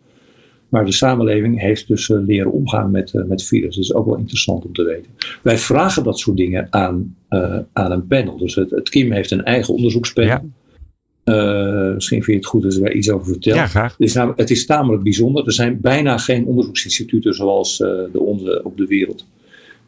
Maar 0.69 0.85
de 0.85 0.91
samenleving 0.91 1.59
heeft 1.59 1.87
dus 1.87 2.09
uh, 2.09 2.25
leren 2.25 2.51
omgaan 2.51 2.91
met, 2.91 3.13
uh, 3.13 3.23
met 3.23 3.43
files. 3.43 3.75
Dat 3.75 3.83
is 3.83 3.93
ook 3.93 4.05
wel 4.05 4.17
interessant 4.17 4.65
om 4.65 4.73
te 4.73 4.83
weten. 4.83 5.11
Wij 5.43 5.57
vragen 5.57 6.03
dat 6.03 6.19
soort 6.19 6.37
dingen 6.37 6.67
aan, 6.69 7.15
uh, 7.29 7.57
aan 7.73 7.91
een 7.91 8.07
panel. 8.07 8.37
Dus 8.37 8.55
het, 8.55 8.69
het 8.69 8.89
KIM 8.89 9.11
heeft 9.11 9.31
een 9.31 9.43
eigen 9.43 9.73
onderzoekspanel. 9.73 10.51
Ja. 11.23 11.93
misschien 11.93 12.23
vind 12.23 12.25
je 12.25 12.35
het 12.35 12.45
goed 12.45 12.65
als 12.65 12.75
ik 12.75 12.83
daar 12.83 12.93
iets 12.93 13.09
over 13.09 13.27
vertel. 13.27 13.55
Ja, 13.55 13.67
graag. 13.67 13.91
Het 13.91 14.07
is, 14.07 14.13
namelijk, 14.13 14.39
het 14.39 14.49
is 14.49 14.65
tamelijk 14.65 15.03
bijzonder. 15.03 15.45
Er 15.45 15.53
zijn 15.53 15.81
bijna 15.81 16.17
geen 16.17 16.45
onderzoeksinstituten 16.45 17.33
zoals 17.33 17.77
de 17.77 18.19
onze 18.19 18.61
op 18.63 18.77
de 18.77 18.85
wereld. 18.85 19.25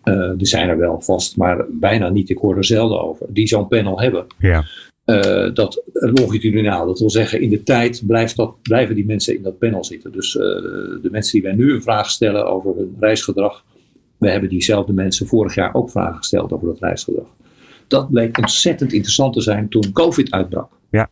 er 0.03 0.35
zijn 0.37 0.69
er 0.69 0.77
wel 0.77 1.01
vast, 1.01 1.37
maar 1.37 1.65
bijna 1.69 2.09
niet. 2.09 2.29
Ik 2.29 2.37
hoor 2.37 2.57
er 2.57 2.65
zelden 2.65 3.01
over. 3.01 3.25
Die 3.29 3.47
zo'n 3.47 3.67
panel 3.67 4.01
hebben. 4.01 4.25
Ja. 4.37 4.65
Uh, 5.09 5.53
dat 5.53 5.83
longitudinaal. 5.93 6.85
Dat 6.85 6.99
wil 6.99 7.09
zeggen, 7.09 7.41
in 7.41 7.49
de 7.49 7.63
tijd 7.63 8.03
blijft 8.07 8.35
dat, 8.35 8.61
blijven 8.61 8.95
die 8.95 9.05
mensen 9.05 9.35
in 9.35 9.41
dat 9.41 9.57
panel 9.57 9.83
zitten. 9.83 10.11
Dus 10.11 10.35
uh, 10.35 10.41
de 11.01 11.09
mensen 11.11 11.33
die 11.33 11.41
wij 11.41 11.55
nu 11.55 11.73
een 11.73 11.81
vraag 11.81 12.09
stellen 12.09 12.45
over 12.45 12.75
hun 12.75 12.95
reisgedrag, 12.99 13.63
we 14.17 14.29
hebben 14.29 14.49
diezelfde 14.49 14.93
mensen 14.93 15.27
vorig 15.27 15.55
jaar 15.55 15.73
ook 15.73 15.89
vragen 15.89 16.17
gesteld 16.17 16.51
over 16.51 16.67
dat 16.67 16.79
reisgedrag. 16.79 17.27
Dat 17.87 18.09
bleek 18.09 18.37
ontzettend 18.37 18.93
interessant 18.93 19.33
te 19.33 19.41
zijn 19.41 19.69
toen 19.69 19.91
COVID 19.91 20.31
uitbrak. 20.31 20.71
Ja. 20.91 21.09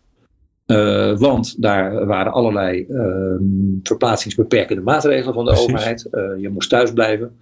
Uh, 0.65 1.17
want 1.17 1.61
daar 1.61 2.05
waren 2.05 2.31
allerlei 2.31 2.85
verplaatsingsbeperkende 3.83 4.81
maatregelen 4.81 5.33
van 5.33 5.45
de 5.45 5.51
Precies. 5.51 5.69
overheid. 5.69 6.07
je 6.41 6.49
moest 6.49 6.69
thuis 6.69 6.93
blijven. 6.93 7.35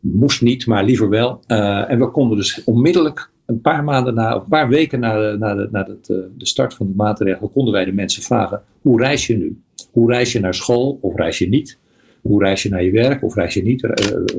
Moest 0.00 0.42
niet, 0.42 0.66
maar 0.66 0.84
liever 0.84 1.08
wel. 1.08 1.40
en 1.46 1.98
we 1.98 2.10
konden 2.10 2.36
dus 2.36 2.64
onmiddellijk 2.64 3.30
een 3.50 3.60
paar 3.60 3.84
maanden 3.84 4.14
na, 4.14 4.36
of 4.36 4.42
een 4.42 4.48
paar 4.48 4.68
weken 4.68 5.00
na, 5.00 5.30
de, 5.30 5.38
na, 5.38 5.54
de, 5.54 5.68
na 5.70 5.82
de, 5.82 6.28
de 6.36 6.46
start 6.46 6.74
van 6.74 6.86
die 6.86 6.96
maatregelen, 6.96 7.52
konden 7.52 7.72
wij 7.72 7.84
de 7.84 7.92
mensen 7.92 8.22
vragen: 8.22 8.62
hoe 8.80 9.00
reis 9.00 9.26
je 9.26 9.36
nu? 9.36 9.60
Hoe 9.90 10.10
reis 10.10 10.32
je 10.32 10.40
naar 10.40 10.54
school 10.54 10.98
of 11.00 11.16
reis 11.16 11.38
je 11.38 11.48
niet? 11.48 11.78
Hoe 12.20 12.42
reis 12.42 12.62
je 12.62 12.68
naar 12.68 12.84
je 12.84 12.90
werk 12.90 13.22
of 13.22 13.34
reis 13.34 13.54
je 13.54 13.62
niet? 13.62 13.82
Uh, 13.82 13.90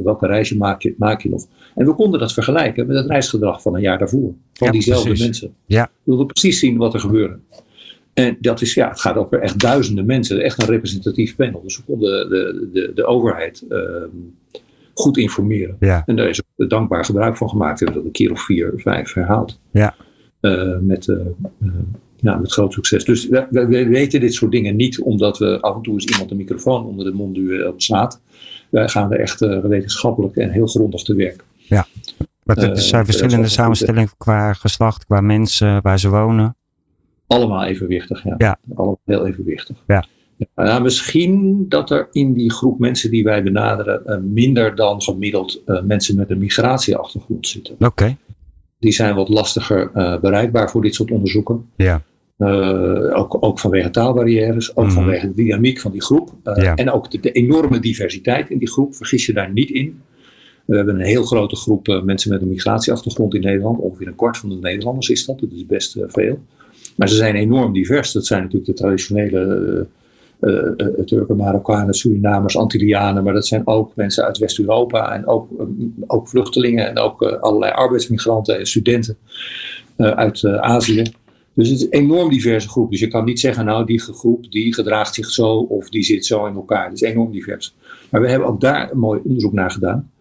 welke 0.04 0.28
reisje 0.28 0.58
maak 0.58 0.82
je, 0.82 0.96
maak 0.98 1.22
je 1.22 1.30
nog? 1.30 1.46
En 1.76 1.86
we 1.86 1.94
konden 1.94 2.20
dat 2.20 2.34
vergelijken 2.34 2.88
met 2.88 2.98
het 2.98 3.08
reisgedrag 3.08 3.62
van 3.62 3.76
een 3.76 3.82
jaar 3.82 3.98
daarvoor. 3.98 4.34
Van 4.54 4.68
Ja, 4.68 4.72
diezelfde 4.72 5.06
precies. 5.08 5.26
mensen. 5.26 5.54
Ja. 5.66 5.84
We 5.84 6.00
wilden 6.04 6.26
precies 6.26 6.60
zien 6.60 6.78
wat 6.78 6.94
er 6.94 7.00
gebeurde. 7.00 7.38
En 8.14 8.38
dat 8.40 8.62
is, 8.62 8.74
ja, 8.74 8.90
het 8.90 9.00
gaat 9.00 9.16
over 9.16 9.40
echt 9.40 9.60
duizenden 9.60 10.06
mensen, 10.06 10.40
echt 10.40 10.62
een 10.62 10.68
representatief 10.68 11.36
panel. 11.36 11.62
Dus 11.62 11.78
we 11.78 11.84
konden 11.84 12.30
de, 12.30 12.70
de, 12.74 12.92
de 12.96 13.06
overheid 13.06 13.66
uh, 13.70 13.80
goed 14.94 15.18
informeren. 15.18 15.76
Ja. 15.80 16.04
En 16.06 16.16
daar 16.16 16.30
is 16.30 16.42
ook 16.42 16.70
dankbaar 16.70 17.06
gebruik 17.06 17.38
van 17.38 17.50
gemaakt. 17.50 17.80
We 17.80 17.86
hebben 17.86 18.04
dat 18.04 18.12
een 18.12 18.18
keer 18.18 18.32
of 18.32 18.42
vier, 18.42 18.74
vijf 18.76 19.14
herhaald. 19.14 19.60
Ja. 19.72 19.96
Uh, 20.42 20.78
met, 20.80 21.08
uh, 21.08 21.18
uh, 21.60 21.72
ja, 22.16 22.38
met 22.38 22.52
groot 22.52 22.74
succes. 22.74 23.06
Dus 23.06 23.28
we, 23.28 23.48
we, 23.50 23.66
we, 23.66 23.88
weten 23.88 24.20
dit 24.20 24.34
soort 24.34 24.52
dingen 24.52 24.76
niet 24.76 25.02
omdat 25.02 25.38
we 25.38 25.62
af 25.62 25.76
en 25.76 25.82
toe 25.82 25.94
eens 25.94 26.06
iemand 26.06 26.32
een 26.32 26.38
microfoon 26.38 26.86
onder 26.86 27.06
de 27.06 27.12
mond 27.12 27.36
duwen 27.36 27.68
op 27.68 27.82
slaat. 27.82 28.22
Wij 28.70 28.90
gaan 28.90 29.12
er 29.12 29.20
echt 29.20 29.40
wetenschappelijk 29.40 30.36
en 30.36 30.50
heel 30.50 30.68
grondig 30.68 31.04
te 31.04 31.16
werk. 31.16 31.44
Ja, 31.56 31.88
maar 32.44 32.58
er 32.58 32.80
zijn 32.80 33.06
verschillende 33.06 33.48
samenstellingen 33.48 34.10
qua 34.18 34.54
geslacht, 34.54 35.06
qua 35.06 35.22
mensen, 35.22 35.82
waar 35.82 36.00
ze 36.00 36.10
wonen. 36.10 36.56
Allemaal 37.28 37.64
evenwichtig, 37.64 38.24
ja. 38.24 38.36
ja. 38.38 38.58
Allemaal 38.76 39.00
heel 39.06 39.28
evenwichtig. 39.28 39.78
Ja. 39.88 40.06
Ja, 40.56 40.80
misschien 40.80 41.66
dat 41.70 41.90
er 41.90 42.08
in 42.12 42.34
die 42.34 42.52
groep 42.52 42.80
mensen 42.80 43.12
die 43.12 43.24
wij 43.24 43.44
benaderen 43.44 44.02
uh, 44.06 44.18
minder 44.18 44.76
dan 44.76 45.02
gemiddeld 45.02 45.62
uh, 45.66 45.82
mensen 45.82 46.16
met 46.16 46.30
een 46.30 46.38
migratieachtergrond 46.38 47.48
zitten. 47.48 47.74
Oké. 47.74 47.86
Okay. 47.86 48.18
Die 48.80 48.92
zijn 48.92 49.16
wat 49.16 49.30
lastiger 49.30 49.92
uh, 49.96 50.20
bereikbaar 50.20 50.70
voor 50.70 50.82
dit 50.82 50.96
soort 50.96 51.12
onderzoeken. 51.12 51.66
Ja. 51.76 52.02
ook, 53.14 53.38
ook 53.40 53.60
vanwege 53.60 53.90
taalbarrières, 53.90 54.76
ook 54.76 54.86
Mhm. 54.86 54.94
vanwege 54.94 55.28
de 55.28 55.34
dynamiek 55.34 55.80
van 55.80 55.92
die 55.92 56.02
groep. 56.02 56.30
Eh, 56.44 56.64
Ja. 56.64 56.76
En 56.76 56.92
ook 56.92 57.12
de, 57.12 57.20
de 57.20 57.32
enorme 57.32 57.80
diversiteit 57.80 58.50
in 58.50 58.58
die 58.58 58.70
groep, 58.72 58.96
vergis 58.96 59.26
je 59.26 59.34
daar 59.34 59.52
niet 59.52 59.70
in. 59.70 60.02
We 60.66 60.76
hebben 60.76 60.96
een 60.96 61.06
heel 61.06 61.24
grote 61.24 61.56
groep 61.56 61.88
eh, 61.88 62.02
mensen 62.02 62.32
met 62.32 62.42
een 62.42 62.48
migratieachtergrond 62.48 63.34
in 63.36 63.42
Nederland. 63.42 63.80
Ongeveer 63.80 64.08
een 64.08 64.16
kwart 64.16 64.38
van 64.38 64.50
de 64.50 64.56
Nederlanders 64.56 65.10
is 65.10 65.26
dat. 65.26 65.40
Dat 65.40 65.52
is 65.52 65.66
best 65.66 65.96
eh, 65.96 66.04
veel. 66.08 66.40
Maar 66.96 67.10
ze 67.10 67.16
zijn 67.16 67.36
enorm 67.36 67.74
divers. 67.74 68.12
Dat 68.12 68.26
zijn 68.26 68.42
natuurlijk 68.42 68.72
de 68.72 68.78
traditionele 68.78 69.40
eh, 69.40 69.72
eh, 69.72 69.80
eh, 69.80 69.86
Turken, 71.06 71.36
Marokkanen, 71.36 71.94
Surinamers, 71.94 72.58
Antillianen. 72.58 73.24
Maar 73.24 73.34
dat 73.34 73.48
zijn 73.48 73.68
ook 73.68 73.96
mensen 73.96 74.24
uit 74.24 74.38
West-Europa 74.38 75.14
en 75.14 75.28
ook, 75.28 75.50
eh, 75.60 75.66
ook 76.08 76.28
vluchtelingen 76.28 76.90
en 76.90 76.98
ook 76.98 77.22
eh, 77.22 77.40
allerlei 77.40 77.72
arbeidsmigranten 77.72 78.60
en 78.60 78.66
studenten 78.66 79.18
eh, 79.96 80.12
uit 80.12 80.44
eh, 80.44 80.56
Azië. 80.56 81.04
Dus 81.54 81.70
het 81.70 81.78
is 81.78 81.84
een 81.84 81.92
enorm 81.92 82.30
diverse 82.30 82.70
groep. 82.70 82.92
Dus 82.92 83.00
je 83.00 83.08
kan 83.08 83.26
niet 83.26 83.40
zeggen, 83.40 83.66
nou, 83.66 83.86
die 83.86 84.00
groep 84.00 84.52
die 84.52 84.74
gedraagt 84.74 85.14
zich 85.14 85.30
zo 85.30 85.58
of 85.58 85.90
die 85.90 86.04
zit 86.04 86.26
zo 86.26 86.46
in 86.46 86.56
elkaar. 86.56 86.84
Het 86.84 86.94
is 86.94 87.02
enorm 87.02 87.32
divers. 87.32 87.76
Maar 88.10 88.22
we 88.22 88.30
hebben 88.30 88.48
ook 88.48 88.62
daar 88.62 88.92
een 88.92 89.00
mooi 89.00 89.22
onderzoek 89.24 89.54
naar 89.54 89.72
gedaan. 89.72 90.12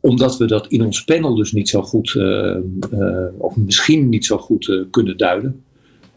Omdat 0.00 0.36
we 0.36 0.46
dat 0.46 0.66
in 0.66 0.84
ons 0.84 1.04
panel 1.04 1.34
dus 1.34 1.52
niet 1.52 1.68
zo 1.68 1.82
goed, 1.82 2.14
eh, 2.16 2.56
eh, 2.90 3.26
of 3.38 3.56
misschien 3.56 4.08
niet 4.08 4.24
zo 4.24 4.38
goed 4.38 4.68
eh, 4.68 4.80
kunnen 4.90 5.16
duiden. 5.16 5.62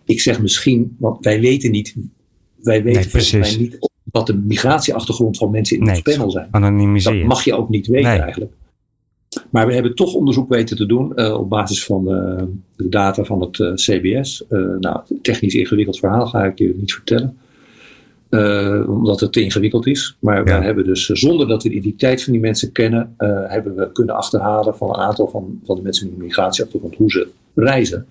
Ik 0.04 0.20
zeg 0.20 0.42
misschien, 0.42 0.96
want 1.00 1.24
wij 1.26 1.40
weten 1.40 1.72
niet, 1.72 1.96
wij 2.66 2.84
weten 2.84 3.02
Nee, 3.02 3.10
volgens 3.10 3.32
mij 3.32 3.58
niet 3.58 3.90
wat 4.12 4.28
de 4.28 4.36
migratieachtergrond 4.36 5.38
van 5.38 5.52
mensen 5.52 5.78
in 5.78 5.84
Nee, 5.84 5.92
ons 5.92 6.02
panel 6.02 6.32
zijn. 6.32 6.48
Dat 7.04 7.24
mag 7.24 7.44
je 7.44 7.54
ook 7.54 7.70
niet 7.70 7.88
weten 7.88 8.10
Nee. 8.10 8.20
eigenlijk. 8.20 8.52
Maar 9.50 9.68
we 9.68 9.74
hebben 9.74 9.96
toch 9.96 10.14
onderzoek 10.14 10.50
weten 10.50 10.78
te 10.78 10.86
doen 10.86 11.16
eh, 11.16 11.34
op 11.34 11.50
basis 11.50 11.86
van 11.86 12.12
eh, 12.12 12.44
de 12.76 12.90
data 12.90 13.24
van 13.24 13.42
het 13.42 13.60
eh, 13.60 13.74
CBS. 13.74 14.44
Nou, 14.80 15.00
technisch 15.22 15.54
ingewikkeld 15.54 16.00
verhaal 16.00 16.28
ga 16.28 16.46
ik 16.46 16.58
je 16.58 16.76
niet 16.78 16.94
vertellen. 16.94 17.38
Omdat 18.88 19.20
het 19.20 19.32
te 19.34 19.42
ingewikkeld 19.42 19.88
is. 19.88 20.18
Maar 20.20 20.48
Ja. 20.48 20.60
we 20.60 20.66
hebben 20.66 20.86
dus, 20.86 21.06
zonder 21.06 21.48
dat 21.48 21.64
we 21.64 21.70
de 21.70 21.76
identiteit 21.76 22.24
van 22.24 22.34
die 22.34 22.42
mensen 22.42 22.72
kennen, 22.72 23.14
hebben 23.48 23.76
we 23.76 23.92
kunnen 23.92 24.16
achterhalen 24.16 24.76
van 24.76 24.90
een 24.90 24.96
aantal 24.96 25.28
van, 25.28 25.60
van 25.66 25.76
de 25.76 25.82
mensen 25.82 26.08
met 26.10 26.16
een 26.20 26.24
migratieachtergrond 26.26 26.96
hoe 26.96 27.12
ze 27.12 27.28
reizen. 27.56 28.06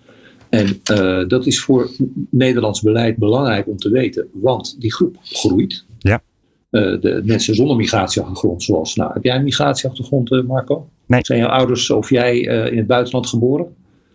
En 0.55 0.81
eh, 0.85 1.29
dat 1.29 1.47
is 1.47 1.61
voor 1.61 1.91
Nederlands 2.31 2.81
beleid 2.81 3.17
belangrijk 3.17 3.67
om 3.67 3.77
te 3.77 3.91
weten, 3.91 4.29
want 4.33 4.81
die 4.81 4.93
groep 4.93 5.17
groeit. 5.23 5.85
Ja. 5.99 6.23
Eh, 6.71 7.01
de 7.01 7.23
mensen 7.25 7.55
zonder 7.55 7.77
migratieachtergrond, 7.77 8.63
zoals, 8.63 8.95
nou, 8.95 9.13
heb 9.13 9.25
jij 9.25 9.37
een 9.37 9.43
migratieachtergrond, 9.43 10.33
eh, 10.33 10.43
Marco? 10.43 10.89
Nee. 11.07 11.21
Zijn 11.25 11.39
jouw 11.39 11.49
ouders 11.49 11.91
of 11.91 12.11
jij 12.11 12.39
in 12.71 12.77
het 12.77 12.87
buitenland 12.87 13.27
geboren? 13.27 13.67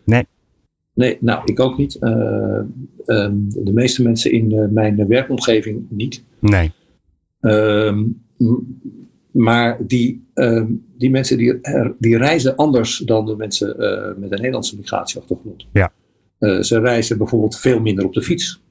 Nee. 0.04 0.28
Nee, 0.94 1.18
nou, 1.20 1.42
ik 1.46 1.60
ook 1.60 1.78
niet. 1.78 1.96
Eh, 1.96 2.60
ehm, 3.06 3.36
de 3.48 3.72
meeste 3.74 4.04
mensen 4.04 4.32
in 4.32 4.74
mijn 4.74 5.08
werkomgeving 5.08 5.86
niet. 5.90 6.24
Nee. 6.40 6.72
Ehm, 7.40 8.04
maar 9.32 9.78
die, 9.88 10.28
ehm, 10.34 10.66
die 10.98 11.10
mensen 11.10 11.38
die, 11.38 11.60
die 12.00 12.18
reizen 12.18 12.56
anders 12.56 12.98
dan 12.98 13.26
de 13.26 13.36
mensen 13.36 13.76
met 14.18 14.32
een 14.32 14.38
Nederlandse 14.38 14.76
migratieachtergrond. 14.76 15.66
Ja. 15.72 15.92
Eh, 16.40 16.60
ze 16.62 16.80
reizen 16.80 17.18
bijvoorbeeld 17.18 17.60
veel 17.60 17.80
minder 17.80 18.06
op 18.06 18.14
de 18.14 18.22
fiets. 18.22 18.62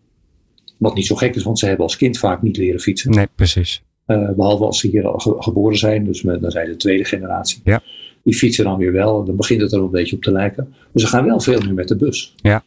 Wat 0.78 0.94
niet 0.94 1.06
zo 1.06 1.14
gek 1.16 1.34
is, 1.34 1.42
want 1.42 1.58
ze 1.58 1.66
hebben 1.66 1.84
als 1.84 1.96
kind 1.96 2.18
vaak 2.18 2.42
niet 2.42 2.56
leren 2.56 2.80
fietsen. 2.80 3.10
Nee, 3.10 3.26
precies. 3.34 3.82
Eh, 4.06 4.30
behalve 4.36 4.64
als 4.64 4.78
ze 4.80 4.88
hier 4.88 5.06
al 5.06 5.18
ge- 5.18 5.36
geboren 5.38 5.78
zijn, 5.78 6.04
dus 6.04 6.22
met, 6.22 6.40
dan 6.40 6.50
zijn 6.50 6.66
ze 6.66 6.72
de 6.72 6.78
tweede 6.78 7.04
generatie. 7.04 7.60
Ja. 7.64 7.82
Die 8.22 8.34
fietsen 8.34 8.64
dan 8.64 8.76
weer 8.78 8.92
wel, 8.92 9.24
dan 9.24 9.36
begint 9.36 9.60
het 9.60 9.72
er 9.72 9.78
een 9.82 9.90
beetje 9.90 10.16
op 10.16 10.22
te 10.22 10.32
lijken. 10.32 10.68
Maar 10.68 10.88
ze 11.02 11.06
gaan 11.06 11.24
wel 11.24 11.40
veel 11.40 11.60
meer 11.60 11.74
met 11.74 11.88
de 11.88 11.96
bus. 11.96 12.34
Ja. 12.36 12.62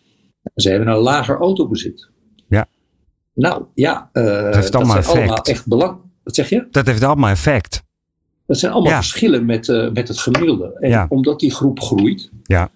Ze 0.55 0.69
hebben 0.69 0.87
een 0.87 0.97
lager 0.97 1.37
autobezit. 1.37 2.07
Ja. 2.49 2.67
Nou 3.33 3.63
ja, 3.73 4.09
eh, 4.13 4.23
dat, 4.23 4.55
heeft 4.55 4.75
allemaal 4.75 4.91
zijn 4.91 5.03
effect. 5.05 5.17
allemaal 5.27 5.43
echt 5.43 5.67
belang. 5.67 5.97
Wat 6.23 6.35
zeg 6.35 6.49
je? 6.49 6.67
Dat 6.71 6.85
heeft 6.85 7.03
allemaal 7.03 7.29
effect. 7.29 7.83
Dat 8.47 8.59
zijn 8.59 8.71
allemaal 8.71 8.91
Ja. 8.91 8.97
verschillen 8.97 9.45
met, 9.45 9.67
met 9.93 10.07
het 10.07 10.19
gemiddelde. 10.19 10.77
En 10.79 10.89
Ja. 10.89 11.05
omdat 11.09 11.39
die 11.39 11.51
groep 11.51 11.79
groeit, 11.79 12.31
Ja. 12.43 12.69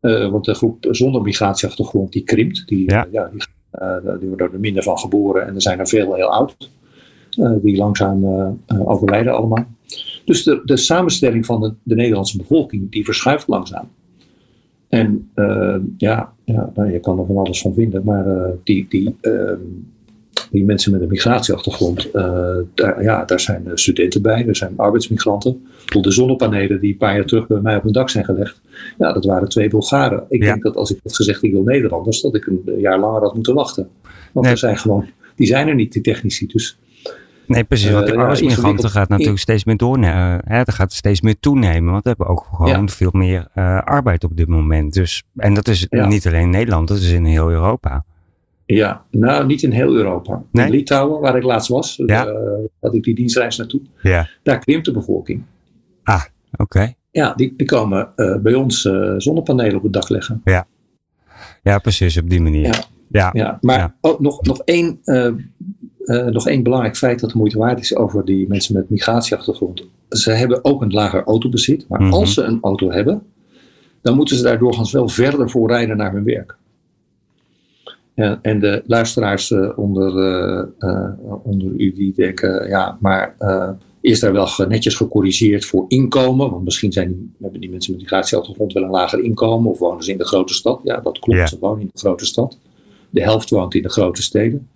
Eh, 0.00 0.30
want 0.30 0.44
de 0.44 0.54
groep 0.54 0.86
zonder 0.90 1.22
migratieachtergrond 1.22 2.12
die 2.12 2.24
krimpt, 2.24 2.62
die, 2.66 2.90
Ja. 2.90 3.06
eh, 3.06 3.12
ja, 3.12 3.30
die, 3.32 3.42
eh, 3.70 4.18
die 4.20 4.28
worden 4.28 4.52
er 4.52 4.60
minder 4.60 4.82
van 4.82 4.98
geboren 4.98 5.46
en 5.46 5.54
er 5.54 5.62
zijn 5.62 5.78
er 5.78 5.88
veel 5.88 6.14
heel 6.14 6.32
oud, 6.32 6.70
die 7.62 7.76
langzaam 7.76 8.24
overlijden 8.84 9.34
allemaal. 9.34 9.66
Dus 10.24 10.42
de, 10.42 10.62
de 10.64 10.76
samenstelling 10.76 11.46
van 11.46 11.60
de, 11.60 11.74
de 11.82 11.94
Nederlandse 11.94 12.36
bevolking 12.36 12.90
die 12.90 13.04
verschuift 13.04 13.48
langzaam. 13.48 13.88
En 14.88 15.30
ja, 15.96 16.32
ja 16.44 16.72
nou, 16.74 16.92
je 16.92 17.00
kan 17.00 17.18
er 17.18 17.26
van 17.26 17.36
alles 17.36 17.60
van 17.60 17.74
vinden, 17.74 18.04
maar 18.04 18.50
die, 18.64 18.86
die, 18.88 19.16
ehm, 19.20 19.60
die 20.50 20.64
mensen 20.64 20.92
met 20.92 21.00
een 21.00 21.08
migratieachtergrond, 21.08 22.10
eh, 22.10 22.56
daar, 22.74 23.02
ja, 23.02 23.24
daar 23.24 23.40
zijn 23.40 23.66
eh, 23.66 23.72
studenten 23.74 24.22
bij, 24.22 24.46
er 24.46 24.56
zijn 24.56 24.72
arbeidsmigranten. 24.76 25.66
De 26.00 26.10
zonnepanelen 26.10 26.80
die 26.80 26.92
een 26.92 26.98
paar 26.98 27.14
jaar 27.16 27.24
terug 27.24 27.46
bij 27.46 27.60
mij 27.60 27.76
op 27.76 27.84
een 27.84 27.92
dak 27.92 28.10
zijn 28.10 28.24
gelegd, 28.24 28.60
ja, 28.98 29.12
dat 29.12 29.24
waren 29.24 29.48
twee 29.48 29.68
Bulgaren. 29.68 30.24
Ik 30.28 30.42
Ja. 30.42 30.50
denk 30.50 30.62
dat 30.62 30.76
als 30.76 30.90
ik 30.90 30.98
had 31.02 31.16
gezegd 31.16 31.42
ik 31.42 31.52
wil 31.52 31.62
Nederlanders, 31.62 32.20
dat 32.20 32.34
ik 32.34 32.46
een 32.46 32.62
jaar 32.80 32.98
langer 32.98 33.20
had 33.20 33.34
moeten 33.34 33.54
wachten. 33.54 33.88
Want 34.32 34.44
Nee. 34.46 34.54
er 34.54 34.60
zijn 34.60 34.78
gewoon, 34.78 35.06
die 35.36 35.46
zijn 35.46 35.68
er 35.68 35.74
niet, 35.74 35.92
die 35.92 36.02
technici. 36.02 36.46
Dus 36.46 36.78
Nee, 37.46 37.64
precies. 37.64 37.90
Want 37.90 38.04
de 38.06 38.10
Eh, 38.10 38.14
ja, 38.16 38.20
arbeidsmigranten 38.20 38.64
ingewikkeld. 38.68 38.92
gaat 38.98 39.08
natuurlijk 39.08 39.38
steeds 39.38 39.64
meer 39.64 39.76
doornemen. 39.76 40.40
hè, 40.44 40.62
dat 40.64 40.74
gaat 40.74 40.92
steeds 40.92 41.20
meer 41.20 41.36
toenemen. 41.40 41.90
Want 41.92 42.02
we 42.02 42.08
hebben 42.08 42.26
ook 42.26 42.46
gewoon 42.54 42.68
Ja. 42.80 42.86
veel 42.86 43.10
meer 43.12 43.48
arbeid 43.84 44.24
op 44.24 44.36
dit 44.36 44.48
moment. 44.48 44.92
Dus, 44.92 45.22
en 45.36 45.54
dat 45.54 45.68
is 45.68 45.86
Ja. 45.90 46.06
niet 46.06 46.26
alleen 46.26 46.40
in 46.42 46.50
Nederland, 46.50 46.88
dat 46.88 46.96
is 46.98 47.10
in 47.12 47.24
heel 47.24 47.50
Europa. 47.50 48.04
Ja, 48.76 49.04
nou 49.10 49.46
niet 49.46 49.62
in 49.62 49.70
heel 49.70 49.94
Europa. 49.94 50.42
Nee? 50.52 50.64
In 50.66 50.70
Litouwen, 50.72 51.20
waar 51.20 51.36
ik 51.36 51.42
laatst 51.42 51.68
was, 51.68 52.02
Ja. 52.06 52.26
eh, 52.26 52.34
had 52.80 52.94
ik 52.94 53.02
die 53.02 53.14
dienstreis 53.14 53.56
naartoe, 53.56 53.80
Ja. 54.02 54.28
daar 54.42 54.58
krimpt 54.58 54.84
de 54.84 54.92
bevolking. 54.92 55.42
Oké. 56.56 56.92
Ja, 57.10 57.34
die, 57.34 57.54
die 57.56 57.66
komen 57.66 58.08
eh, 58.16 58.36
bij 58.36 58.54
ons 58.54 58.84
eh, 58.84 59.14
zonnepanelen 59.16 59.76
op 59.76 59.82
het 59.82 59.92
dak 59.92 60.08
leggen. 60.08 60.42
Ja, 61.62 61.78
precies. 61.78 62.18
Op 62.18 62.30
die 62.30 62.40
manier. 62.40 62.62
Ja. 62.64 62.74
Ja. 63.08 63.30
Ja, 63.32 63.58
maar 63.60 63.78
Ja. 63.78 63.94
ook 64.00 64.20
nog, 64.20 64.42
nog, 64.42 64.58
één, 64.64 65.00
nog 66.30 66.48
één 66.48 66.62
belangrijk 66.62 66.96
feit 66.96 67.20
dat 67.20 67.30
de 67.30 67.36
moeite 67.38 67.58
waard 67.58 67.80
is 67.80 67.96
over 67.96 68.24
die 68.24 68.48
mensen 68.48 68.74
met 68.74 68.90
migratieachtergrond. 68.90 69.84
Ze 70.08 70.30
hebben 70.30 70.64
ook 70.64 70.82
een 70.82 70.92
lager 70.92 71.24
autobezit, 71.24 71.84
maar 71.88 72.02
Mhm. 72.02 72.12
als 72.12 72.34
ze 72.34 72.42
een 72.42 72.58
auto 72.62 72.90
hebben, 72.90 73.22
dan 74.02 74.16
moeten 74.16 74.36
ze 74.36 74.42
daar 74.42 74.58
doorgaans 74.58 74.92
wel 74.92 75.08
verder 75.08 75.50
voor 75.50 75.68
rijden 75.68 75.96
naar 75.96 76.12
hun 76.12 76.24
werk. 76.24 76.56
Ja, 78.20 78.38
en 78.42 78.60
de 78.60 78.82
luisteraars 78.86 79.50
eh, 79.50 79.78
onder, 79.78 80.18
eh, 80.18 80.66
eh, 80.78 81.12
onder 81.42 81.68
u 81.76 81.92
die 81.92 82.12
denken, 82.14 82.68
ja, 82.68 82.98
maar 83.00 83.36
is 84.00 84.20
daar 84.20 84.32
wel 84.32 84.48
netjes 84.68 84.94
gecorrigeerd 84.94 85.64
voor 85.64 85.84
inkomen? 85.88 86.50
Want 86.50 86.64
misschien 86.64 86.92
zijn 86.92 87.08
die, 87.08 87.30
hebben 87.40 87.60
die 87.60 87.70
mensen 87.70 87.92
met 87.92 88.00
migratieachtergrond 88.00 88.72
wel 88.72 88.82
een 88.82 88.90
lager 88.90 89.20
inkomen 89.20 89.70
of 89.70 89.78
wonen 89.78 90.04
ze 90.04 90.10
in 90.12 90.18
de 90.18 90.26
grote 90.26 90.54
stad. 90.54 90.80
Ja, 90.84 91.00
dat 91.00 91.18
klopt, 91.18 91.38
Ja. 91.38 91.46
ze 91.46 91.58
wonen 91.60 91.80
in 91.80 91.90
de 91.92 91.98
grote 91.98 92.26
stad. 92.26 92.58
De 93.10 93.22
helft 93.22 93.50
woont 93.50 93.74
in 93.74 93.82
de 93.82 93.88
grote 93.88 94.22
steden. 94.22 94.68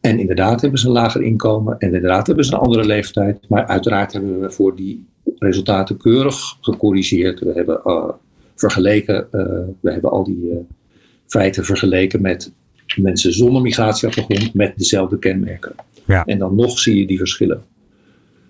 En 0.00 0.18
inderdaad 0.18 0.60
hebben 0.60 0.80
ze 0.80 0.86
een 0.86 0.92
lager 0.92 1.22
inkomen 1.22 1.78
en 1.78 1.94
inderdaad 1.94 2.26
hebben 2.26 2.44
ze 2.44 2.52
een 2.52 2.60
andere 2.60 2.84
leeftijd. 2.84 3.38
Maar 3.48 3.66
uiteraard 3.66 4.12
hebben 4.12 4.40
we 4.40 4.50
voor 4.50 4.76
die 4.76 5.06
resultaten 5.38 5.96
keurig 5.96 6.56
gecorrigeerd. 6.60 7.40
We 7.40 7.52
hebben 7.52 7.80
vergeleken, 8.54 9.26
we 9.80 9.92
hebben 9.92 10.10
al 10.10 10.24
die 10.24 10.66
feiten 11.26 11.64
vergeleken 11.64 12.20
met 12.20 12.52
mensen 12.96 13.32
zonder 13.32 13.62
migratieachtergrond 13.62 14.54
met 14.54 14.72
dezelfde 14.76 15.18
kenmerken. 15.18 15.74
Ja. 16.06 16.24
En 16.24 16.38
dan 16.38 16.54
nog 16.54 16.78
zie 16.78 16.96
je 16.98 17.06
die 17.06 17.18
verschillen. 17.18 17.62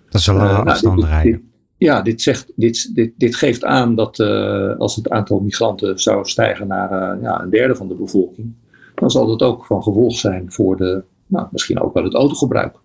Dat 0.09 0.21
is 0.21 0.27
een 0.27 0.35
lange 0.35 0.49
Eh, 0.49 0.55
nou, 0.55 0.67
afstand 0.69 0.95
dit- 0.99 1.05
rijden. 1.09 1.31
dit- 1.31 1.41
ja, 1.77 2.01
dit, 2.01 2.21
zegt, 2.21 2.51
dit, 2.55 2.95
dit, 2.95 3.13
dit 3.17 3.35
geeft 3.35 3.63
aan 3.63 3.95
dat 3.95 4.19
eh, 4.19 4.77
als 4.77 4.95
het 4.95 5.09
aantal 5.09 5.39
migranten 5.39 5.99
zou 5.99 6.25
stijgen 6.25 6.67
naar 6.67 6.91
eh, 7.15 7.21
ja, 7.21 7.41
een 7.41 7.49
derde 7.49 7.75
van 7.75 7.87
de 7.87 7.95
bevolking, 7.95 8.53
dan 8.95 9.11
zal 9.11 9.27
dat 9.27 9.41
ook 9.41 9.65
van 9.65 9.83
gevolg 9.83 10.15
zijn 10.17 10.51
voor 10.51 10.77
de, 10.77 11.03
nou, 11.27 11.47
misschien 11.51 11.79
ook 11.79 11.93
wel 11.93 12.03
het 12.03 12.13
autogebruik, 12.13 12.75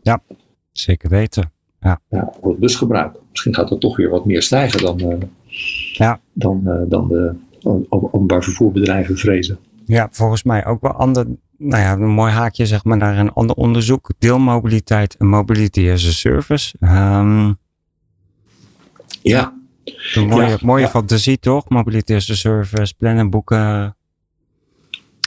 Zeker 0.72 1.08
weten. 1.10 1.52
ja, 1.80 2.00
voor 2.40 2.50
het 2.50 2.58
busgebruik. 2.60 3.16
Misschien 3.30 3.54
gaat 3.54 3.68
dat 3.68 3.80
toch 3.80 3.96
weer 3.96 4.08
wat 4.08 4.24
meer 4.24 4.42
stijgen 4.42 4.80
dan, 4.82 5.28
Ja. 5.92 6.20
dan, 6.32 6.84
dan 6.88 7.08
de 7.08 7.34
openbaar 7.88 8.42
vervoerbedrijven 8.42 9.16
vrezen. 9.16 9.58
Ja, 9.88 10.08
volgens 10.10 10.42
mij 10.42 10.66
ook 10.66 10.80
wel 10.80 10.92
ander, 10.92 11.26
nou 11.58 11.82
ja, 11.82 11.92
een 11.92 12.06
mooi 12.08 12.32
haakje 12.32 12.66
zeg 12.66 12.84
maar 12.84 12.96
naar 12.96 13.18
een 13.18 13.32
ander 13.32 13.56
onderzoek. 13.56 14.10
Deelmobiliteit 14.18 15.14
en 15.16 15.26
mobility 15.26 15.90
as 15.90 16.06
a 16.06 16.10
service. 16.10 16.76
Ehm, 16.80 17.52
Ja, 19.22 19.52
een 20.14 20.26
mooie, 20.26 20.48
Ja, 20.48 20.56
mooie 20.62 20.82
ja. 20.84 20.88
fantasie 20.88 21.38
toch? 21.38 21.68
Mobility 21.68 22.14
as 22.14 22.30
a 22.30 22.34
service, 22.34 22.94
plannen, 22.94 23.30
boeken, 23.30 23.96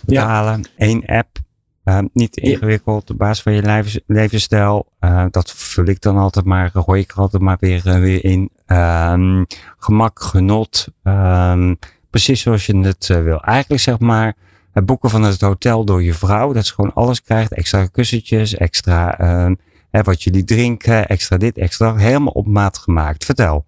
betalen. 0.05 0.63
Eén 0.77 1.05
app. 1.05 1.37
Ehm, 1.83 2.07
niet 2.13 2.35
Ja. 2.41 2.49
ingewikkeld, 2.51 3.09
op 3.09 3.17
basis 3.17 3.43
van 3.43 3.53
je 3.53 3.61
levens- 3.61 3.99
levensstijl. 4.05 4.91
Eh, 4.99 5.25
dat 5.31 5.51
vul 5.51 5.85
ik 5.85 6.01
dan 6.01 6.17
altijd 6.17 6.45
maar, 6.45 6.69
gooi 6.73 7.01
ik 7.01 7.11
er 7.11 7.17
altijd 7.17 7.41
maar 7.43 7.57
weer, 7.59 7.87
eh, 7.87 7.99
weer 7.99 8.23
in. 8.25 8.49
Ehm, 8.65 9.43
gemak, 9.77 10.21
genot. 10.21 10.87
ehm, 11.03 11.73
precies 12.09 12.41
zoals 12.41 12.65
je 12.65 12.77
het 12.77 13.09
eh, 13.09 13.23
wil. 13.23 13.41
Eigenlijk 13.43 13.81
zeg 13.81 13.99
maar 13.99 14.35
Het 14.71 14.85
boeken 14.85 15.09
van 15.09 15.23
het 15.23 15.41
hotel 15.41 15.85
door 15.85 16.03
je 16.03 16.13
vrouw. 16.13 16.53
Dat 16.53 16.65
ze 16.65 16.73
gewoon 16.73 16.93
alles 16.93 17.21
krijgt. 17.21 17.53
Extra 17.53 17.85
kussentjes, 17.85 18.55
extra 18.55 19.21
uh, 19.21 19.51
hè, 19.89 20.01
wat 20.01 20.23
jullie 20.23 20.43
drinken, 20.43 21.07
extra 21.07 21.37
dit, 21.37 21.57
extra. 21.57 21.95
Helemaal 21.95 22.33
op 22.33 22.47
maat 22.47 22.77
gemaakt. 22.77 23.25
Vertel. 23.25 23.65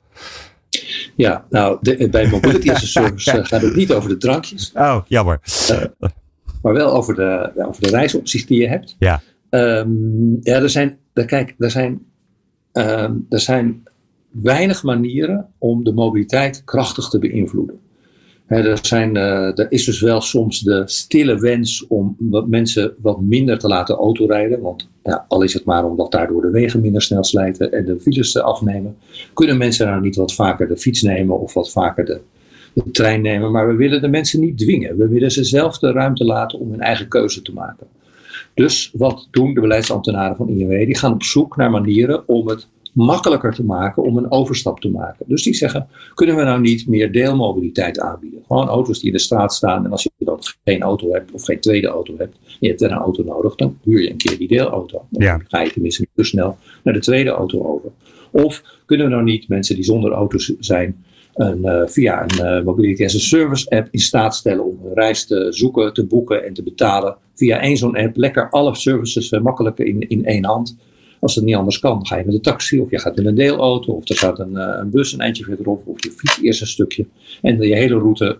Ja, 1.16 1.45
nou, 1.49 1.78
de, 1.82 2.10
bij 2.10 2.28
Mobility 2.28 2.72
as 2.72 2.84
a 2.84 2.86
Service 3.01 3.32
eh, 3.32 3.45
gaat 3.45 3.62
het 3.62 3.76
niet 3.76 3.93
over 3.93 4.10
de 4.10 4.18
drankjes. 4.18 4.72
Oh, 4.76 4.97
jammer. 5.08 5.39
Uh, 5.72 5.84
maar 6.62 6.74
wel 6.74 6.93
over 6.93 7.16
de, 7.16 7.51
over 7.68 7.82
de 7.82 7.89
reisopties 7.89 8.45
die 8.45 8.62
je 8.62 8.68
hebt. 8.68 8.95
Ja. 8.99 9.22
Um, 9.49 10.38
ja, 10.41 10.56
er 10.62 10.70
zijn, 10.70 10.97
kijk, 11.14 11.56
er 11.58 11.72
zijn, 11.72 12.06
um, 12.74 13.26
er 13.30 13.39
zijn 13.39 13.84
weinig 14.30 14.84
manieren 14.84 15.47
om 15.58 15.84
de 15.84 15.93
mobiliteit 15.93 16.64
krachtig 16.64 17.10
te 17.10 17.20
beïnvloeden. 17.20 17.80
Er, 18.62 18.80
zijn, 18.82 19.16
uh, 19.16 19.60
er 19.60 19.66
is 19.70 19.86
dus 19.86 20.01
wel 20.01 20.22
soms 20.22 20.60
de 20.60 20.82
stille 20.86 21.39
wens 21.39 21.88
om 21.88 22.16
wat 22.20 22.47
mensen 22.47 22.93
wat 23.01 23.22
minder 23.22 23.60
te 23.60 23.68
laten 23.68 23.95
autorijden. 23.95 24.62
Want 24.62 24.88
ja, 25.04 25.26
al 25.28 25.41
is 25.41 25.54
het 25.54 25.66
maar 25.66 25.86
omdat 25.86 26.12
daardoor 26.12 26.41
de 26.41 26.49
wegen 26.49 26.82
minder 26.82 27.01
snel 27.01 27.24
slijten 27.24 27.72
en 27.72 27.86
de 27.86 27.99
files 27.99 28.38
afnemen. 28.38 28.95
Kunnen 29.34 29.58
mensen 29.58 29.88
nou 29.88 30.01
niet 30.01 30.16
wat 30.16 30.34
vaker 30.34 30.68
de 30.68 30.78
fiets 30.78 31.01
nemen 31.01 31.39
of 31.39 31.54
wat 31.54 31.72
vaker 31.72 32.06
de, 32.06 32.20
de 32.74 32.91
trein 32.91 33.22
nemen. 33.22 33.51
Maar 33.51 33.68
we 33.68 33.76
willen 33.76 34.01
de 34.01 34.08
mensen 34.08 34.39
niet 34.39 34.58
dwingen. 34.58 34.97
We 34.97 35.08
willen 35.08 35.32
ze 35.32 35.43
zelf 35.43 35.80
de 35.80 35.91
ruimte 35.91 36.24
laten 36.24 36.60
om 36.60 36.72
hun 36.72 36.82
eigen 36.82 37.08
keuze 37.08 37.41
te 37.41 37.54
maken. 37.54 37.88
Dus 38.54 38.91
wat 38.93 39.28
doen 39.32 39.54
de 39.54 39.62
beleidsambtenaren 39.62 40.36
van 40.36 40.49
INW? 40.49 40.86
Die 40.86 40.97
gaan 40.97 41.14
op 41.14 41.24
zoek 41.24 41.58
naar 41.58 41.72
manieren 41.72 42.28
om 42.28 42.47
het 42.47 42.68
makkelijker 42.93 43.53
te 43.53 43.63
maken 43.63 44.03
om 44.03 44.17
een 44.17 44.31
overstap 44.31 44.79
te 44.79 44.89
maken. 44.89 45.25
Dus 45.27 45.43
die 45.43 45.53
zeggen, 45.53 45.87
kunnen 46.13 46.35
we 46.35 46.43
nou 46.43 46.61
niet 46.61 46.87
meer 46.87 47.11
deelmobiliteit 47.11 47.99
aanbieden? 47.99 48.43
Gewoon 48.47 48.67
auto's 48.67 48.99
die 48.99 49.07
in 49.07 49.13
de 49.13 49.21
straat 49.21 49.53
staan 49.53 49.85
en 49.85 49.91
als 49.91 50.03
je 50.03 50.09
dan 50.17 50.39
geen 50.63 50.81
auto 50.81 51.11
hebt 51.11 51.31
of 51.31 51.43
geen 51.43 51.59
tweede 51.59 51.87
auto 51.87 52.17
hebt, 52.17 52.37
je 52.59 52.67
hebt 52.67 52.81
er 52.81 52.91
een 52.91 52.97
auto 52.97 53.23
nodig, 53.23 53.55
dan 53.55 53.77
huur 53.83 54.01
je 54.01 54.09
een 54.09 54.17
keer 54.17 54.37
die 54.37 54.47
deelauto. 54.47 55.05
Dan 55.09 55.23
ja. 55.23 55.41
ga 55.47 55.61
je 55.61 55.71
tenminste 55.71 56.01
niet 56.01 56.09
te 56.15 56.23
snel 56.23 56.57
naar 56.83 56.93
de 56.93 56.99
tweede 56.99 57.29
auto 57.29 57.63
over. 57.63 57.91
Of 58.31 58.63
kunnen 58.85 59.05
we 59.05 59.11
nou 59.11 59.23
niet 59.23 59.47
mensen 59.47 59.75
die 59.75 59.83
zonder 59.83 60.11
auto's 60.11 60.53
zijn, 60.59 61.03
een, 61.33 61.59
uh, 61.63 61.81
via 61.85 62.23
een 62.23 62.57
uh, 62.57 62.63
Mobility 62.63 63.03
as 63.03 63.15
a 63.15 63.19
Service 63.19 63.69
app 63.69 63.87
in 63.91 63.99
staat 63.99 64.35
stellen 64.35 64.65
om 64.65 64.79
een 64.85 64.93
reis 64.93 65.25
te 65.25 65.47
zoeken, 65.49 65.93
te 65.93 66.05
boeken 66.05 66.45
en 66.45 66.53
te 66.53 66.63
betalen. 66.63 67.17
Via 67.33 67.59
één 67.59 67.77
zo'n 67.77 67.97
app 67.97 68.17
lekker 68.17 68.49
alle 68.49 68.75
services 68.75 69.31
uh, 69.31 69.41
makkelijk 69.41 69.79
in, 69.79 70.09
in 70.09 70.25
één 70.25 70.45
hand. 70.45 70.77
Als 71.24 71.36
het 71.36 71.43
niet 71.43 71.55
anders 71.55 71.80
kan, 71.80 72.05
ga 72.05 72.17
je 72.17 72.26
met 72.26 72.34
een 72.34 72.41
taxi 72.41 72.80
of 72.80 72.89
je 72.89 72.99
gaat 72.99 73.17
in 73.17 73.28
een 73.28 73.36
deelauto 73.36 73.93
of 73.93 74.09
er 74.09 74.15
gaat 74.15 74.39
een, 74.39 74.55
een 74.55 74.89
bus 74.89 75.13
een 75.13 75.19
eindje 75.19 75.43
verderop 75.43 75.88
of 75.88 76.03
je 76.03 76.11
fietst 76.11 76.39
eerst 76.41 76.61
een 76.61 76.67
stukje. 76.67 77.05
En 77.41 77.61
je 77.61 77.76
hele 77.76 77.97
route 77.99 78.38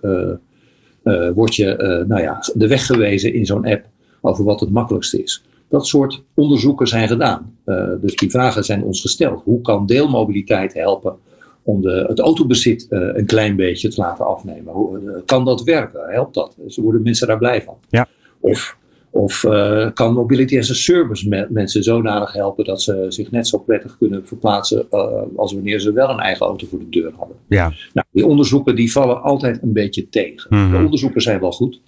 wordt 1.36 1.55
je 1.55 2.03
nou 2.07 2.21
ja, 2.21 2.43
de 2.53 2.67
weg 2.67 2.86
gewezen 2.86 3.34
in 3.34 3.45
zo'n 3.45 3.65
app 3.65 3.86
over 4.21 4.43
wat 4.43 4.59
het 4.59 4.71
makkelijkste 4.71 5.23
is. 5.23 5.43
Dat 5.69 5.88
soort 5.88 6.23
onderzoeken 6.34 6.88
zijn 6.88 7.07
gedaan. 7.07 7.57
dus 8.01 8.15
die 8.15 8.29
vragen 8.29 8.63
zijn 8.63 8.84
ons 8.84 9.01
gesteld. 9.01 9.41
Hoe 9.43 9.61
kan 9.61 9.86
deelmobiliteit 9.86 10.73
helpen 10.73 11.15
om 11.63 11.81
de, 11.81 12.05
het 12.07 12.19
autobezit 12.19 12.88
uh, 12.89 12.99
een 13.13 13.25
klein 13.25 13.55
beetje 13.55 13.89
te 13.89 14.01
laten 14.01 14.25
afnemen. 14.25 14.73
Hoe, 14.73 14.99
uh, 14.99 15.11
kan 15.25 15.45
dat 15.45 15.63
werken? 15.63 16.01
Helpt 16.09 16.34
dat? 16.34 16.55
Ze 16.67 16.81
worden 16.81 17.01
mensen 17.01 17.27
daar 17.27 17.38
blij 17.38 17.61
van. 17.61 17.75
Ja. 17.89 18.07
Of, 18.39 18.77
of 19.14 19.43
uh, 19.43 19.89
kan 19.93 20.14
Mobility 20.14 20.57
as 20.57 20.70
a 20.70 20.74
Service 20.74 21.30
me 21.30 21.47
mensen 21.49 21.84
zodanig 21.84 22.34
helpen 22.34 22.66
dat 22.66 22.82
ze 22.82 23.05
zich 23.09 23.32
net 23.32 23.47
zo 23.47 23.57
prettig 23.57 23.97
kunnen 23.97 24.28
verplaatsen 24.28 24.89
als 25.36 25.53
wanneer 25.53 25.80
ze 25.80 25.91
wel 25.91 26.09
een 26.09 26.20
eigen 26.20 26.45
auto 26.45 26.68
voor 26.68 26.80
de 26.80 26.89
deur 26.89 27.11
hadden. 27.18 27.36
Ja. 27.47 27.74
Nou, 27.93 28.07
die 28.11 28.26
onderzoeken 28.26 28.76
die 28.76 28.91
vallen 28.91 29.22
altijd 29.22 29.61
een 29.61 29.74
beetje 29.74 30.09
tegen. 30.09 30.47
Mhm. 30.49 30.72
De 30.72 30.78
onderzoeken 30.78 31.22
zijn 31.22 31.39
wel 31.39 31.51
goed. 31.51 31.82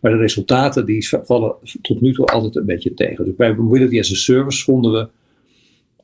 Maar 0.00 0.12
de 0.12 0.18
resultaten 0.18 0.86
die 0.86 1.08
vallen 1.22 1.54
tot 1.82 2.00
nu 2.00 2.12
toe 2.12 2.26
altijd 2.26 2.56
een 2.56 2.66
beetje 2.66 2.94
tegen. 2.94 3.24
Dus 3.24 3.34
bij 3.36 3.54
Mobility 3.54 3.98
as 3.98 4.12
a 4.12 4.14
Service 4.14 4.64
vonden 4.64 4.92
we 4.92 5.08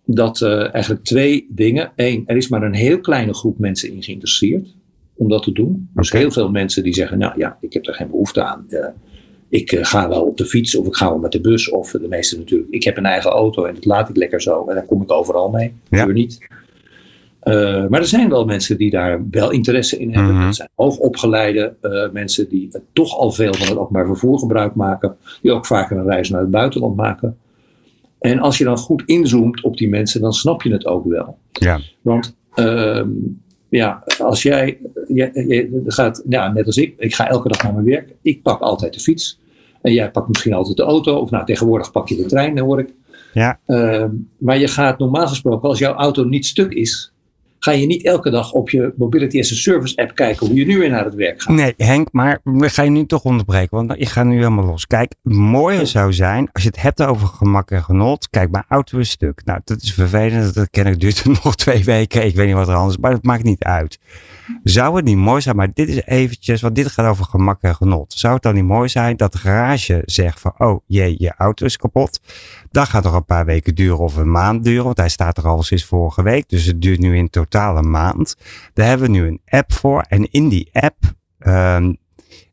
dat 0.05 0.41
uh, 0.41 0.75
eigenlijk 0.75 1.05
twee 1.05 1.47
dingen. 1.49 1.93
Eén, 1.97 2.23
er 2.27 2.37
is 2.37 2.49
maar 2.49 2.63
een 2.63 2.75
heel 2.75 3.01
kleine 3.01 3.35
groep 3.35 3.59
mensen 3.59 3.93
in 3.93 4.03
geïnteresseerd 4.03 4.75
om 5.15 5.29
dat 5.29 5.43
te 5.43 5.53
doen. 5.53 5.89
Dus 5.95 6.13
heel 6.13 6.31
veel 6.31 6.51
mensen 6.51 6.83
die 6.83 6.95
zeggen, 6.95 7.19
nou 7.19 7.33
ja, 7.37 7.57
ik 7.61 7.73
heb 7.73 7.87
er 7.87 7.95
geen 7.95 8.11
behoefte 8.11 8.45
aan. 8.45 8.67
Ik 9.51 9.73
uh, 9.73 9.85
ga 9.85 10.09
wel 10.09 10.23
op 10.23 10.37
de 10.37 10.45
fiets 10.45 10.77
of 10.77 10.87
ik 10.87 10.95
ga 10.95 11.09
wel 11.09 11.19
met 11.19 11.33
de 11.33 11.41
bus. 11.41 11.71
Of 11.71 11.91
de 11.91 12.09
meeste 12.09 12.39
natuurlijk, 12.39 12.71
ik 12.71 12.85
heb 12.85 12.97
een 12.97 13.07
eigen 13.07 13.31
auto 13.31 13.65
en 13.65 13.75
dat 13.75 13.85
laat 13.85 14.09
ik 14.09 14.17
lekker 14.17 14.43
zo. 14.43 14.67
En 14.69 14.75
daar 14.75 14.87
kom 14.87 15.03
ik 15.03 15.13
overal 15.13 15.51
mee. 15.51 15.73
Ja. 15.89 16.05
Duur 16.05 16.15
niet. 16.15 16.49
Uh, 17.45 17.87
maar 17.89 18.01
er 18.01 18.07
zijn 18.07 18.29
wel 18.29 18.45
mensen 18.45 18.79
die 18.79 18.91
daar 18.91 19.21
wel 19.31 19.51
interesse 19.51 19.99
in 19.99 20.15
hebben. 20.15 20.35
Mhm. 20.35 20.45
Dat 20.45 20.55
zijn 20.55 20.69
hoogopgeleide 20.75 21.75
uh, 21.83 22.11
mensen 22.13 22.49
die 22.49 22.69
uh, 22.73 22.81
toch 22.93 23.17
al 23.17 23.33
veel 23.33 23.55
van 23.55 23.69
het 23.69 23.79
openbaar 23.79 24.07
vervoer 24.07 24.39
gebruik 24.39 24.75
maken. 24.75 25.17
Die 25.43 25.53
ook 25.53 25.67
vaker 25.67 25.97
een 25.97 26.07
reis 26.07 26.29
naar 26.29 26.41
het 26.41 26.51
buitenland 26.51 26.97
maken. 26.97 27.39
En 28.19 28.39
als 28.39 28.59
je 28.59 28.65
dan 28.65 28.77
goed 28.77 29.03
inzoomt 29.07 29.63
op 29.63 29.77
die 29.77 29.89
mensen, 29.89 30.21
dan 30.21 30.33
snap 30.33 30.63
je 30.63 30.73
het 30.73 30.87
ook 30.87 31.05
wel. 31.05 31.39
Ja. 31.53 31.81
Want 32.01 32.37
uh, 32.57 33.03
ja, 33.71 34.05
als 34.19 34.43
jij, 34.43 34.79
jij, 35.09 35.31
jij 35.33 35.71
gaat, 35.87 36.23
ja, 36.29 36.53
net 36.53 36.67
als 36.67 36.77
ik, 36.77 36.95
ik 36.99 37.15
ga 37.15 37.29
elke 37.29 37.49
dag 37.49 37.63
naar 37.63 37.73
mijn 37.73 37.85
werk. 37.85 38.15
Ik 38.23 38.43
pak 38.43 38.61
altijd 38.61 38.95
de 38.95 39.01
fiets. 39.01 39.39
En 39.83 39.93
jij 39.93 40.11
pakt 40.11 40.29
misschien 40.29 40.53
altijd 40.53 40.77
de 40.77 40.83
auto. 40.83 41.17
Of 41.17 41.31
nou, 41.31 41.45
tegenwoordig 41.45 41.91
pak 41.91 42.09
je 42.09 42.17
de 42.17 42.27
trein, 42.27 42.59
hoor 42.59 42.79
ik. 42.79 42.93
Ja. 43.33 43.59
Uh, 43.67 44.05
maar 44.39 44.59
je 44.59 44.69
gaat 44.69 44.99
normaal 44.99 45.27
gesproken, 45.27 45.69
als 45.69 45.79
jouw 45.79 45.95
auto 45.95 46.25
niet 46.25 46.47
stuk 46.47 46.73
is, 46.73 47.13
ga 47.61 47.71
je 47.71 47.87
niet 47.87 48.05
elke 48.05 48.31
dag 48.31 48.53
op 48.53 48.71
je 48.71 48.93
Mobility 48.97 49.39
as 49.39 49.53
a 49.53 49.55
Service 49.55 49.97
app 49.97 50.15
kijken 50.15 50.47
hoe 50.47 50.57
je 50.57 50.67
nu 50.67 50.79
weer 50.79 50.91
naar 50.91 51.05
het 51.05 51.15
werk 51.15 51.43
gaat. 51.43 51.55
Nee, 51.55 51.75
Henk, 51.77 52.09
maar 52.13 52.41
we 52.45 52.69
gaan 52.71 52.85
je 52.85 52.91
nu 52.91 53.07
toch 53.07 53.23
onderbreken, 53.23 53.77
want 53.77 54.01
ik 54.01 54.09
ga 54.09 54.23
nu 54.23 54.37
helemaal 54.37 54.65
los. 54.65 54.87
Kijk, 54.87 55.15
het 55.23 55.33
mooie 55.33 55.87
zou 55.87 56.13
zijn, 56.13 56.49
als 56.53 56.63
je 56.63 56.69
het 56.69 56.83
hebt 56.83 57.03
over 57.03 57.27
gemak 57.27 57.71
en 57.71 57.85
genot, 57.85 58.29
kijk, 58.31 58.51
mijn 58.51 58.65
auto 58.69 58.99
is 58.99 59.11
stuk. 59.11 59.41
Nou, 59.45 59.61
dat 59.65 59.83
is 59.83 59.95
vervelend, 59.95 60.55
dat 60.55 60.71
ken 60.71 60.87
ik, 60.87 61.01
duurt 61.01 61.25
nog 61.45 61.57
twee 61.57 61.85
weken, 61.85 62.25
ik 62.25 62.35
weet 62.35 62.47
niet 62.47 62.57
wat 62.57 62.69
er 62.69 62.75
anders 62.75 62.95
is, 62.95 63.01
maar 63.01 63.11
dat 63.11 63.23
maakt 63.23 63.45
niet 63.45 63.65
uit. 63.65 63.99
Zou 64.63 64.97
het 64.97 65.05
niet 65.05 65.17
mooi 65.17 65.41
zijn, 65.41 65.57
maar 65.57 65.71
dit 65.73 65.89
is 65.89 66.03
eventjes, 66.05 66.61
want 66.61 66.75
dit 66.75 66.87
gaat 66.87 67.07
over 67.07 67.25
gemak 67.25 67.63
en 67.63 67.75
genot. 67.75 68.13
Zou 68.13 68.35
het 68.35 68.43
dan 68.43 68.55
niet 68.55 68.65
mooi 68.65 68.89
zijn 68.89 69.17
dat 69.17 69.33
de 69.33 69.39
garage 69.39 70.03
zegt 70.05 70.41
van, 70.41 70.53
oh 70.59 70.81
jee, 70.87 71.15
je 71.19 71.35
auto 71.37 71.67
is 71.67 71.77
kapot. 71.77 72.21
Dat 72.71 72.89
gaat 72.89 73.05
nog 73.05 73.15
een 73.15 73.25
paar 73.25 73.45
weken 73.45 73.75
duren 73.75 73.99
of 73.99 74.17
een 74.17 74.31
maand 74.31 74.65
duren, 74.65 74.85
want 74.85 74.97
hij 74.97 75.09
staat 75.09 75.39
er 75.39 75.47
al 75.47 75.63
sinds 75.63 75.85
vorige 75.85 76.23
week. 76.23 76.49
Dus 76.49 76.65
het 76.65 76.83
duurt 76.83 77.01
nu 77.01 77.17
in 77.17 77.31
totaal 77.31 77.77
een 77.77 77.91
maand. 77.91 78.37
Daar 78.75 78.87
hebben 78.87 79.07
we 79.07 79.13
nu 79.13 79.27
een 79.27 79.41
app 79.49 79.73
voor 79.73 80.05
en 80.09 80.31
in 80.31 80.49
die 80.49 80.69
app, 80.73 80.97
um, 81.39 81.99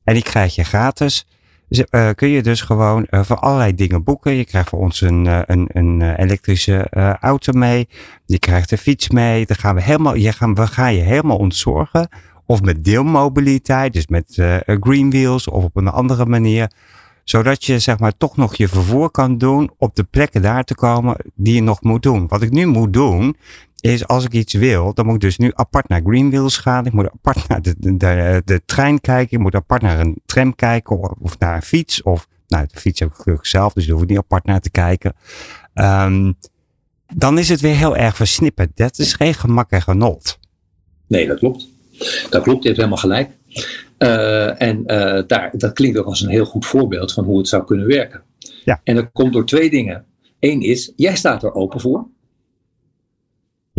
en 0.03 0.13
die 0.13 0.23
krijg 0.23 0.55
je 0.55 0.63
gratis, 0.63 1.27
uh, 1.69 2.09
kun 2.15 2.27
je 2.29 2.43
dus 2.43 2.61
gewoon 2.61 3.07
uh, 3.09 3.23
voor 3.23 3.35
allerlei 3.35 3.75
dingen 3.75 4.03
boeken. 4.03 4.33
Je 4.33 4.45
krijgt 4.45 4.69
voor 4.69 4.79
ons 4.79 5.01
een, 5.01 5.25
uh, 5.25 5.39
een, 5.45 5.69
een 5.73 6.15
elektrische 6.15 6.89
auto 7.21 7.53
mee. 7.53 7.87
Je 8.25 8.39
krijgt 8.39 8.69
de 8.69 8.77
fiets 8.77 9.09
mee. 9.09 9.45
Dan 9.45 9.57
gaan 9.57 9.75
we 9.75 9.81
helemaal, 9.81 10.15
je 10.15 10.31
gaan, 10.31 10.55
we 10.55 10.67
gaan 10.67 10.95
je 10.95 11.01
helemaal 11.01 11.37
ontzorgen. 11.37 12.09
Of 12.45 12.61
met 12.61 12.83
deelmobiliteit, 12.83 13.93
dus 13.93 14.07
met 14.07 14.25
green 14.65 15.09
wheels 15.09 15.47
of 15.47 15.63
op 15.63 15.75
een 15.75 15.87
andere 15.87 16.25
manier. 16.25 16.71
Zodat 17.23 17.65
je 17.65 17.79
zeg 17.79 17.99
maar 17.99 18.17
toch 18.17 18.37
nog 18.37 18.55
je 18.55 18.67
vervoer 18.67 19.11
kan 19.11 19.37
doen 19.37 19.71
op 19.77 19.95
de 19.95 20.03
plekken 20.03 20.41
daar 20.41 20.63
te 20.63 20.75
komen 20.75 21.15
die 21.35 21.55
je 21.55 21.61
nog 21.61 21.81
moet 21.81 22.03
doen. 22.03 22.27
Wat 22.27 22.41
ik 22.41 22.51
nu 22.51 22.65
moet 22.65 22.93
doen, 22.93 23.35
is 23.79 24.07
als 24.07 24.25
ik 24.25 24.33
iets 24.33 24.53
wil, 24.53 24.93
dan 24.93 25.05
moet 25.05 25.15
ik 25.15 25.21
dus 25.21 25.37
nu 25.37 25.51
apart 25.53 25.87
naar 25.87 26.01
Greenwheels 26.03 26.57
gaan. 26.57 26.85
Ik 26.85 26.93
moet 26.93 27.11
apart 27.11 27.47
naar 27.47 27.61
de, 27.61 27.75
de, 27.77 27.97
de, 27.97 28.41
de 28.45 28.61
trein 28.65 29.01
kijken. 29.01 29.37
Ik 29.37 29.43
moet 29.43 29.55
apart 29.55 29.81
naar 29.81 29.99
een 29.99 30.21
tram 30.25 30.55
kijken 30.55 30.99
of, 30.99 31.13
of 31.19 31.39
naar 31.39 31.55
een 31.55 31.61
fiets. 31.61 32.01
Of, 32.01 32.27
nou, 32.47 32.65
de 32.67 32.79
fiets 32.79 32.99
heb 32.99 33.09
ik 33.09 33.15
gelukkig 33.15 33.47
zelf, 33.47 33.73
dus 33.73 33.85
daar 33.85 33.93
hoef 33.93 34.03
ik 34.03 34.09
niet 34.09 34.17
apart 34.17 34.45
naar 34.45 34.59
te 34.59 34.71
kijken. 34.71 35.13
Um, 35.73 36.37
dan 37.15 37.37
is 37.37 37.49
het 37.49 37.61
weer 37.61 37.75
heel 37.75 37.95
erg 37.95 38.15
versnipperd. 38.15 38.69
Dat 38.77 38.99
is 38.99 39.13
geen 39.13 39.33
gemak 39.33 39.69
en 39.69 39.81
genot. 39.81 40.39
Nee, 41.07 41.27
dat 41.27 41.37
klopt. 41.37 41.67
Dat 42.29 42.43
klopt, 42.43 42.61
je 42.61 42.67
hebt 42.67 42.77
helemaal 42.77 42.97
gelijk. 42.97 43.29
Uh, 43.97 44.61
en 44.61 44.79
uh, 44.79 45.21
daar, 45.27 45.51
dat 45.57 45.73
klinkt 45.73 45.97
ook 45.97 46.05
als 46.05 46.21
een 46.21 46.29
heel 46.29 46.45
goed 46.45 46.65
voorbeeld 46.65 47.13
van 47.13 47.23
hoe 47.23 47.37
het 47.37 47.47
zou 47.47 47.65
kunnen 47.65 47.87
werken. 47.87 48.21
Ja. 48.63 48.81
En 48.83 48.95
dat 48.95 49.09
komt 49.13 49.33
door 49.33 49.45
twee 49.45 49.69
dingen. 49.69 50.05
Eén 50.39 50.61
is, 50.61 50.93
jij 50.95 51.15
staat 51.15 51.43
er 51.43 51.53
open 51.53 51.79
voor. 51.79 52.07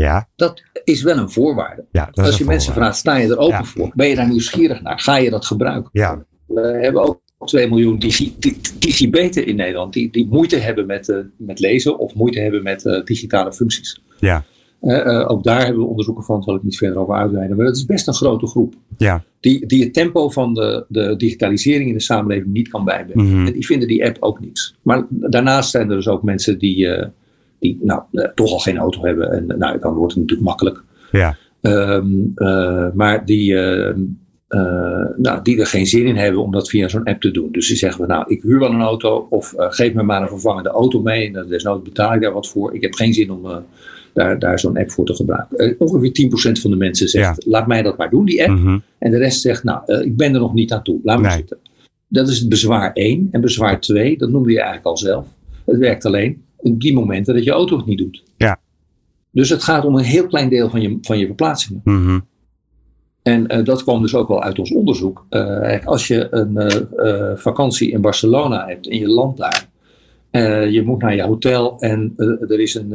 Ja. 0.02 0.28
Dat 0.36 0.62
is 0.84 1.02
wel 1.02 1.16
een 1.16 1.30
voorwaarde. 1.30 1.84
Ja, 1.92 2.10
Als 2.12 2.38
je 2.38 2.44
mensen 2.44 2.72
vraagt, 2.72 2.96
sta 2.96 3.16
je 3.16 3.28
er 3.28 3.38
open 3.38 3.56
ja. 3.56 3.64
voor? 3.64 3.92
Ben 3.94 4.08
je 4.08 4.14
daar 4.14 4.28
nieuwsgierig 4.28 4.82
naar? 4.82 4.98
Ga 4.98 5.16
je 5.16 5.30
dat 5.30 5.46
gebruiken? 5.46 5.90
Ja. 5.92 6.24
We 6.46 6.60
hebben 6.60 7.02
ook 7.02 7.20
2 7.44 7.68
miljoen 7.68 7.98
digibeten 8.78 9.46
in 9.46 9.56
Nederland 9.56 9.92
die, 9.92 10.10
die 10.10 10.26
moeite 10.30 10.56
hebben 10.56 10.86
met, 10.86 11.08
uh, 11.08 11.16
met 11.36 11.60
lezen 11.60 11.98
of 11.98 12.14
moeite 12.14 12.40
hebben 12.40 12.62
met 12.62 12.84
uh, 12.84 13.04
digitale 13.04 13.52
functies. 13.52 14.00
Ja. 14.18 14.44
Uh, 14.82 15.30
ook 15.30 15.44
daar 15.44 15.64
hebben 15.64 15.82
we 15.82 15.88
onderzoeken 15.88 16.24
van, 16.24 16.42
zal 16.42 16.54
ik 16.54 16.62
niet 16.62 16.76
verder 16.76 16.98
over 16.98 17.14
uitweiden. 17.14 17.56
Maar 17.56 17.66
dat 17.66 17.76
is 17.76 17.84
best 17.84 18.06
een 18.06 18.14
grote 18.14 18.46
groep. 18.46 18.74
Ja. 18.96 19.24
Die, 19.40 19.66
die 19.66 19.84
het 19.84 19.92
tempo 19.94 20.30
van 20.30 20.54
de, 20.54 20.84
de 20.88 21.16
digitalisering 21.16 21.88
in 21.88 21.96
de 21.96 22.02
samenleving 22.02 22.52
niet 22.52 22.68
kan 22.68 22.84
bijbenen. 22.84 23.26
Mhm. 23.26 23.46
En 23.46 23.52
die 23.52 23.66
vinden 23.66 23.88
die 23.88 24.04
app 24.04 24.16
ook 24.20 24.40
niets. 24.40 24.74
Maar 24.82 25.06
daarnaast 25.10 25.70
zijn 25.70 25.90
er 25.90 25.96
dus 25.96 26.08
ook 26.08 26.22
mensen 26.22 26.58
die, 26.58 26.88
die 27.58 27.78
nou, 27.82 28.02
toch 28.34 28.52
al 28.52 28.58
geen 28.58 28.78
auto 28.78 29.04
hebben. 29.04 29.32
En 29.32 29.58
nou, 29.58 29.78
dan 29.78 29.94
wordt 29.94 30.12
het 30.12 30.22
natuurlijk 30.22 30.48
makkelijk. 30.48 30.82
Ja. 31.10 31.36
Um, 31.60 32.32
uh, 32.36 32.86
maar 32.94 33.24
die, 33.24 33.52
uh, 33.52 33.94
nou, 35.16 35.42
die 35.42 35.60
er 35.60 35.66
geen 35.66 35.86
zin 35.86 36.06
in 36.06 36.16
hebben 36.16 36.42
om 36.42 36.52
dat 36.52 36.68
via 36.68 36.88
zo'n 36.88 37.04
app 37.04 37.20
te 37.20 37.30
doen. 37.30 37.48
Dus 37.52 37.68
die 37.68 37.76
zeggen 37.76 37.98
van 37.98 38.08
nou, 38.08 38.24
ik 38.26 38.42
huur 38.42 38.58
wel 38.58 38.70
een 38.70 38.80
auto 38.80 39.26
of 39.30 39.54
geef 39.56 39.94
me 39.94 40.02
maar 40.02 40.22
een 40.22 40.28
vervangende 40.28 40.68
auto 40.68 41.02
mee. 41.02 41.34
En 41.34 41.48
desnoods 41.48 41.82
betaal 41.82 42.14
ik 42.14 42.22
daar 42.22 42.32
wat 42.32 42.48
voor. 42.48 42.74
Ik 42.74 42.82
heb 42.82 42.94
geen 42.94 43.14
zin 43.14 43.30
om 43.30 43.64
daar, 44.12 44.38
daar 44.38 44.58
zo'n 44.58 44.76
app 44.78 44.90
voor 44.90 45.06
te 45.06 45.14
gebruiken. 45.14 45.74
ongeveer 45.78 46.30
10% 46.56 46.60
van 46.60 46.70
de 46.70 46.76
mensen 46.76 47.08
zegt, 47.08 47.46
laat 47.46 47.66
mij 47.66 47.82
dat 47.82 47.96
maar 47.96 48.10
doen, 48.10 48.24
die 48.24 48.48
app. 48.48 48.58
Mhm. 48.58 48.78
En 48.98 49.10
de 49.10 49.18
rest 49.18 49.40
zegt, 49.40 49.64
nou, 49.64 49.92
ik 50.02 50.16
ben 50.16 50.34
er 50.34 50.40
nog 50.40 50.54
niet 50.54 50.72
aan 50.72 50.82
toe, 50.82 51.00
laat 51.02 51.20
me 51.20 51.26
Nee. 51.26 51.36
zitten. 51.36 51.58
Dat 52.08 52.28
is 52.28 52.48
bezwaar 52.48 52.90
1. 52.92 53.28
En 53.30 53.40
bezwaar 53.40 53.80
2, 53.80 54.18
dat 54.18 54.30
noemde 54.30 54.50
je 54.50 54.56
eigenlijk 54.56 54.86
al 54.86 54.96
zelf. 54.96 55.26
Het 55.64 55.78
werkt 55.78 56.04
alleen 56.04 56.42
op 56.58 56.80
die 56.80 56.94
momenten 56.94 57.34
dat 57.34 57.44
je 57.44 57.50
auto 57.50 57.76
het 57.76 57.86
niet 57.86 57.98
doet. 57.98 58.22
Ja. 58.36 58.60
Dus 59.30 59.48
het 59.48 59.62
gaat 59.62 59.84
om 59.84 59.96
een 59.96 60.04
heel 60.04 60.26
klein 60.26 60.48
deel 60.48 60.70
van 60.70 60.80
je, 60.80 60.98
van 61.00 61.18
je 61.18 61.26
verplaatsingen. 61.26 61.80
Mhm. 61.84 62.18
En 63.22 63.46
eh, 63.46 63.64
dat 63.64 63.82
kwam 63.82 64.02
dus 64.02 64.14
ook 64.14 64.28
wel 64.28 64.42
uit 64.42 64.58
ons 64.58 64.72
onderzoek. 64.72 65.26
Eh, 65.28 65.86
als 65.86 66.06
je 66.06 66.26
een 66.30 66.56
eh, 66.56 67.36
vakantie 67.36 67.90
in 67.90 68.00
Barcelona 68.00 68.66
hebt 68.66 68.88
en 68.88 68.98
je 68.98 69.08
landt 69.08 69.38
daar. 69.38 69.66
je 70.70 70.82
moet 70.84 71.02
naar 71.02 71.14
je 71.14 71.22
hotel 71.22 71.78
en 71.78 72.12
er 72.48 72.60
is 72.60 72.74
een. 72.74 72.88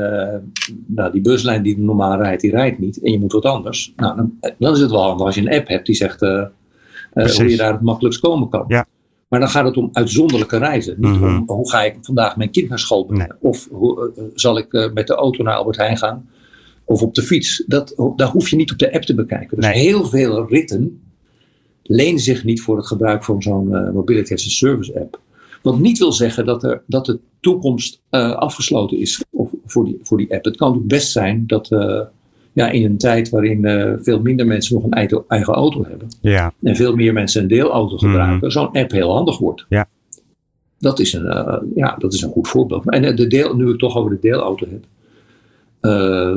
nou, 0.86 1.12
die 1.12 1.22
buslijn 1.22 1.64
die 1.64 1.80
normaal 1.80 2.18
rijdt, 2.18 2.42
die 2.42 2.52
rijdt 2.52 2.80
niet. 2.80 3.02
En 3.02 3.12
je 3.12 3.20
moet 3.20 3.32
wat 3.32 3.46
anders. 3.46 3.94
Nou, 3.96 4.16
dan, 4.16 4.38
dan 4.58 4.74
is 4.74 4.80
het 4.80 4.92
wel 4.92 5.04
handig 5.04 5.26
als 5.26 5.36
je 5.36 5.42
een 5.42 5.58
app 5.58 5.68
hebt 5.68 5.86
die 5.86 5.96
zegt 5.96 6.20
hoe 6.20 7.50
je 7.50 7.58
daar 7.58 7.72
het 7.72 7.82
makkelijkst 7.82 8.22
komen 8.22 8.50
kan. 8.50 8.64
Ja. 8.68 8.86
Maar 9.34 9.42
dan 9.42 9.52
gaat 9.52 9.66
het 9.66 9.78
om 9.78 9.90
uitzonderlijke 9.92 10.58
reizen. 10.58 10.96
Niet 11.00 11.12
Mhm. 11.20 11.24
om 11.24 11.44
hoe 11.46 11.70
ga 11.70 11.84
ik 11.84 11.98
vandaag 12.02 12.38
mijn 12.38 12.52
kind 12.52 12.70
naar 12.70 12.80
school 12.80 13.06
brengen. 13.06 13.38
Of 13.40 13.68
hoe, 13.72 14.12
eh, 14.16 14.24
zal 14.36 14.58
ik 14.58 14.74
eh, 14.74 14.92
met 14.94 15.08
de 15.08 15.14
auto 15.16 15.44
naar 15.44 15.56
Albert 15.56 15.78
Heijn 15.78 15.98
gaan. 15.98 16.30
Of 16.86 17.02
op 17.02 17.16
de 17.16 17.22
fiets. 17.22 17.64
Dat, 17.68 17.94
daar 18.16 18.28
hoef 18.28 18.50
je 18.50 18.56
niet 18.56 18.72
op 18.72 18.78
de 18.78 18.94
app 18.94 19.04
te 19.04 19.16
bekijken. 19.16 19.56
Dus 19.58 19.66
Nee. 19.66 19.80
heel 19.82 20.06
veel 20.06 20.48
ritten 20.48 21.02
lenen 21.84 22.20
zich 22.20 22.44
niet 22.44 22.62
voor 22.62 22.78
het 22.78 22.88
gebruik 22.88 23.24
van 23.24 23.42
zo'n 23.42 23.76
eh, 23.76 23.92
Mobility 23.92 24.34
as 24.34 24.46
a 24.46 24.50
Service 24.50 25.00
app. 25.00 25.20
Wat 25.62 25.80
niet 25.80 25.98
wil 25.98 26.12
zeggen 26.12 26.46
dat, 26.46 26.64
er, 26.64 26.82
dat 26.88 27.06
de 27.06 27.20
toekomst 27.40 28.02
eh, 28.10 28.32
afgesloten 28.36 29.00
is 29.00 29.24
of, 29.30 29.50
voor, 29.66 29.86
die, 29.86 30.00
voor 30.04 30.18
die 30.18 30.34
app. 30.34 30.46
Het 30.46 30.58
kan 30.58 30.76
ook 30.76 30.88
best 30.88 31.12
zijn 31.12 31.44
dat 31.48 31.72
eh, 31.72 32.02
ja, 32.54 32.70
in 32.70 32.86
een 32.86 32.98
tijd 32.98 33.30
waarin 33.30 33.66
eh, 33.66 33.94
veel 34.02 34.22
minder 34.22 34.46
mensen 34.46 34.76
nog 34.76 34.84
een 34.84 35.24
eigen, 35.28 35.54
auto 35.54 35.86
hebben. 35.86 36.08
Ja, 36.22 36.54
En 36.62 36.76
veel 36.76 36.96
meer 36.96 37.14
mensen 37.14 37.42
een 37.42 37.48
deelauto 37.48 37.98
gebruiken. 37.98 38.52
Zo'n 38.52 38.72
app 38.72 38.92
heel 38.92 39.14
handig 39.14 39.38
wordt. 39.38 39.66
Mhm. 39.70 39.74
Ja. 39.74 39.88
Dat 40.80 41.00
is 41.00 41.14
een, 41.14 41.26
eh, 41.26 41.58
ja, 41.76 41.96
dat 41.98 42.14
is 42.14 42.22
een 42.22 42.32
goed 42.32 42.48
voorbeeld. 42.48 42.90
En 42.90 43.04
eh, 43.04 43.16
de 43.16 43.28
deel, 43.28 43.56
nu 43.56 43.64
ik 43.64 43.70
het 43.70 43.80
toch 43.80 43.98
over 43.98 44.12
de 44.12 44.18
deelauto 44.22 44.68
heb. 44.70 44.86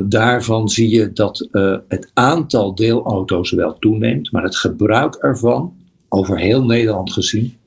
daarvan 0.09 0.69
zie 0.69 0.89
je 0.89 1.13
dat 1.13 1.47
het 1.87 2.11
aantal 2.13 2.75
deelauto's 2.75 3.51
wel 3.51 3.77
toeneemt. 3.79 4.31
Maar 4.31 4.43
het 4.43 4.55
gebruik 4.55 5.15
ervan, 5.15 5.73
over 6.09 6.39
heel 6.39 6.65
Nederland 6.65 7.13
gezien, 7.13 7.57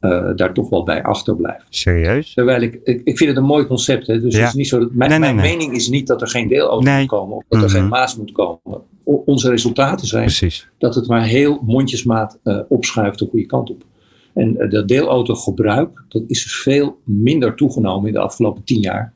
eh, 0.00 0.28
daar 0.36 0.54
toch 0.54 0.68
wel 0.68 0.84
bij 0.84 1.02
achterblijft. 1.02 1.66
serieus? 1.68 2.34
Terwijl 2.34 2.62
ik, 2.62 2.80
ik, 2.84 3.00
ik 3.04 3.16
vind 3.16 3.30
het 3.30 3.38
een 3.38 3.44
mooi 3.44 3.66
concept. 3.66 4.06
Hè? 4.06 4.20
Dus 4.20 4.34
Ja. 4.34 4.40
het 4.40 4.48
is 4.48 4.54
niet 4.54 4.68
zo 4.68 4.78
dat, 4.78 4.92
mijn, 4.92 5.10
Nee, 5.10 5.18
nee, 5.18 5.34
mijn 5.34 5.46
nee. 5.46 5.56
mening 5.56 5.76
is 5.76 5.88
niet 5.88 6.06
dat 6.06 6.20
er 6.20 6.28
geen 6.28 6.48
deelauto 6.48 6.80
Nee. 6.84 6.98
moet 6.98 7.08
komen. 7.08 7.36
Of 7.36 7.44
dat 7.48 7.62
er 7.62 7.68
Mhm. 7.68 7.76
geen 7.78 7.88
maas 7.88 8.16
moet 8.16 8.32
komen. 8.32 8.58
O- 9.04 9.22
onze 9.24 9.50
resultaten 9.50 10.06
zijn 10.06 10.22
Precies. 10.24 10.68
dat 10.78 10.94
het 10.94 11.06
maar 11.08 11.24
heel 11.24 11.60
mondjesmaat 11.66 12.38
eh, 12.42 12.58
opschuift 12.68 13.18
de 13.18 13.26
goede 13.30 13.46
kant 13.46 13.70
op. 13.70 13.82
En 14.34 14.56
eh, 14.56 14.70
dat 14.70 14.88
deelautogebruik, 14.88 16.02
dat 16.08 16.22
is 16.26 16.42
dus 16.42 16.60
veel 16.62 16.98
minder 17.04 17.54
toegenomen 17.54 18.06
in 18.06 18.12
de 18.12 18.18
afgelopen 18.20 18.64
tien 18.64 18.80
jaar 18.80 19.12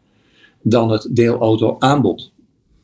dan 0.63 0.91
het 0.91 1.09
deelauto 1.11 1.77
aanbod. 1.79 2.32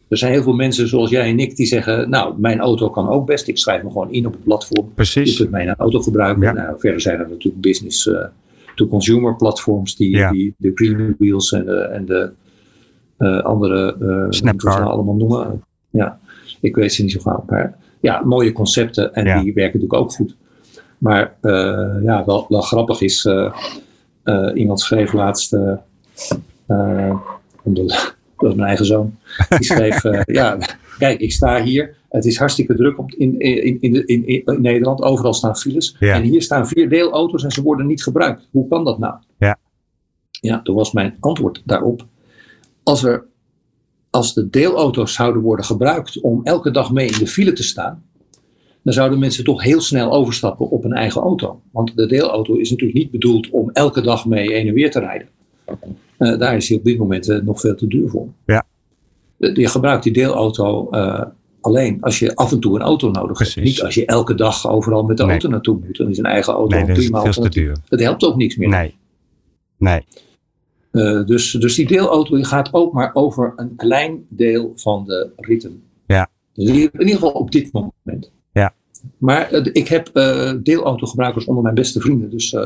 Er 0.09 0.17
zijn 0.17 0.33
heel 0.33 0.43
veel 0.43 0.53
mensen 0.55 0.89
zoals 0.89 1.11
jij 1.11 1.29
en 1.31 1.39
ik 1.39 1.57
die 1.57 1.67
zeggen, 1.67 2.11
nou, 2.11 2.35
mijn 2.41 2.59
auto 2.61 2.91
kan 2.91 3.09
ook 3.09 3.27
best. 3.27 3.49
Ik 3.49 3.59
schrijf 3.59 3.83
me 3.83 3.91
gewoon 3.91 4.13
in 4.13 4.27
op 4.27 4.33
het 4.33 4.43
platform. 4.45 4.87
Je 4.87 4.93
Precies. 4.95 5.37
kunt 5.37 5.51
mijn 5.51 5.75
auto 5.75 6.01
gebruiken. 6.01 6.43
Ja. 6.43 6.53
Nou, 6.53 6.79
verder 6.79 7.01
zijn 7.01 7.19
er 7.21 7.29
natuurlijk 7.29 7.61
business 7.63 8.07
eh, 8.09 8.25
to 8.75 8.87
consumer 8.87 9.37
platforms, 9.37 9.97
die, 9.97 10.11
Ja. 10.17 10.31
die 10.31 10.55
de 10.59 10.71
Green 10.75 11.15
Wheels 11.19 11.53
en 11.53 11.65
de, 11.65 11.77
en 11.81 12.07
de 12.07 12.31
eh, 13.17 13.41
andere, 13.43 13.97
eh, 14.01 14.27
Snapcar. 14.31 14.79
nou 14.81 14.91
allemaal 14.93 15.15
noemen. 15.15 15.63
Ja, 15.91 16.19
ik 16.61 16.75
weet 16.77 16.93
ze 16.93 17.03
niet 17.03 17.13
zo 17.13 17.21
gauw. 17.21 17.45
Maar 17.49 17.79
ja, 18.01 18.23
mooie 18.25 18.53
concepten 18.53 19.15
en 19.15 19.25
Ja. 19.27 19.43
die 19.43 19.55
werken 19.55 19.81
natuurlijk 19.81 20.03
ook 20.03 20.13
goed. 20.13 20.37
Maar 20.99 21.35
eh, 21.41 22.03
ja, 22.03 22.25
wel, 22.27 22.47
wel 22.49 22.61
grappig 22.61 23.01
is, 23.01 23.25
eh, 23.25 23.53
eh, 24.23 24.51
iemand 24.55 24.81
schreef 24.81 25.13
laatst, 25.13 25.53
eh, 25.53 25.73
eh, 26.67 27.15
omdat- 27.63 28.17
dat 28.49 28.57
is 28.57 28.63
mijn 28.65 28.69
eigen 28.69 28.87
zoon, 28.87 29.19
die 29.49 29.65
schreef, 29.73 30.05
eh, 30.05 30.21
ja, 30.25 30.59
kijk, 30.99 31.21
ik 31.21 31.33
sta 31.33 31.63
hier, 31.63 31.97
het 32.09 32.25
is 32.25 32.39
hartstikke 32.39 32.75
druk 32.75 32.99
op, 32.99 33.11
in, 33.11 33.41
in, 33.41 33.81
in, 33.81 34.07
in, 34.07 34.27
in, 34.27 34.45
in 34.45 34.61
Nederland, 34.61 35.03
overal 35.03 35.35
staan 35.35 35.57
files. 35.57 35.97
Ja. 35.99 36.15
En 36.15 36.23
hier 36.23 36.43
staan 36.43 36.69
vier 36.69 36.89
deelauto's 36.89 37.45
en 37.45 37.51
ze 37.51 37.63
worden 37.63 37.87
niet 37.87 38.03
gebruikt. 38.03 38.49
Hoe 38.51 38.69
kan 38.69 38.85
dat 38.85 38.99
nou? 38.99 39.15
Ja. 39.39 39.59
Ja, 40.31 40.63
toen 40.63 40.77
was 40.77 40.93
mijn 40.93 41.17
antwoord 41.21 41.63
daarop. 41.65 42.07
Als, 42.83 43.05
er, 43.05 43.25
als 44.11 44.35
de 44.35 44.51
deelauto's 44.51 45.13
zouden 45.15 45.43
worden 45.43 45.65
gebruikt 45.65 46.21
om 46.21 46.41
elke 46.45 46.71
dag 46.71 46.93
mee 46.93 47.07
in 47.07 47.19
de 47.19 47.27
file 47.27 47.53
te 47.53 47.63
staan, 47.63 48.05
dan 48.83 48.93
zouden 48.93 49.19
mensen 49.19 49.45
toch 49.45 49.63
heel 49.63 49.81
snel 49.81 50.13
overstappen 50.13 50.71
op 50.71 50.85
een 50.85 50.93
eigen 50.93 51.23
auto. 51.23 51.61
Want 51.73 51.97
de 51.97 52.07
deelauto 52.07 52.55
is 52.55 52.71
natuurlijk 52.71 52.99
niet 52.99 53.11
bedoeld 53.11 53.51
om 53.51 53.71
elke 53.73 54.01
dag 54.01 54.27
mee 54.27 54.53
heen 54.53 54.69
en 54.69 54.75
weer 54.75 54.91
te 54.91 55.01
rijden. 55.01 55.29
Eh, 56.19 56.39
daar 56.39 56.57
is 56.57 56.69
hij 56.69 56.79
op 56.79 56.85
dit 56.85 56.99
moment 56.99 57.29
eh, 57.29 57.41
nog 57.43 57.61
veel 57.61 57.75
te 57.75 57.87
duur 57.87 58.09
voor. 58.09 58.29
Ja. 58.47 58.67
Eh, 59.39 59.55
Je 59.55 59.69
gebruikt 59.69 60.03
die 60.03 60.13
deelauto 60.13 60.91
alleen 61.61 62.03
als 62.03 62.19
je 62.19 62.35
af 62.37 62.53
en 62.53 62.61
toe 62.61 62.75
een 62.75 62.83
auto 62.83 63.11
nodig 63.11 63.33
Precies. 63.37 63.55
hebt. 63.55 63.67
Niet 63.67 63.83
als 63.83 63.95
je 63.95 64.07
elke 64.07 64.35
dag 64.35 64.69
overal 64.69 65.03
met 65.03 65.17
de 65.17 65.23
Nee. 65.23 65.33
auto 65.33 65.49
naartoe 65.49 65.79
moet. 65.87 65.97
Dan 65.97 66.09
is 66.09 66.19
een 66.19 66.25
eigen 66.25 66.53
auto 66.53 66.77
Nee, 66.77 66.87
dat 66.87 66.97
is 66.97 67.05
prima 67.05 67.33
veel 67.33 67.43
te 67.43 67.49
duur. 67.49 67.77
Dat 67.89 68.01
helpt 68.01 68.25
ook 68.25 68.37
niks 68.37 68.57
meer. 68.57 68.69
Nee. 68.69 68.95
Nee. 69.79 70.05
Dus, 71.25 71.53
dus 71.53 71.75
die 71.75 71.87
deelauto 71.87 72.35
die 72.37 72.45
gaat 72.45 72.69
ook 72.73 72.93
maar 72.93 73.11
over 73.15 73.53
een 73.57 73.77
klein 73.77 74.27
deel 74.29 74.73
van 74.77 75.05
de 75.07 75.31
ritten. 75.37 75.83
Ja. 76.07 76.29
Dus 76.55 76.69
in 76.69 76.75
ieder 76.77 77.09
geval 77.09 77.31
op 77.31 77.51
dit 77.51 77.73
moment. 77.73 78.31
Ja. 78.53 78.75
Maar 79.19 79.53
ik 79.73 79.89
heb 79.89 80.11
deelautogebruikers 80.63 81.45
onder 81.45 81.63
mijn 81.63 81.75
beste 81.75 82.01
vrienden. 82.01 82.31
Dus 82.31 82.57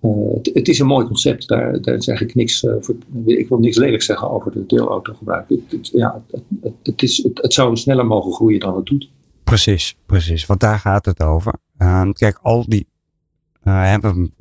het, 0.00 0.50
het 0.52 0.68
is 0.68 0.78
een 0.78 0.86
mooi 0.86 1.06
concept. 1.06 1.48
Daar, 1.48 1.80
daar 1.80 2.02
zeg 2.02 2.20
ik 2.20 2.34
niks 2.34 2.64
eh, 2.64 2.74
voor. 2.80 2.94
Ik 3.24 3.48
wil 3.48 3.58
niks 3.58 3.76
lelijks 3.76 4.06
zeggen 4.06 4.30
over 4.30 4.52
de 4.52 4.66
deelautogebruik. 4.66 5.48
Het, 5.48 5.88
ja, 5.92 6.22
het, 6.30 6.72
het, 6.82 7.02
is, 7.02 7.28
het, 7.34 7.52
zou 7.52 7.76
sneller 7.76 8.06
mogen 8.06 8.32
groeien 8.32 8.60
dan 8.60 8.76
het 8.76 8.86
doet. 8.86 9.10
Precies, 9.44 9.96
precies. 10.06 10.46
Want 10.46 10.60
daar 10.60 10.78
gaat 10.78 11.04
het 11.04 11.22
over. 11.22 11.54
Uh, 11.78 12.10
kijk, 12.12 12.38
al 12.42 12.64
die 12.68 12.86
uh, 13.64 13.82
hebben 13.82 14.34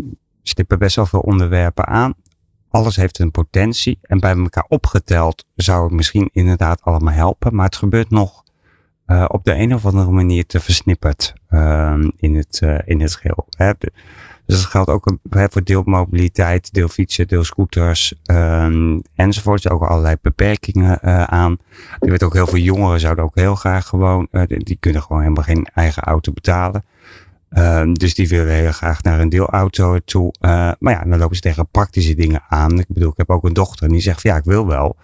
stippen 0.43 0.79
best 0.79 0.95
wel 0.95 1.05
veel 1.05 1.19
onderwerpen 1.19 1.87
aan. 1.87 2.13
Alles 2.69 2.95
heeft 2.95 3.19
een 3.19 3.31
potentie. 3.31 3.99
En 4.01 4.19
bij 4.19 4.35
elkaar 4.35 4.65
opgeteld 4.67 5.45
zou 5.55 5.83
het 5.83 5.93
misschien 5.93 6.29
inderdaad 6.31 6.81
allemaal 6.81 7.13
helpen. 7.13 7.55
Maar 7.55 7.65
het 7.65 7.75
gebeurt 7.75 8.09
nog 8.09 8.43
op 9.27 9.43
de 9.43 9.55
een 9.55 9.73
of 9.73 9.85
andere 9.85 10.11
manier 10.11 10.45
te 10.45 10.59
versnipperd 10.59 11.33
in, 12.17 12.35
het, 12.35 12.61
in 12.85 13.01
het 13.01 13.15
geheel. 13.15 13.47
Hè. 13.49 13.71
Dus 14.47 14.61
dat 14.61 14.65
geldt 14.65 14.89
ook 14.89 15.17
voor 15.31 15.63
deelmobiliteit, 15.63 16.73
deelfietsen, 16.73 17.27
deelscooters 17.27 18.13
um, 18.31 19.01
enzovoort. 19.15 19.65
Er 19.65 19.71
ook 19.71 19.83
allerlei 19.83 20.15
beperkingen 20.21 20.99
uh, 21.03 21.23
aan. 21.23 21.57
Je 21.99 22.09
weet 22.09 22.23
ook 22.23 22.33
heel 22.33 22.47
veel 22.47 22.59
jongeren 22.59 22.99
zouden 22.99 23.23
ook 23.23 23.35
heel 23.35 23.55
graag 23.55 23.87
gewoon, 23.87 24.27
uh, 24.31 24.43
die 24.47 24.77
kunnen 24.79 25.01
gewoon 25.01 25.21
helemaal 25.21 25.43
geen 25.43 25.67
eigen 25.73 26.03
auto 26.03 26.31
betalen. 26.31 26.85
Um, 27.57 27.93
dus 27.93 28.15
die 28.15 28.27
willen 28.27 28.53
heel 28.53 28.71
graag 28.71 29.03
naar 29.03 29.19
een 29.19 29.29
deelauto 29.29 29.99
toe. 30.05 30.33
Uh, 30.41 30.71
maar 30.79 30.93
ja, 30.93 31.03
dan 31.03 31.19
lopen 31.19 31.35
ze 31.35 31.41
tegen 31.41 31.67
praktische 31.71 32.15
dingen 32.15 32.41
aan. 32.49 32.79
Ik 32.79 32.87
bedoel, 32.87 33.11
ik 33.11 33.17
heb 33.17 33.29
ook 33.29 33.43
een 33.43 33.53
dochter 33.53 33.85
en 33.85 33.91
die 33.91 34.01
zegt 34.01 34.21
ja, 34.21 34.35
ik 34.35 34.43
wil 34.43 34.67
wel. 34.67 34.95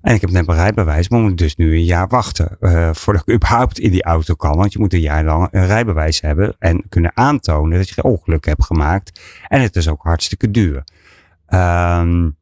En 0.00 0.14
ik 0.14 0.20
heb 0.20 0.30
net 0.30 0.46
mijn 0.46 0.58
rijbewijs, 0.58 1.08
maar 1.08 1.20
moet 1.20 1.38
dus 1.38 1.56
nu 1.56 1.74
een 1.74 1.84
jaar 1.84 2.08
wachten 2.08 2.56
uh, 2.60 2.90
voordat 2.92 3.22
ik 3.26 3.34
überhaupt 3.34 3.78
in 3.78 3.90
die 3.90 4.02
auto 4.02 4.34
kan. 4.34 4.56
Want 4.56 4.72
je 4.72 4.78
moet 4.78 4.92
een 4.92 5.00
jaar 5.00 5.24
lang 5.24 5.48
een 5.50 5.66
rijbewijs 5.66 6.20
hebben 6.20 6.54
en 6.58 6.82
kunnen 6.88 7.16
aantonen 7.16 7.78
dat 7.78 7.88
je 7.88 7.94
geen 7.94 8.12
ongeluk 8.12 8.44
hebt 8.44 8.64
gemaakt. 8.64 9.20
En 9.48 9.60
het 9.60 9.76
is 9.76 9.88
ook 9.88 10.02
hartstikke 10.02 10.50
duur. 10.50 10.84
Um, 11.48 12.38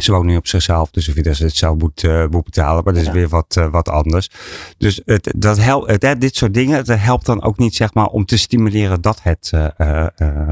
ze 0.00 0.12
woont 0.12 0.26
nu 0.26 0.36
op 0.36 0.46
zichzelf, 0.46 0.90
dus 0.90 1.08
of 1.08 1.14
je 1.14 1.22
dat 1.22 1.38
het 1.38 1.56
zelf 1.56 1.78
moet, 1.78 2.02
uh, 2.02 2.26
moet 2.30 2.44
betalen, 2.44 2.84
maar 2.84 2.92
dat 2.92 3.02
is 3.02 3.08
ja. 3.08 3.14
weer 3.14 3.28
wat, 3.28 3.56
uh, 3.58 3.70
wat 3.70 3.88
anders. 3.88 4.30
Dus 4.78 5.00
het, 5.04 5.34
dat 5.36 5.58
helpt, 5.58 6.02
het, 6.02 6.20
dit 6.20 6.36
soort 6.36 6.54
dingen, 6.54 6.76
het 6.76 6.86
helpt 6.88 7.26
dan 7.26 7.42
ook 7.42 7.58
niet 7.58 7.74
zeg 7.74 7.94
maar 7.94 8.06
om 8.06 8.24
te 8.24 8.38
stimuleren 8.38 9.00
dat 9.00 9.20
het 9.22 9.52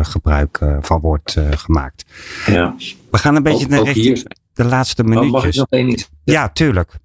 gebruik 0.02 0.60
van 0.80 1.00
wordt 1.00 1.36
gemaakt. 1.50 2.04
Ja. 2.46 2.74
We 3.10 3.18
gaan 3.18 3.36
een 3.36 3.42
beetje 3.42 3.64
ook, 3.64 3.70
naar 3.70 3.80
ook 3.80 3.86
richting. 3.86 4.26
De 4.58 4.64
laatste 4.64 5.04
minuutjes. 5.04 5.32
Mag 5.32 5.46
ik 5.46 5.54
nog 5.54 5.66
één 5.70 5.88
iets? 5.88 6.10
Ja, 6.24 6.48
tuurlijk. 6.48 6.98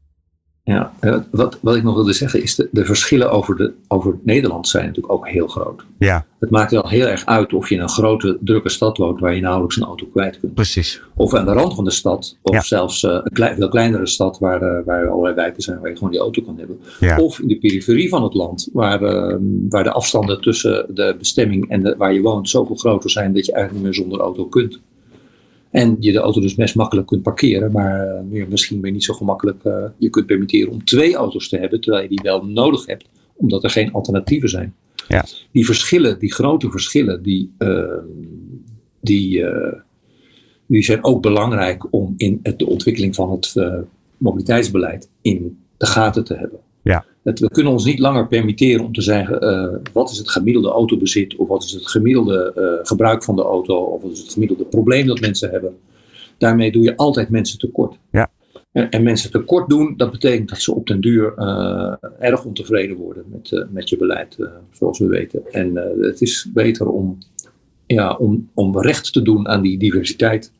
Ja, 0.65 0.93
wat, 1.31 1.57
wat 1.61 1.75
ik 1.75 1.83
nog 1.83 1.95
wilde 1.95 2.13
zeggen 2.13 2.43
is 2.43 2.55
de, 2.55 2.69
de 2.71 2.85
verschillen 2.85 3.31
over, 3.31 3.55
de, 3.55 3.73
over 3.87 4.19
Nederland 4.23 4.67
zijn 4.67 4.85
natuurlijk 4.85 5.13
ook 5.13 5.27
heel 5.27 5.47
groot. 5.47 5.83
Ja. 5.97 6.25
Het 6.39 6.49
maakt 6.49 6.71
wel 6.71 6.87
heel 6.87 7.07
erg 7.07 7.25
uit 7.25 7.53
of 7.53 7.69
je 7.69 7.75
in 7.75 7.81
een 7.81 7.89
grote, 7.89 8.37
drukke 8.41 8.69
stad 8.69 8.97
woont 8.97 9.19
waar 9.19 9.35
je 9.35 9.41
nauwelijks 9.41 9.77
een 9.77 9.83
auto 9.83 10.05
kwijt 10.05 10.39
kunt. 10.39 10.53
Precies. 10.53 11.01
Of 11.15 11.33
aan 11.33 11.45
de 11.45 11.51
rand 11.51 11.75
van 11.75 11.83
de 11.83 11.91
stad, 11.91 12.37
of 12.41 12.65
zelfs 12.65 13.03
uh, 13.03 13.11
een 13.11 13.33
klein, 13.33 13.55
veel 13.55 13.69
kleinere 13.69 14.07
stad 14.07 14.39
waar, 14.39 14.61
uh, 14.61 14.85
waar 14.85 15.07
allerlei 15.07 15.35
wijken 15.35 15.61
zijn 15.61 15.79
waar 15.79 15.89
je 15.89 15.95
gewoon 15.95 16.11
die 16.11 16.19
auto 16.19 16.41
kan 16.41 16.57
hebben. 16.57 16.79
Ja. 16.99 17.17
Of 17.17 17.39
in 17.39 17.47
de 17.47 17.57
periferie 17.57 18.09
van 18.09 18.23
het 18.23 18.33
land, 18.33 18.69
waar, 18.73 19.01
uh, 19.01 19.35
waar 19.69 19.83
de 19.83 19.91
afstanden 19.91 20.41
tussen 20.41 20.85
de 20.89 21.15
bestemming 21.17 21.69
en 21.69 21.83
de, 21.83 21.95
waar 21.97 22.13
je 22.13 22.21
woont 22.21 22.49
zoveel 22.49 22.75
groter 22.75 23.09
zijn 23.09 23.33
dat 23.33 23.45
je 23.45 23.51
eigenlijk 23.53 23.85
niet 23.85 23.95
meer 23.95 24.03
zonder 24.03 24.25
auto 24.25 24.45
kunt. 24.45 24.79
En 25.73 25.97
je 25.99 26.11
de 26.11 26.19
auto 26.19 26.41
dus 26.41 26.55
best 26.55 26.75
makkelijk 26.75 27.07
kunt 27.07 27.21
parkeren, 27.21 27.71
maar 27.71 28.23
uh, 28.31 28.47
misschien 28.47 28.81
niet 28.81 29.03
zo 29.03 29.13
gemakkelijk 29.13 29.63
uh, 29.63 29.85
je 29.97 30.09
kunt 30.09 30.25
permitteren 30.25 30.71
om 30.71 30.85
twee 30.85 31.15
auto's 31.15 31.49
te 31.49 31.57
hebben, 31.57 31.81
terwijl 31.81 32.03
je 32.03 32.09
die 32.09 32.19
wel 32.23 32.45
nodig 32.45 32.85
hebt, 32.85 33.05
omdat 33.35 33.63
er 33.63 33.69
geen 33.69 33.91
alternatieven 33.91 34.49
zijn. 34.49 34.73
Ja. 35.07 35.25
Die 35.51 35.65
verschillen, 35.65 36.19
die 36.19 36.33
grote 36.33 36.71
verschillen, 36.71 37.23
die, 37.23 37.51
uh, 37.57 37.97
die, 39.01 39.45
die 40.65 40.83
zijn 40.83 41.03
ook 41.03 41.21
belangrijk 41.21 41.93
om 41.93 42.13
in 42.17 42.39
het, 42.43 42.59
de 42.59 42.67
ontwikkeling 42.67 43.15
van 43.15 43.31
het 43.31 43.55
mobiliteitsbeleid 44.17 45.09
in 45.21 45.57
de 45.77 45.85
gaten 45.85 46.23
te 46.23 46.33
hebben. 46.33 46.59
Ja. 46.83 47.05
Het, 47.23 47.39
we 47.39 47.49
kunnen 47.49 47.71
ons 47.71 47.85
niet 47.85 47.99
langer 47.99 48.27
permitteren 48.27 48.85
om 48.85 48.93
te 48.93 49.01
zeggen 49.01 49.43
uh, 49.43 49.79
wat 49.93 50.09
is 50.09 50.17
het 50.17 50.29
gemiddelde 50.29 50.69
autobezit 50.69 51.35
of 51.35 51.47
wat 51.47 51.63
is 51.63 51.71
het 51.71 51.87
gemiddelde 51.87 52.53
uh, 52.57 52.87
gebruik 52.87 53.23
van 53.23 53.35
de 53.35 53.41
auto 53.41 53.75
of 53.75 54.01
wat 54.01 54.11
is 54.11 54.19
het 54.19 54.33
gemiddelde 54.33 54.65
probleem 54.65 55.07
dat 55.07 55.19
mensen 55.19 55.49
hebben. 55.49 55.77
Daarmee 56.37 56.71
doe 56.71 56.83
je 56.83 56.97
altijd 56.97 57.29
mensen 57.29 57.59
tekort. 57.59 57.97
Ja. 58.11 58.31
En, 58.71 58.89
en 58.89 59.03
mensen 59.03 59.31
tekort 59.31 59.69
doen, 59.69 59.93
dat 59.97 60.11
betekent 60.11 60.49
dat 60.49 60.59
ze 60.59 60.73
op 60.73 60.87
den 60.87 61.01
duur 61.01 61.33
uh, 61.37 61.93
erg 62.19 62.45
ontevreden 62.45 62.95
worden 62.95 63.23
met, 63.31 63.65
met 63.69 63.89
je 63.89 63.97
beleid, 63.97 64.37
zoals 64.71 64.99
we 64.99 65.07
weten. 65.07 65.41
En 65.51 65.75
het 65.99 66.21
is 66.21 66.49
beter 66.53 66.87
om, 66.87 67.17
ja, 67.85 68.15
om, 68.15 68.49
om 68.53 68.81
recht 68.81 69.13
te 69.13 69.21
doen 69.21 69.47
aan 69.47 69.61
die 69.61 69.77
diversiteit 69.77 70.51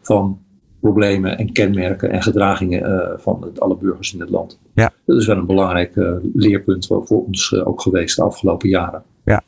van 0.00 0.43
problemen 0.84 1.38
en 1.38 1.52
kenmerken 1.52 2.10
en 2.10 2.22
gedragingen 2.22 2.90
uh, 2.90 3.18
van 3.18 3.52
alle 3.58 3.76
burgers 3.76 4.14
in 4.14 4.20
het 4.20 4.30
land. 4.30 4.58
Ja. 4.74 4.92
Dat 5.06 5.20
is 5.20 5.26
wel 5.26 5.36
een 5.36 5.46
belangrijk 5.46 5.96
uh, 5.96 6.12
leerpunt 6.34 6.86
voor, 6.86 7.06
voor 7.06 7.24
ons 7.24 7.50
uh, 7.50 7.66
ook 7.66 7.80
geweest 7.80 8.16
de 8.16 8.22
afgelopen 8.22 8.68
jaren. 8.68 9.02
Ja, 9.24 9.42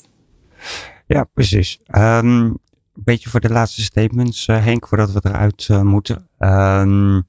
ja 1.06 1.24
precies. 1.24 1.80
Um, 1.96 2.00
een 2.02 2.58
beetje 2.94 3.28
voor 3.28 3.40
de 3.40 3.50
laatste 3.52 3.82
statements, 3.82 4.46
Henk, 4.46 4.86
voordat 4.86 5.12
we 5.12 5.20
eruit 5.22 5.68
moeten. 5.82 6.28
Um, 6.38 7.26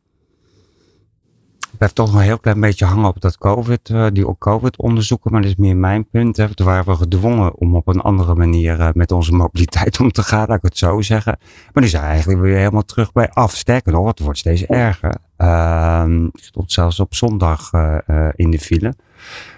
ik 1.77 1.83
blijf 1.83 2.07
toch 2.07 2.13
een 2.13 2.27
heel 2.27 2.39
klein 2.39 2.59
beetje 2.59 2.85
hangen 2.85 3.07
op 3.07 3.21
dat 3.21 3.37
COVID, 3.37 3.89
uh, 3.89 4.07
die 4.13 4.27
ook 4.27 4.39
COVID 4.39 4.77
onderzoeken, 4.77 5.31
maar 5.31 5.41
dat 5.41 5.49
is 5.49 5.55
meer 5.55 5.77
mijn 5.77 6.09
punt. 6.09 6.37
Hè. 6.37 6.55
Toen 6.55 6.65
waren 6.65 6.85
we 6.85 6.95
gedwongen 6.95 7.55
om 7.55 7.75
op 7.75 7.87
een 7.87 8.01
andere 8.01 8.35
manier 8.35 8.79
uh, 8.79 8.89
met 8.93 9.11
onze 9.11 9.31
mobiliteit 9.31 9.99
om 9.99 10.11
te 10.11 10.23
gaan, 10.23 10.47
laat 10.47 10.57
ik 10.57 10.63
het 10.63 10.77
zo 10.77 11.01
zeggen. 11.01 11.37
Maar 11.73 11.83
nu 11.83 11.89
zijn 11.89 12.03
we 12.03 12.09
eigenlijk 12.09 12.41
weer 12.41 12.57
helemaal 12.57 12.85
terug 12.85 13.11
bij 13.11 13.29
af. 13.29 13.55
Sterker 13.55 14.05
het 14.05 14.19
wordt 14.19 14.39
steeds 14.39 14.65
erger. 14.65 15.15
Uh, 15.37 16.03
ik 16.31 16.43
stond 16.43 16.71
zelfs 16.71 16.99
op 16.99 17.15
zondag 17.15 17.73
uh, 17.73 17.97
in 18.35 18.51
de 18.51 18.59
file. 18.59 18.95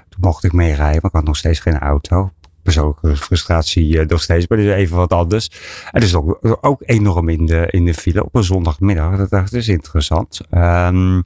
Toen 0.10 0.22
mocht 0.22 0.44
ik 0.44 0.54
meerijden, 0.54 1.00
maar 1.02 1.12
ik 1.12 1.18
had 1.18 1.26
nog 1.26 1.38
steeds 1.38 1.60
geen 1.60 1.80
auto. 1.80 2.32
Persoonlijke 2.64 3.16
frustratie 3.16 4.06
nog 4.06 4.22
steeds, 4.22 4.48
maar 4.48 4.58
dat 4.58 4.68
is 4.68 4.74
even 4.74 4.98
wat 4.98 5.14
anders. 5.14 5.52
En 5.92 6.02
dus 6.02 6.16
ook, 6.16 6.58
ook 6.62 6.82
enorm 6.86 7.30
in 7.30 7.46
de, 7.46 7.68
in 7.70 7.86
de 7.86 7.94
file 7.94 8.26
op 8.26 8.36
een 8.36 8.44
zondagmiddag. 8.44 9.30
Dat 9.30 9.54
is 9.54 9.68
interessant. 9.68 10.42
Um, 10.52 11.24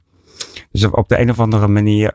dus 0.80 0.90
op 0.90 1.08
de 1.08 1.20
een 1.20 1.30
of 1.30 1.40
andere 1.40 1.68
manier 1.68 2.12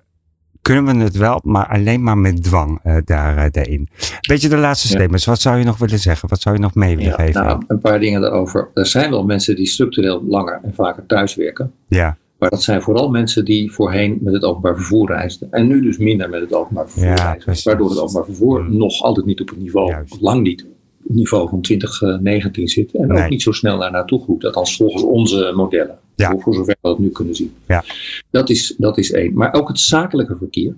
kunnen 0.61 0.97
we 0.97 1.03
het 1.03 1.15
wel, 1.17 1.39
maar 1.43 1.67
alleen 1.67 2.03
maar 2.03 2.17
met 2.17 2.43
dwang 2.43 2.79
uh, 2.85 2.97
daar, 3.05 3.37
uh, 3.45 3.51
daarin. 3.51 3.89
Weet 4.21 4.41
je 4.41 4.49
de 4.49 4.57
laatste 4.57 4.87
Ja. 4.87 4.93
statements? 4.93 5.25
Wat 5.25 5.41
zou 5.41 5.57
je 5.57 5.63
nog 5.65 5.77
willen 5.77 5.99
zeggen? 5.99 6.29
Wat 6.29 6.41
zou 6.41 6.55
je 6.55 6.61
nog 6.61 6.75
mee 6.75 6.95
willen 6.97 7.11
Ja, 7.17 7.23
geven? 7.25 7.43
nou, 7.43 7.63
een 7.67 7.79
paar 7.79 7.99
dingen 7.99 8.21
daarover. 8.21 8.69
Er 8.73 8.85
zijn 8.85 9.09
wel 9.09 9.23
mensen 9.25 9.55
die 9.55 9.65
structureel 9.65 10.23
langer 10.27 10.59
en 10.63 10.73
vaker 10.73 11.05
thuiswerken. 11.05 11.71
ja, 11.87 12.17
Maar 12.39 12.49
dat 12.49 12.63
zijn 12.63 12.81
vooral 12.81 13.09
mensen 13.09 13.45
die 13.45 13.71
voorheen 13.71 14.17
met 14.21 14.33
het 14.33 14.43
openbaar 14.43 14.75
vervoer 14.75 15.07
reisden. 15.07 15.51
En 15.51 15.67
nu 15.67 15.81
dus 15.81 15.97
minder 15.97 16.29
met 16.29 16.41
het 16.41 16.53
openbaar 16.53 16.89
vervoer 16.89 17.09
Ja. 17.09 17.37
Waardoor 17.63 17.89
het 17.89 17.99
openbaar 17.99 18.25
vervoer 18.25 18.63
Mm. 18.63 18.77
nog 18.77 19.01
altijd 19.01 19.25
niet 19.25 19.41
op 19.41 19.49
het 19.49 19.59
niveau, 19.59 19.89
Juist. 19.89 20.17
lang 20.21 20.41
niet, 20.41 20.65
het 21.09 21.17
niveau 21.17 21.49
van 21.49 21.61
2019 21.61 22.67
zit. 22.67 22.93
En 22.93 23.07
Nee. 23.07 23.23
ook 23.23 23.29
niet 23.29 23.41
zo 23.41 23.51
snel 23.51 23.79
daar 23.79 23.91
naartoe 23.91 24.21
groeit. 24.21 24.45
Althans 24.45 24.75
volgens 24.77 25.03
onze 25.03 25.51
modellen. 25.55 25.97
Ja. 26.15 26.37
Voor, 26.37 26.53
zover 26.53 26.77
we 26.81 26.89
dat 26.89 26.99
nu 26.99 27.09
kunnen 27.09 27.35
zien. 27.35 27.53
Ja. 27.67 27.83
Dat, 28.29 28.49
is, 28.49 28.75
dat 28.77 28.97
is 28.97 29.11
één. 29.11 29.33
Maar 29.33 29.53
ook 29.53 29.67
het 29.67 29.79
zakelijke 29.79 30.35
verkeer. 30.37 30.73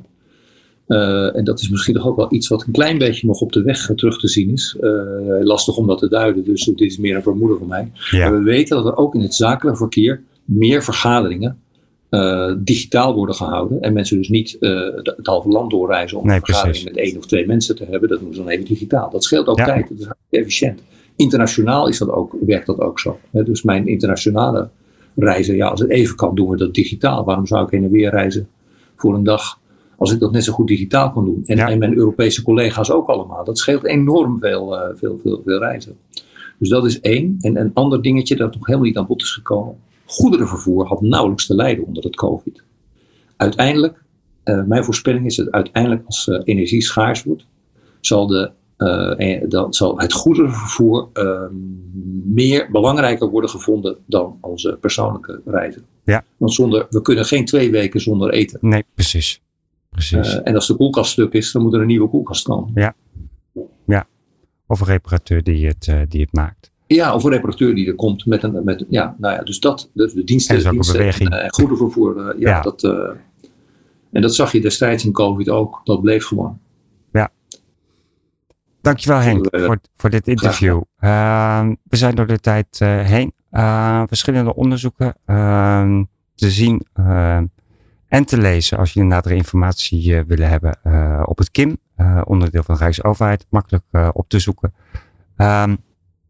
Eh, 0.88 1.36
en 1.36 1.44
dat 1.44 1.60
is 1.60 1.70
misschien 1.70 1.94
toch 1.94 2.08
ook 2.08 2.16
wel 2.16 2.34
iets 2.34 2.48
wat 2.48 2.64
een 2.66 2.72
klein 2.74 2.98
beetje 2.98 3.28
nog 3.28 3.42
op 3.42 3.52
de 3.52 3.62
weg 3.62 3.90
eh, 3.90 3.96
terug 3.96 4.20
te 4.20 4.28
zien 4.28 4.50
is. 4.52 4.78
Eh, 4.82 4.90
lastig 5.42 5.78
om 5.78 5.88
dat 5.88 5.98
te 6.00 6.10
duiden, 6.10 6.44
dus 6.44 6.64
dit 6.66 6.80
is 6.82 6.98
meer 6.98 7.16
een 7.16 7.22
vermoeden 7.22 7.58
van 7.58 7.68
mij. 7.68 7.92
ja, 8.12 8.30
Maar 8.30 8.38
we 8.38 8.44
weten 8.44 8.76
dat 8.78 8.86
er 8.86 8.98
ook 8.98 9.16
in 9.16 9.22
het 9.22 9.34
zakelijk 9.34 9.78
verkeer 9.78 10.22
meer 10.46 10.84
vergaderingen 10.84 11.60
eh, 12.12 12.54
digitaal 12.58 13.14
worden 13.16 13.36
gehouden. 13.36 13.82
En 13.82 13.94
mensen 13.94 14.18
dus 14.18 14.30
niet 14.30 14.58
eh, 14.60 14.70
het 15.04 15.28
halve 15.28 15.48
land 15.50 15.70
doorreizen 15.72 16.18
om 16.18 16.26
Nee, 16.26 16.36
een 16.36 16.42
vergadering 16.46 16.78
precies. 16.84 16.98
met 16.98 17.06
één 17.12 17.18
of 17.18 17.26
twee 17.28 17.48
mensen 17.48 17.76
te 17.76 17.86
hebben. 17.90 18.10
Dat 18.10 18.20
doen 18.20 18.34
ze 18.34 18.40
dan 18.40 18.50
even 18.50 18.66
digitaal. 18.66 19.10
Dat 19.10 19.24
scheelt 19.24 19.48
ook 19.48 19.58
Ja. 19.58 19.66
tijd. 19.66 19.88
Dat 19.90 19.98
is 20.00 20.40
efficiënt. 20.40 20.82
Internationaal 21.16 21.88
is 21.88 21.98
dat 21.98 22.10
ook, 22.10 22.36
werkt 22.46 22.66
dat 22.66 22.80
ook 22.80 23.00
zo. 23.00 23.20
Hè, 23.32 23.44
dus 23.44 23.62
mijn 23.64 23.88
internationale 23.88 24.70
reizen, 25.16 25.56
ja, 25.56 25.68
als 25.68 25.80
het 25.80 25.90
even 25.90 26.16
kan, 26.16 26.36
doen 26.36 26.50
we 26.50 26.58
dat 26.58 26.74
digitaal. 26.74 27.24
Waarom 27.24 27.48
zou 27.48 27.66
ik 27.66 27.72
heen 27.72 27.84
en 27.84 27.92
weer 27.92 28.10
reizen 28.10 28.48
voor 28.96 29.14
een 29.16 29.24
dag? 29.24 29.60
Als 29.98 30.12
ik 30.14 30.20
dat 30.20 30.32
net 30.32 30.44
zo 30.44 30.54
goed 30.54 30.68
digitaal 30.68 31.12
kan 31.12 31.26
doen. 31.26 31.42
En, 31.46 31.58
Ja. 31.58 31.70
en 31.70 31.78
mijn 31.78 31.96
Europese 31.96 32.44
collega's 32.44 32.92
ook 32.92 33.08
allemaal. 33.08 33.44
Dat 33.44 33.58
scheelt 33.58 33.86
enorm 33.86 34.40
veel, 34.40 34.78
eh, 34.80 34.90
veel, 34.96 35.20
veel, 35.24 35.42
veel 35.46 35.60
reizen. 35.60 35.96
Dus 36.58 36.70
dat 36.70 36.86
is 36.86 37.00
één. 37.00 37.38
En 37.42 37.60
een 37.60 37.72
ander 37.74 38.02
dingetje 38.02 38.36
dat 38.36 38.54
nog 38.54 38.66
helemaal 38.66 38.88
niet 38.88 38.98
aan 38.98 39.06
bod 39.08 39.22
is 39.22 39.32
gekomen. 39.32 39.76
Goederenvervoer 40.12 40.86
had 40.86 41.02
nauwelijks 41.02 41.46
te 41.46 41.56
lijden 41.56 41.86
onder 41.86 42.04
het 42.04 42.16
COVID. 42.16 42.64
Uiteindelijk, 43.38 44.04
eh, 44.44 44.64
mijn 44.64 44.84
voorspelling 44.84 45.26
is 45.26 45.36
dat 45.36 45.52
uiteindelijk 45.52 46.06
als 46.06 46.28
eh, 46.28 46.42
energie 46.44 46.82
schaars 46.82 47.24
wordt, 47.24 47.46
zal, 48.00 48.28
de, 48.28 48.52
eh, 48.78 49.50
dan 49.50 49.74
zal 49.74 50.00
het 50.00 50.14
goederenvervoer 50.14 51.10
eh, 51.14 51.42
meer 52.24 52.72
belangrijker 52.72 53.30
worden 53.30 53.50
gevonden 53.50 53.98
dan 54.06 54.38
onze 54.42 54.78
persoonlijke 54.82 55.42
reizen. 55.46 55.86
Ja. 56.04 56.24
Want 56.38 56.54
zonder, 56.54 56.88
we 56.90 57.02
kunnen 57.02 57.26
geen 57.26 57.46
twee 57.46 57.72
weken 57.72 58.02
zonder 58.02 58.32
eten. 58.34 58.60
nee, 58.62 58.84
precies. 58.94 59.42
Precies. 59.90 60.42
En 60.42 60.56
als 60.56 60.68
de 60.68 60.76
koelkast 60.76 61.12
stuk 61.12 61.34
is, 61.34 61.52
dan 61.52 61.62
moet 61.62 61.74
er 61.74 61.82
een 61.82 61.88
nieuwe 61.88 62.10
koelkast 62.10 62.44
komen. 62.44 62.72
of 64.68 64.80
een 64.80 64.88
reparateur 64.88 65.44
die 65.44 65.68
het, 65.68 65.94
die 66.10 66.22
het 66.22 66.34
maakt. 66.34 66.71
Ja, 66.96 67.14
of 67.14 67.24
een 67.24 67.32
reparateur 67.32 67.76
die 67.76 67.88
er 67.88 67.96
komt 67.96 68.26
met 68.26 68.44
een. 68.44 68.64
Met, 68.64 68.86
ja, 68.90 69.16
nou 69.18 69.36
ja, 69.36 69.44
dus 69.44 69.60
dat, 69.60 69.90
de, 69.94 70.12
de 70.14 70.24
diensten, 70.24 70.66
En 70.66 70.72
diensten 70.72 71.00
en, 71.00 71.28
eh, 71.28 71.50
goederenvervoer. 71.50 72.18
eh, 72.18 72.40
ja, 72.40 72.50
Ja. 72.50 72.62
Dat, 72.62 72.84
eh, 72.84 73.10
en 74.12 74.22
dat 74.22 74.36
zag 74.36 74.52
je 74.52 74.62
destijds 74.62 75.06
in 75.06 75.12
COVID 75.12 75.50
ook. 75.50 75.82
Dat 75.84 76.02
bleef 76.02 76.26
gewoon. 76.26 76.60
Dankjewel 78.82 79.20
Henk 79.20 79.48
voor, 79.52 79.80
voor 79.96 80.10
dit 80.10 80.28
interview. 80.28 80.82
Ehm, 81.00 81.76
we 81.84 81.96
zijn 81.98 82.16
door 82.16 82.28
de 82.28 82.40
tijd 82.40 82.80
heen. 82.80 83.34
Eh, 83.50 84.04
verschillende 84.08 84.56
onderzoeken 84.56 85.16
ehm, 85.26 86.04
te 86.36 86.52
zien 86.52 86.86
ehm, 86.94 87.46
en 88.08 88.26
te 88.26 88.38
lezen 88.38 88.78
als 88.78 88.94
jullie 88.94 89.10
nadere 89.10 89.36
informatie 89.36 90.24
willen 90.24 90.50
hebben 90.50 90.80
op 91.28 91.38
het 91.38 91.52
KIM, 91.52 91.78
onderdeel 92.24 92.64
van 92.64 92.76
de 92.76 92.82
Rijksoverheid, 92.82 93.46
makkelijk 93.50 93.84
op 94.14 94.30
te 94.30 94.40
zoeken. 94.40 94.74
Ehm 95.38 95.76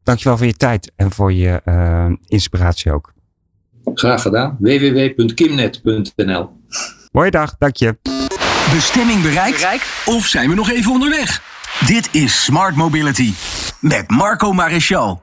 dankjewel 0.04 0.38
voor 0.38 0.48
je 0.48 0.58
tijd 0.58 0.92
en 0.96 1.12
voor 1.12 1.34
je 1.34 1.62
eh, 1.66 2.06
inspiratie 2.28 2.94
ook. 2.94 3.14
Graag 3.94 4.22
gedaan. 4.22 4.58
www.kimnet.nl 4.60 6.50
Mooie 7.12 7.32
dag, 7.32 7.56
dank 7.58 7.76
je. 7.76 7.98
Bestemming 8.74 9.22
bereikt? 9.22 9.84
Of 10.06 10.26
zijn 10.26 10.50
we 10.50 10.56
nog 10.56 10.70
even 10.70 10.92
onderweg? 10.92 11.42
Dit 11.86 12.10
is 12.12 12.44
Smart 12.44 12.76
Mobility 12.76 13.34
met 13.80 14.10
Marco 14.10 14.54
Maréchal. 14.54 15.20